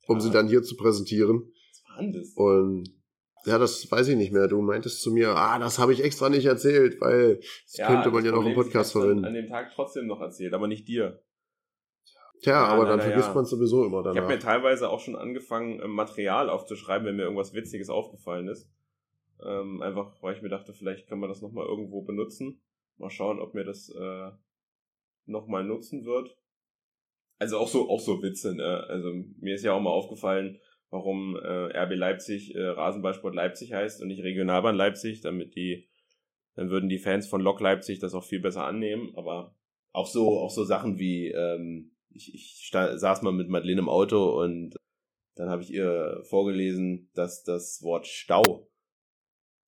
um 0.06 0.16
Ja. 0.18 0.20
sie 0.20 0.30
dann 0.30 0.46
hier 0.48 0.62
zu 0.62 0.76
präsentieren. 0.76 1.50
was 1.96 2.04
war 2.04 2.12
das? 2.12 2.32
Und 2.36 2.90
ja, 3.46 3.58
das 3.58 3.90
weiß 3.90 4.08
ich 4.08 4.16
nicht 4.16 4.32
mehr. 4.32 4.48
Du 4.48 4.60
meintest 4.60 5.00
zu 5.00 5.12
mir, 5.12 5.30
ah, 5.30 5.58
das 5.58 5.78
habe 5.78 5.92
ich 5.94 6.02
extra 6.04 6.28
nicht 6.28 6.44
erzählt, 6.44 7.00
weil 7.00 7.36
das 7.38 7.86
könnte 7.86 8.10
man 8.10 8.22
das 8.24 8.32
ja 8.32 8.38
noch 8.38 8.44
im 8.46 8.54
Podcast 8.54 8.90
ich 8.94 9.00
verwenden. 9.00 9.24
an 9.24 9.32
dem 9.34 9.46
Tag 9.48 9.70
trotzdem 9.74 10.06
noch 10.06 10.20
erzählt, 10.20 10.52
aber 10.52 10.68
nicht 10.68 10.86
dir. 10.88 11.22
Tja, 12.42 12.52
Ja, 12.52 12.64
aber 12.66 12.84
na, 12.84 12.90
dann 12.90 12.98
na, 12.98 13.04
vergisst 13.04 13.28
ja. 13.28 13.34
man 13.34 13.44
sowieso 13.44 13.84
immer 13.84 14.00
Ich 14.00 14.06
habe 14.06 14.14
danach. 14.14 14.28
mir 14.28 14.38
teilweise 14.38 14.90
auch 14.90 15.00
schon 15.00 15.16
angefangen, 15.16 15.80
ähm, 15.82 15.90
Material 15.90 16.50
aufzuschreiben, 16.50 17.06
wenn 17.06 17.16
mir 17.16 17.22
irgendwas 17.22 17.54
Witziges 17.54 17.90
aufgefallen 17.90 18.48
ist. 18.48 18.70
Ähm, 19.44 19.82
einfach, 19.82 20.22
weil 20.22 20.34
ich 20.34 20.42
mir 20.42 20.48
dachte, 20.48 20.72
vielleicht 20.72 21.08
kann 21.08 21.18
man 21.18 21.28
das 21.28 21.42
nochmal 21.42 21.66
irgendwo 21.66 22.02
benutzen. 22.02 22.60
Mal 22.96 23.10
schauen, 23.10 23.40
ob 23.40 23.54
mir 23.54 23.64
das 23.64 23.90
äh, 23.90 24.30
nochmal 25.26 25.64
nutzen 25.64 26.04
wird. 26.04 26.36
Also 27.38 27.58
auch 27.58 27.68
so, 27.68 27.90
auch 27.90 28.00
so 28.00 28.22
Witze, 28.22 28.54
ne? 28.54 28.84
Also 28.88 29.12
mir 29.38 29.54
ist 29.54 29.64
ja 29.64 29.74
auch 29.74 29.80
mal 29.80 29.90
aufgefallen, 29.90 30.58
warum 30.90 31.36
äh, 31.36 31.78
RB 31.78 31.94
Leipzig 31.94 32.54
äh, 32.54 32.62
Rasenballsport 32.62 33.34
Leipzig 33.34 33.74
heißt 33.74 34.00
und 34.00 34.08
nicht 34.08 34.22
Regionalbahn 34.22 34.74
Leipzig, 34.76 35.20
damit 35.20 35.54
die, 35.54 35.86
dann 36.54 36.70
würden 36.70 36.88
die 36.88 36.98
Fans 36.98 37.28
von 37.28 37.42
Lok 37.42 37.60
Leipzig 37.60 37.98
das 37.98 38.14
auch 38.14 38.24
viel 38.24 38.40
besser 38.40 38.64
annehmen. 38.64 39.12
Aber 39.16 39.54
auch 39.92 40.06
so, 40.06 40.38
auch 40.38 40.50
so 40.50 40.64
Sachen 40.64 40.98
wie, 40.98 41.28
ähm, 41.28 41.92
ich, 42.16 42.34
ich 42.34 42.70
saß 42.72 43.22
mal 43.22 43.32
mit 43.32 43.48
Madeleine 43.48 43.80
im 43.80 43.88
Auto 43.88 44.40
und 44.42 44.76
dann 45.36 45.50
habe 45.50 45.62
ich 45.62 45.70
ihr 45.70 46.22
vorgelesen, 46.24 47.10
dass 47.14 47.44
das 47.44 47.82
Wort 47.82 48.06
Stau 48.06 48.70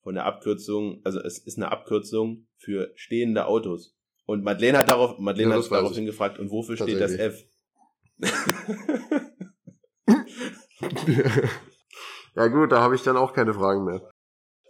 von 0.02 0.14
der 0.14 0.24
Abkürzung, 0.24 1.00
also 1.04 1.20
es 1.20 1.38
ist 1.38 1.58
eine 1.58 1.70
Abkürzung 1.70 2.48
für 2.56 2.92
stehende 2.94 3.46
Autos. 3.46 3.94
Und 4.26 4.42
Madeleine 4.44 4.78
hat 4.78 4.90
darauf, 4.90 5.18
Madeleine 5.18 5.54
Ja, 5.54 5.62
hat 5.62 5.70
daraufhin 5.70 6.04
ich. 6.04 6.10
gefragt, 6.10 6.38
und 6.38 6.50
wofür 6.50 6.76
steht 6.76 7.00
das 7.00 7.12
F? 7.12 7.44
ja 12.34 12.48
gut, 12.48 12.72
da 12.72 12.80
habe 12.80 12.94
ich 12.94 13.02
dann 13.02 13.16
auch 13.16 13.32
keine 13.32 13.54
Fragen 13.54 13.84
mehr. 13.84 14.10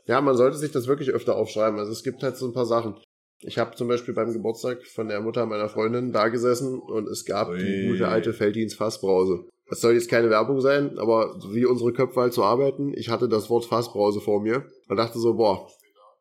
Ja, 0.07 0.21
man 0.21 0.37
sollte 0.37 0.57
sich 0.57 0.73
das 0.73 0.87
wirklich 0.87 1.11
öfter 1.11 1.37
aufschreiben. 1.37 1.79
Also 1.79 1.93
es 1.93 2.03
gibt 2.03 2.23
halt 2.23 2.37
so 2.37 2.47
ein 2.47 2.55
paar 2.55 2.67
Sachen. 2.67 3.01
Ich 3.41 3.59
habe 3.59 3.77
zum 3.77 3.89
Beispiel 3.89 4.15
beim 4.15 4.33
Geburtstag 4.33 4.85
von 4.87 5.09
der 5.09 5.21
Mutter 5.21 5.47
meiner 5.47 5.69
Freundin 5.69 6.13
da 6.13 6.29
gesessen 6.29 6.79
und 6.81 7.09
es 7.09 7.25
gab 7.25 7.55
die 7.57 7.65
Ui. 7.65 7.93
gute 7.93 8.09
alte 8.09 8.33
Feldins 8.33 8.75
Fassbrause. 8.75 9.45
Das 9.69 9.81
soll 9.81 9.95
jetzt 9.95 10.11
keine 10.11 10.31
Werbung 10.31 10.61
sein, 10.61 10.99
aber 10.99 11.39
so 11.39 11.55
wie 11.55 11.67
unsere 11.67 11.93
Köpfe 11.93 12.21
halt 12.21 12.33
zu 12.33 12.43
arbeiten, 12.43 12.95
ich 12.95 13.11
hatte 13.11 13.29
das 13.29 13.51
Wort 13.51 13.67
Fassbrause 13.67 14.21
vor 14.21 14.41
mir 14.41 14.65
und 14.89 14.97
dachte 14.97 15.19
so, 15.19 15.35
boah, 15.35 15.69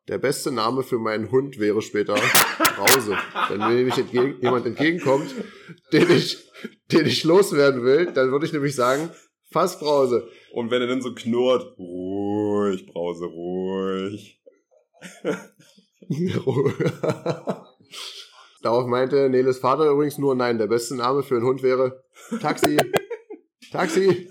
der 0.06 0.18
beste 0.18 0.52
Name 0.52 0.82
für 0.82 0.98
meinen 0.98 1.30
Hund 1.30 1.58
wäre 1.58 1.82
später 1.82 2.14
Brause. 2.76 3.16
Wenn 3.48 3.58
mir 3.58 3.74
nämlich 3.74 3.98
entgegen, 3.98 4.36
jemand 4.40 4.66
entgegenkommt, 4.66 5.34
den 5.92 6.10
ich, 6.10 6.38
den 6.92 7.06
ich 7.06 7.24
loswerden 7.24 7.84
will, 7.84 8.12
dann 8.12 8.30
würde 8.30 8.46
ich 8.46 8.52
nämlich 8.52 8.74
sagen, 8.74 9.10
Fassbrause. 9.50 10.28
Und 10.52 10.70
wenn 10.70 10.82
er 10.82 10.88
dann 10.88 11.02
so 11.02 11.14
knurrt, 11.14 11.78
ruhig, 11.78 12.86
Brause, 12.86 13.26
ruhig. 13.26 14.40
Darauf 18.62 18.86
meinte 18.86 19.28
Neles 19.28 19.58
Vater 19.58 19.90
übrigens 19.90 20.18
nur, 20.18 20.34
nein, 20.34 20.58
der 20.58 20.66
beste 20.66 20.96
Name 20.96 21.22
für 21.22 21.36
einen 21.36 21.44
Hund 21.46 21.62
wäre 21.62 22.02
Taxi. 22.40 22.76
Taxi. 23.72 24.28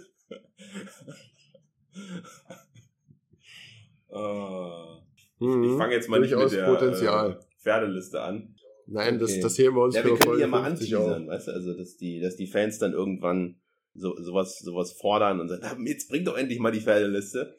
Ah. 4.12 4.99
Mhm. 5.39 5.63
Ich 5.63 5.77
fange 5.77 5.93
jetzt 5.93 6.10
mal 6.10 6.19
nicht 6.19 6.36
mit 6.36 6.51
der 6.51 6.65
Potenzial. 6.65 7.32
Äh, 7.32 7.36
Pferdeliste 7.62 8.21
an. 8.21 8.56
Nein, 8.88 9.19
das, 9.19 9.32
okay. 9.32 9.41
das 9.41 9.58
heben 9.60 9.75
wir 9.75 9.84
uns 9.84 9.95
Ja, 9.95 10.01
für 10.01 10.10
wir 10.12 10.17
können 10.17 10.39
ja 10.39 10.47
mal 10.47 10.63
50 10.63 10.95
auf. 10.95 11.03
anteasern, 11.03 11.27
weißt 11.27 11.47
du, 11.47 11.51
also 11.51 11.73
dass 11.73 11.97
die, 11.97 12.21
dass 12.21 12.36
die 12.38 12.47
Fans 12.47 12.80
dann 12.80 12.93
irgendwann 12.93 13.60
so 13.93 14.15
sowas, 14.21 14.60
sowas 14.60 14.93
fordern 14.93 15.41
und 15.41 15.49
sagen, 15.49 15.63
"Ah, 15.65 15.75
jetzt 15.86 16.10
bring 16.10 16.23
doch 16.23 16.38
endlich 16.38 16.60
mal 16.60 16.71
die 16.71 16.80
Pferdeliste. 16.82 17.56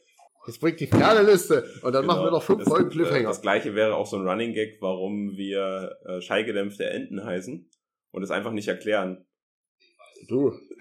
Jetzt 0.49 0.61
bringt 0.61 0.81
die 0.81 0.87
Pferdeliste 0.87 1.71
und 1.83 1.93
dann 1.93 2.07
machen 2.07 2.21
wir 2.21 2.25
Genau. 2.25 2.37
noch 2.39 2.43
fünf 2.43 2.61
das, 2.61 2.69
Folgen 2.69 2.89
äh, 2.89 2.93
Cliffhanger. 2.93 3.29
Das 3.29 3.43
gleiche 3.43 3.75
wäre 3.75 3.95
auch 3.97 4.07
so 4.07 4.17
ein 4.17 4.27
Running 4.27 4.55
Gag, 4.55 4.79
warum 4.81 5.37
wir 5.37 5.99
äh, 6.07 6.23
schallgedämpfte 6.23 6.87
Enten 6.89 7.23
heißen 7.23 7.71
und 8.13 8.23
es 8.23 8.31
einfach 8.31 8.53
nicht 8.53 8.67
erklären. 8.67 9.27
Du, 10.27 10.55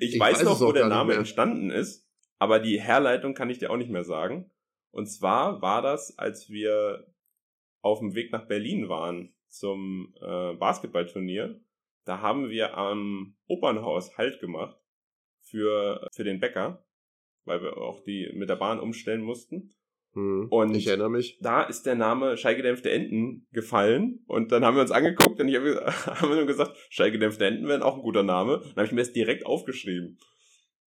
ich, 0.00 0.14
Ich 0.14 0.18
weiß 0.18 0.38
weiß 0.38 0.44
noch, 0.44 0.60
wo 0.62 0.72
der 0.72 0.88
Name 0.88 1.12
entstanden 1.12 1.70
ist, 1.70 2.08
aber 2.38 2.58
die 2.58 2.80
Herleitung 2.80 3.34
kann 3.34 3.50
ich 3.50 3.58
dir 3.58 3.70
auch 3.70 3.76
nicht 3.76 3.90
mehr 3.90 4.04
sagen. 4.04 4.50
Und 4.92 5.06
zwar 5.06 5.60
war 5.60 5.82
das, 5.82 6.18
als 6.18 6.48
wir 6.48 7.06
auf 7.82 7.98
dem 7.98 8.14
Weg 8.14 8.32
nach 8.32 8.46
Berlin 8.48 8.88
waren 8.88 9.34
zum 9.48 10.14
äh, 10.22 10.54
Basketballturnier. 10.54 11.60
Da 12.06 12.22
haben 12.22 12.48
wir 12.48 12.78
am 12.78 13.36
Opernhaus 13.46 14.16
Halt 14.16 14.40
gemacht 14.40 14.80
für, 15.42 16.08
für 16.14 16.24
den 16.24 16.40
Bäcker, 16.40 16.82
weil 17.48 17.62
wir 17.62 17.76
auch 17.78 18.00
die 18.04 18.30
mit 18.34 18.48
der 18.48 18.56
Bahn 18.56 18.78
umstellen 18.80 19.22
mussten. 19.22 19.70
hm, 20.14 20.46
Und- 20.50 20.74
ich 20.74 20.86
erinnere 20.86 21.10
mich. 21.10 21.38
Da 21.40 21.62
ist 21.62 21.84
der 21.86 21.94
Name 21.94 22.36
Schallgedämpfte 22.36 22.90
Enten 22.90 23.46
gefallen 23.52 24.24
und 24.26 24.52
dann 24.52 24.64
haben 24.64 24.76
wir 24.76 24.82
uns 24.82 24.90
angeguckt 24.90 25.40
und 25.40 25.48
ich 25.48 25.56
habe 25.56 26.28
wir 26.28 26.36
nur 26.36 26.46
gesagt, 26.46 26.76
Schallgedämpfte 26.90 27.44
Enten 27.46 27.66
wären 27.68 27.82
auch 27.82 27.96
ein 27.96 28.02
guter 28.02 28.22
Name. 28.22 28.58
Dann 28.62 28.76
habe 28.76 28.86
ich 28.86 28.92
mir 28.92 29.00
das 29.02 29.12
direkt 29.12 29.44
aufgeschrieben. 29.46 30.18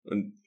Und 0.04 0.40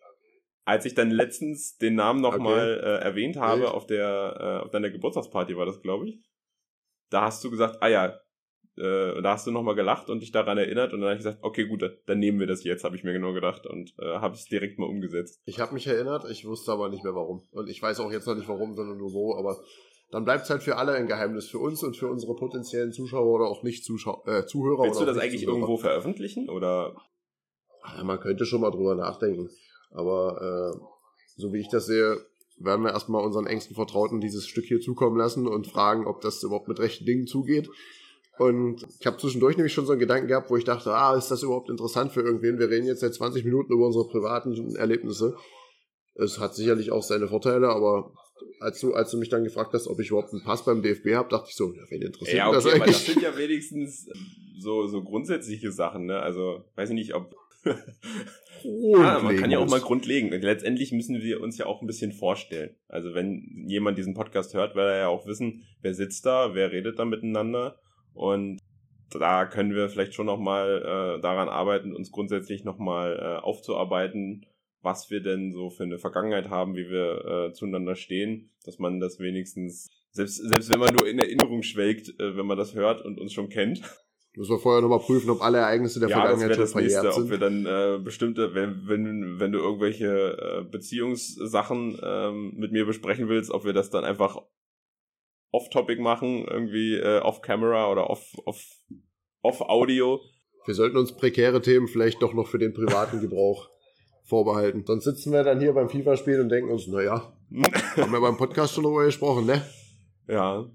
als 0.65 0.85
ich 0.85 0.95
dann 0.95 1.11
letztens 1.11 1.77
den 1.77 1.95
Namen 1.95 2.21
nochmal 2.21 2.79
äh, 2.83 3.03
erwähnt 3.03 3.37
habe 3.37 3.61
Wild. 3.61 3.71
auf 3.71 3.85
der 3.85 4.37
äh, 4.39 4.65
auf 4.65 4.71
deiner 4.71 4.89
Geburtstagsparty 4.89 5.55
war 5.55 5.65
das, 5.67 5.81
glaube 5.81 6.09
ich, 6.09 6.19
da 7.11 7.21
hast 7.21 7.43
du 7.43 7.51
gesagt, 7.51 7.77
ah 7.81 7.87
ja, 7.87 8.19
äh, 8.77 9.21
da 9.21 9.33
hast 9.33 9.47
du 9.47 9.51
nochmal 9.51 9.75
gelacht 9.75 10.09
und 10.09 10.21
dich 10.21 10.31
daran 10.31 10.57
erinnert 10.57 10.93
und 10.93 10.99
dann 10.99 11.09
habe 11.09 11.17
ich 11.17 11.23
gesagt, 11.23 11.39
okay, 11.41 11.65
gut, 11.65 11.83
dann 12.05 12.19
nehmen 12.19 12.39
wir 12.39 12.47
das 12.47 12.63
jetzt, 12.63 12.83
habe 12.83 12.95
ich 12.95 13.03
mir 13.03 13.13
genau 13.13 13.33
gedacht 13.33 13.65
und 13.65 13.93
äh, 13.99 14.19
habe 14.19 14.35
es 14.35 14.45
direkt 14.45 14.79
mal 14.79 14.87
umgesetzt. 14.87 15.41
Ich 15.45 15.59
habe 15.59 15.73
mich 15.73 15.87
erinnert, 15.87 16.29
ich 16.29 16.45
wusste 16.45 16.71
aber 16.71 16.89
nicht 16.89 17.03
mehr 17.03 17.15
warum. 17.15 17.47
Und 17.51 17.69
ich 17.69 17.81
weiß 17.81 17.99
auch 17.99 18.11
jetzt 18.11 18.27
noch 18.27 18.35
nicht 18.35 18.49
warum, 18.49 18.75
sondern 18.75 18.97
nur 18.97 19.13
wo, 19.13 19.35
aber 19.35 19.59
dann 20.11 20.25
bleibt 20.25 20.43
es 20.43 20.49
halt 20.49 20.63
für 20.63 20.77
alle 20.77 20.93
ein 20.93 21.07
Geheimnis, 21.07 21.47
für 21.47 21.59
uns 21.59 21.83
und 21.83 21.97
für 21.97 22.07
unsere 22.07 22.35
potenziellen 22.35 22.91
Zuschauer 22.91 23.33
oder 23.33 23.47
auch 23.47 23.63
nicht 23.63 23.83
Zuschauer, 23.83 24.27
äh, 24.27 24.45
Zuhörer. 24.45 24.83
Willst 24.83 24.99
du 24.99 25.05
das 25.05 25.17
eigentlich 25.17 25.33
Nicht-Zuhörer. 25.33 25.57
irgendwo 25.57 25.77
veröffentlichen 25.77 26.49
oder 26.49 26.95
Ja, 27.97 28.03
man 28.03 28.19
könnte 28.19 28.45
schon 28.45 28.61
mal 28.61 28.71
drüber 28.71 28.95
nachdenken. 28.95 29.49
Aber 29.91 30.73
äh, 30.75 30.77
so 31.37 31.53
wie 31.53 31.59
ich 31.59 31.69
das 31.69 31.85
sehe, 31.85 32.17
werden 32.57 32.83
wir 32.83 32.91
erstmal 32.91 33.23
unseren 33.23 33.47
engsten 33.47 33.75
Vertrauten 33.75 34.21
dieses 34.21 34.47
Stück 34.47 34.65
hier 34.65 34.79
zukommen 34.79 35.17
lassen 35.17 35.47
und 35.47 35.67
fragen, 35.67 36.07
ob 36.07 36.21
das 36.21 36.43
überhaupt 36.43 36.67
mit 36.67 36.79
rechten 36.79 37.05
Dingen 37.05 37.27
zugeht. 37.27 37.69
Und 38.37 38.85
ich 38.99 39.07
habe 39.07 39.17
zwischendurch 39.17 39.55
nämlich 39.55 39.73
schon 39.73 39.85
so 39.85 39.93
einen 39.93 39.99
Gedanken 39.99 40.27
gehabt, 40.27 40.49
wo 40.49 40.57
ich 40.57 40.65
dachte, 40.65 40.93
ah, 40.93 41.15
ist 41.15 41.29
das 41.29 41.43
überhaupt 41.43 41.69
interessant 41.69 42.11
für 42.11 42.21
irgendwen? 42.21 42.59
Wir 42.59 42.69
reden 42.69 42.85
jetzt 42.85 42.99
seit 42.99 43.13
20 43.13 43.45
Minuten 43.45 43.71
über 43.71 43.85
unsere 43.85 44.07
privaten 44.07 44.75
Erlebnisse. 44.75 45.35
Es 46.15 46.39
hat 46.39 46.55
sicherlich 46.55 46.91
auch 46.91 47.03
seine 47.03 47.27
Vorteile, 47.27 47.69
aber 47.69 48.11
als 48.59 48.79
du, 48.79 48.93
als 48.93 49.11
du 49.11 49.17
mich 49.17 49.29
dann 49.29 49.43
gefragt 49.43 49.73
hast, 49.73 49.87
ob 49.87 49.99
ich 49.99 50.09
überhaupt 50.09 50.33
einen 50.33 50.43
Pass 50.43 50.65
beim 50.65 50.81
DFB 50.81 51.13
habe, 51.13 51.29
dachte 51.29 51.47
ich 51.49 51.55
so, 51.55 51.73
ja, 51.73 51.83
wen 51.89 52.01
interessiert 52.01 52.37
Ja, 52.37 52.47
okay, 52.47 52.55
das 52.55 52.65
aber 52.65 52.73
das 52.79 52.87
eigentlich? 52.87 52.97
sind 52.97 53.21
ja 53.21 53.37
wenigstens 53.37 54.09
so, 54.59 54.87
so 54.87 55.03
grundsätzliche 55.03 55.71
Sachen, 55.71 56.05
ne? 56.05 56.19
Also, 56.19 56.63
weiß 56.75 56.89
ich 56.89 56.95
nicht, 56.95 57.15
ob. 57.15 57.35
ja, 58.63 59.19
man 59.19 59.37
kann 59.37 59.51
ja 59.51 59.59
auch 59.59 59.69
mal 59.69 59.79
grundlegend. 59.79 60.33
Und 60.33 60.41
letztendlich 60.41 60.91
müssen 60.91 61.21
wir 61.21 61.41
uns 61.41 61.57
ja 61.57 61.65
auch 61.65 61.81
ein 61.81 61.87
bisschen 61.87 62.11
vorstellen. 62.11 62.75
Also, 62.87 63.13
wenn 63.13 63.65
jemand 63.67 63.97
diesen 63.97 64.13
Podcast 64.13 64.53
hört, 64.53 64.75
will 64.75 64.83
er 64.83 64.97
ja 64.97 65.07
auch 65.07 65.25
wissen, 65.25 65.63
wer 65.81 65.93
sitzt 65.93 66.25
da, 66.25 66.53
wer 66.53 66.71
redet 66.71 66.99
da 66.99 67.05
miteinander. 67.05 67.79
Und 68.15 68.59
da 69.11 69.45
können 69.45 69.75
wir 69.75 69.89
vielleicht 69.89 70.13
schon 70.13 70.25
nochmal 70.25 70.81
äh, 70.81 71.21
daran 71.21 71.49
arbeiten, 71.49 71.95
uns 71.95 72.11
grundsätzlich 72.11 72.63
nochmal 72.63 73.19
äh, 73.19 73.43
aufzuarbeiten, 73.43 74.45
was 74.81 75.09
wir 75.09 75.21
denn 75.21 75.53
so 75.53 75.69
für 75.69 75.83
eine 75.83 75.99
Vergangenheit 75.99 76.49
haben, 76.49 76.75
wie 76.75 76.89
wir 76.89 77.49
äh, 77.49 77.53
zueinander 77.53 77.95
stehen, 77.95 78.51
dass 78.65 78.79
man 78.79 78.99
das 78.99 79.19
wenigstens, 79.19 79.87
selbst, 80.11 80.37
selbst 80.37 80.71
wenn 80.71 80.79
man 80.79 80.95
nur 80.95 81.07
in 81.07 81.19
Erinnerung 81.19 81.61
schwelgt, 81.61 82.19
äh, 82.19 82.35
wenn 82.35 82.45
man 82.45 82.57
das 82.57 82.73
hört 82.73 83.03
und 83.03 83.19
uns 83.19 83.33
schon 83.33 83.49
kennt, 83.49 83.81
Müssen 84.37 84.51
wir 84.51 84.59
vorher 84.59 84.81
nochmal 84.81 84.99
prüfen, 84.99 85.29
ob 85.29 85.41
alle 85.41 85.59
Ereignisse 85.59 85.99
der 86.01 86.09
ja, 86.09 86.15
das 86.15 86.23
Vergangenheit 86.23 86.57
wäre 86.57 86.67
schon 86.67 86.81
das 86.81 86.83
nächste, 86.83 86.99
verjährt 86.99 87.17
ob 87.17 87.21
sind. 87.21 87.31
wir 87.31 87.37
dann 87.37 87.65
äh, 87.65 88.03
bestimmte, 88.03 88.53
wenn, 88.53 88.81
wenn, 88.85 89.39
wenn 89.39 89.51
du 89.53 89.59
irgendwelche 89.59 90.37
äh, 90.37 90.63
Beziehungssachen 90.69 91.97
ähm, 92.03 92.53
mit 92.57 92.73
mir 92.73 92.85
besprechen 92.85 93.29
willst, 93.29 93.51
ob 93.51 93.63
wir 93.63 93.71
das 93.71 93.89
dann 93.91 94.03
einfach 94.03 94.41
off-topic 95.55 96.01
machen, 96.01 96.45
irgendwie 96.47 96.95
äh, 96.95 97.19
off-camera 97.19 97.91
oder 97.91 98.09
off, 98.09 98.33
off, 98.45 98.63
off-audio. 99.41 100.19
Wir 100.65 100.75
sollten 100.75 100.97
uns 100.97 101.15
prekäre 101.15 101.61
Themen 101.61 101.87
vielleicht 101.87 102.21
doch 102.21 102.33
noch 102.33 102.47
für 102.47 102.59
den 102.59 102.73
privaten 102.73 103.21
Gebrauch 103.21 103.69
vorbehalten. 104.23 104.83
Sonst 104.85 105.05
sitzen 105.05 105.31
wir 105.31 105.43
dann 105.43 105.59
hier 105.59 105.73
beim 105.73 105.89
FIFA-Spiel 105.89 106.39
und 106.39 106.49
denken 106.49 106.71
uns, 106.71 106.87
naja, 106.87 107.33
haben 107.97 108.11
wir 108.11 108.21
beim 108.21 108.37
Podcast 108.37 108.73
schon 108.73 108.83
darüber 108.83 109.05
gesprochen, 109.05 109.45
ne? 109.45 109.61
ja, 110.27 110.65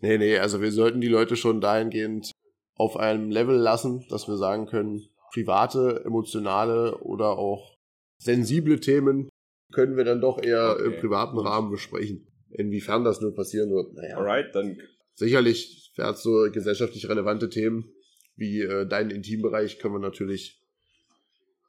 Nee, 0.00 0.18
nee, 0.18 0.38
also 0.38 0.60
wir 0.60 0.72
sollten 0.72 1.00
die 1.00 1.08
Leute 1.08 1.36
schon 1.36 1.60
dahingehend 1.60 2.30
auf 2.76 2.96
einem 2.96 3.30
Level 3.30 3.56
lassen, 3.56 4.04
dass 4.10 4.28
wir 4.28 4.36
sagen 4.36 4.66
können, 4.66 5.08
private, 5.32 6.02
emotionale 6.04 6.98
oder 6.98 7.38
auch 7.38 7.76
sensible 8.18 8.80
Themen 8.80 9.28
können 9.72 9.96
wir 9.96 10.04
dann 10.04 10.20
doch 10.20 10.42
eher 10.42 10.76
im 10.78 10.92
Okay, 10.92 11.00
privaten 11.00 11.36
gut. 11.36 11.46
Rahmen 11.46 11.70
besprechen. 11.70 12.26
Inwiefern 12.58 13.04
das 13.04 13.20
nur 13.20 13.34
passieren 13.34 13.70
wird, 13.70 13.94
naja. 13.94 14.16
alright, 14.16 14.54
dann 14.54 14.78
Sicherlich, 15.16 15.92
wer 15.96 16.08
hat 16.08 16.18
so 16.18 16.46
gesellschaftlich 16.52 17.08
relevante 17.08 17.48
Themen 17.48 17.90
wie 18.36 18.60
äh, 18.60 18.86
deinen 18.86 19.10
Intimbereich, 19.10 19.78
können 19.78 19.94
wir 19.94 19.98
natürlich 19.98 20.60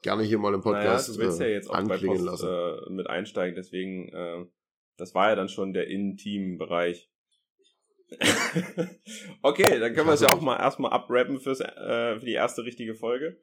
gerne 0.02 0.24
hier 0.24 0.38
mal 0.38 0.54
im 0.54 0.62
Podcast 0.62 1.08
naja, 1.08 1.18
du 1.18 1.26
willst 1.26 1.40
ja 1.40 1.46
äh, 1.46 1.54
jetzt 1.54 1.70
auch 1.70 1.88
bei 1.88 1.98
Post 1.98 2.26
lassen. 2.26 2.48
äh, 2.50 2.90
mit 2.92 3.08
einsteigen, 3.08 3.56
deswegen, 3.56 4.10
äh, 4.10 4.46
das 4.98 5.16
war 5.16 5.30
ja 5.30 5.36
dann 5.36 5.48
schon 5.48 5.72
der 5.72 5.88
Intim-Bereich. 5.88 7.10
okay, 9.42 9.80
dann 9.80 9.94
können 9.94 10.08
wir 10.08 10.14
es 10.14 10.22
ja 10.22 10.28
auch 10.34 10.42
mal 10.42 10.58
erstmal 10.58 10.92
abrappen 10.92 11.40
fürs, 11.40 11.62
äh, 11.62 12.20
für 12.20 12.26
die 12.26 12.34
erste 12.34 12.66
richtige 12.66 12.96
Folge. 12.96 13.38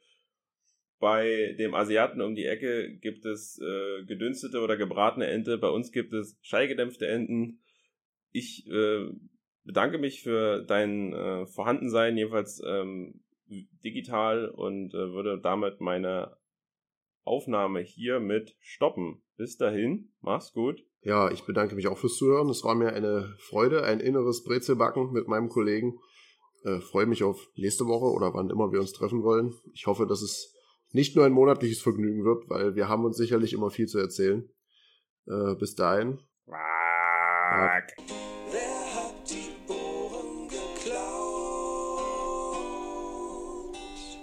Bei 0.98 1.54
dem 1.58 1.74
Asiaten 1.74 2.20
um 2.20 2.34
die 2.34 2.46
Ecke 2.46 2.96
gibt 2.96 3.26
es 3.26 3.60
äh, 3.60 4.04
gedünstete 4.04 4.60
oder 4.60 4.76
gebratene 4.76 5.26
Ente. 5.26 5.58
Bei 5.58 5.68
uns 5.68 5.92
gibt 5.92 6.12
es 6.12 6.38
schallgedämpfte 6.42 7.06
Enten. 7.06 7.60
Ich 8.30 8.66
äh, 8.68 9.10
bedanke 9.64 9.98
mich 9.98 10.22
für 10.22 10.62
dein 10.62 11.12
äh, 11.12 11.46
Vorhandensein, 11.46 12.16
jedenfalls 12.16 12.62
ähm, 12.66 13.22
digital 13.84 14.48
und 14.48 14.94
äh, 14.94 15.12
würde 15.12 15.40
damit 15.40 15.80
meine 15.80 16.36
Aufnahme 17.24 17.80
hier 17.80 18.20
mit 18.20 18.56
stoppen. 18.60 19.22
Bis 19.36 19.56
dahin, 19.56 20.12
mach's 20.20 20.52
gut. 20.52 20.84
Ja, 21.02 21.30
ich 21.30 21.44
bedanke 21.44 21.74
mich 21.74 21.88
auch 21.88 21.98
fürs 21.98 22.16
Zuhören. 22.16 22.48
Es 22.48 22.64
war 22.64 22.74
mir 22.74 22.92
eine 22.92 23.34
Freude, 23.38 23.82
ein 23.82 24.00
inneres 24.00 24.44
Brezelbacken 24.44 25.12
mit 25.12 25.28
meinem 25.28 25.48
Kollegen. 25.48 25.98
Äh, 26.64 26.80
Freue 26.80 27.06
mich 27.06 27.22
auf 27.22 27.50
nächste 27.56 27.86
Woche 27.86 28.14
oder 28.14 28.32
wann 28.32 28.50
immer 28.50 28.72
wir 28.72 28.80
uns 28.80 28.92
treffen 28.92 29.22
wollen. 29.22 29.54
Ich 29.72 29.86
hoffe, 29.86 30.06
dass 30.06 30.22
es 30.22 30.53
nicht 30.94 31.16
nur 31.16 31.26
ein 31.26 31.32
monatliches 31.32 31.82
Vergnügen 31.82 32.24
wird, 32.24 32.48
weil 32.48 32.76
wir 32.76 32.88
haben 32.88 33.04
uns 33.04 33.16
sicherlich 33.16 33.52
immer 33.52 33.70
viel 33.70 33.86
zu 33.86 33.98
erzählen. 33.98 34.48
Äh, 35.26 35.54
bis 35.56 35.74
dahin. 35.74 36.20
Quack. 36.46 38.23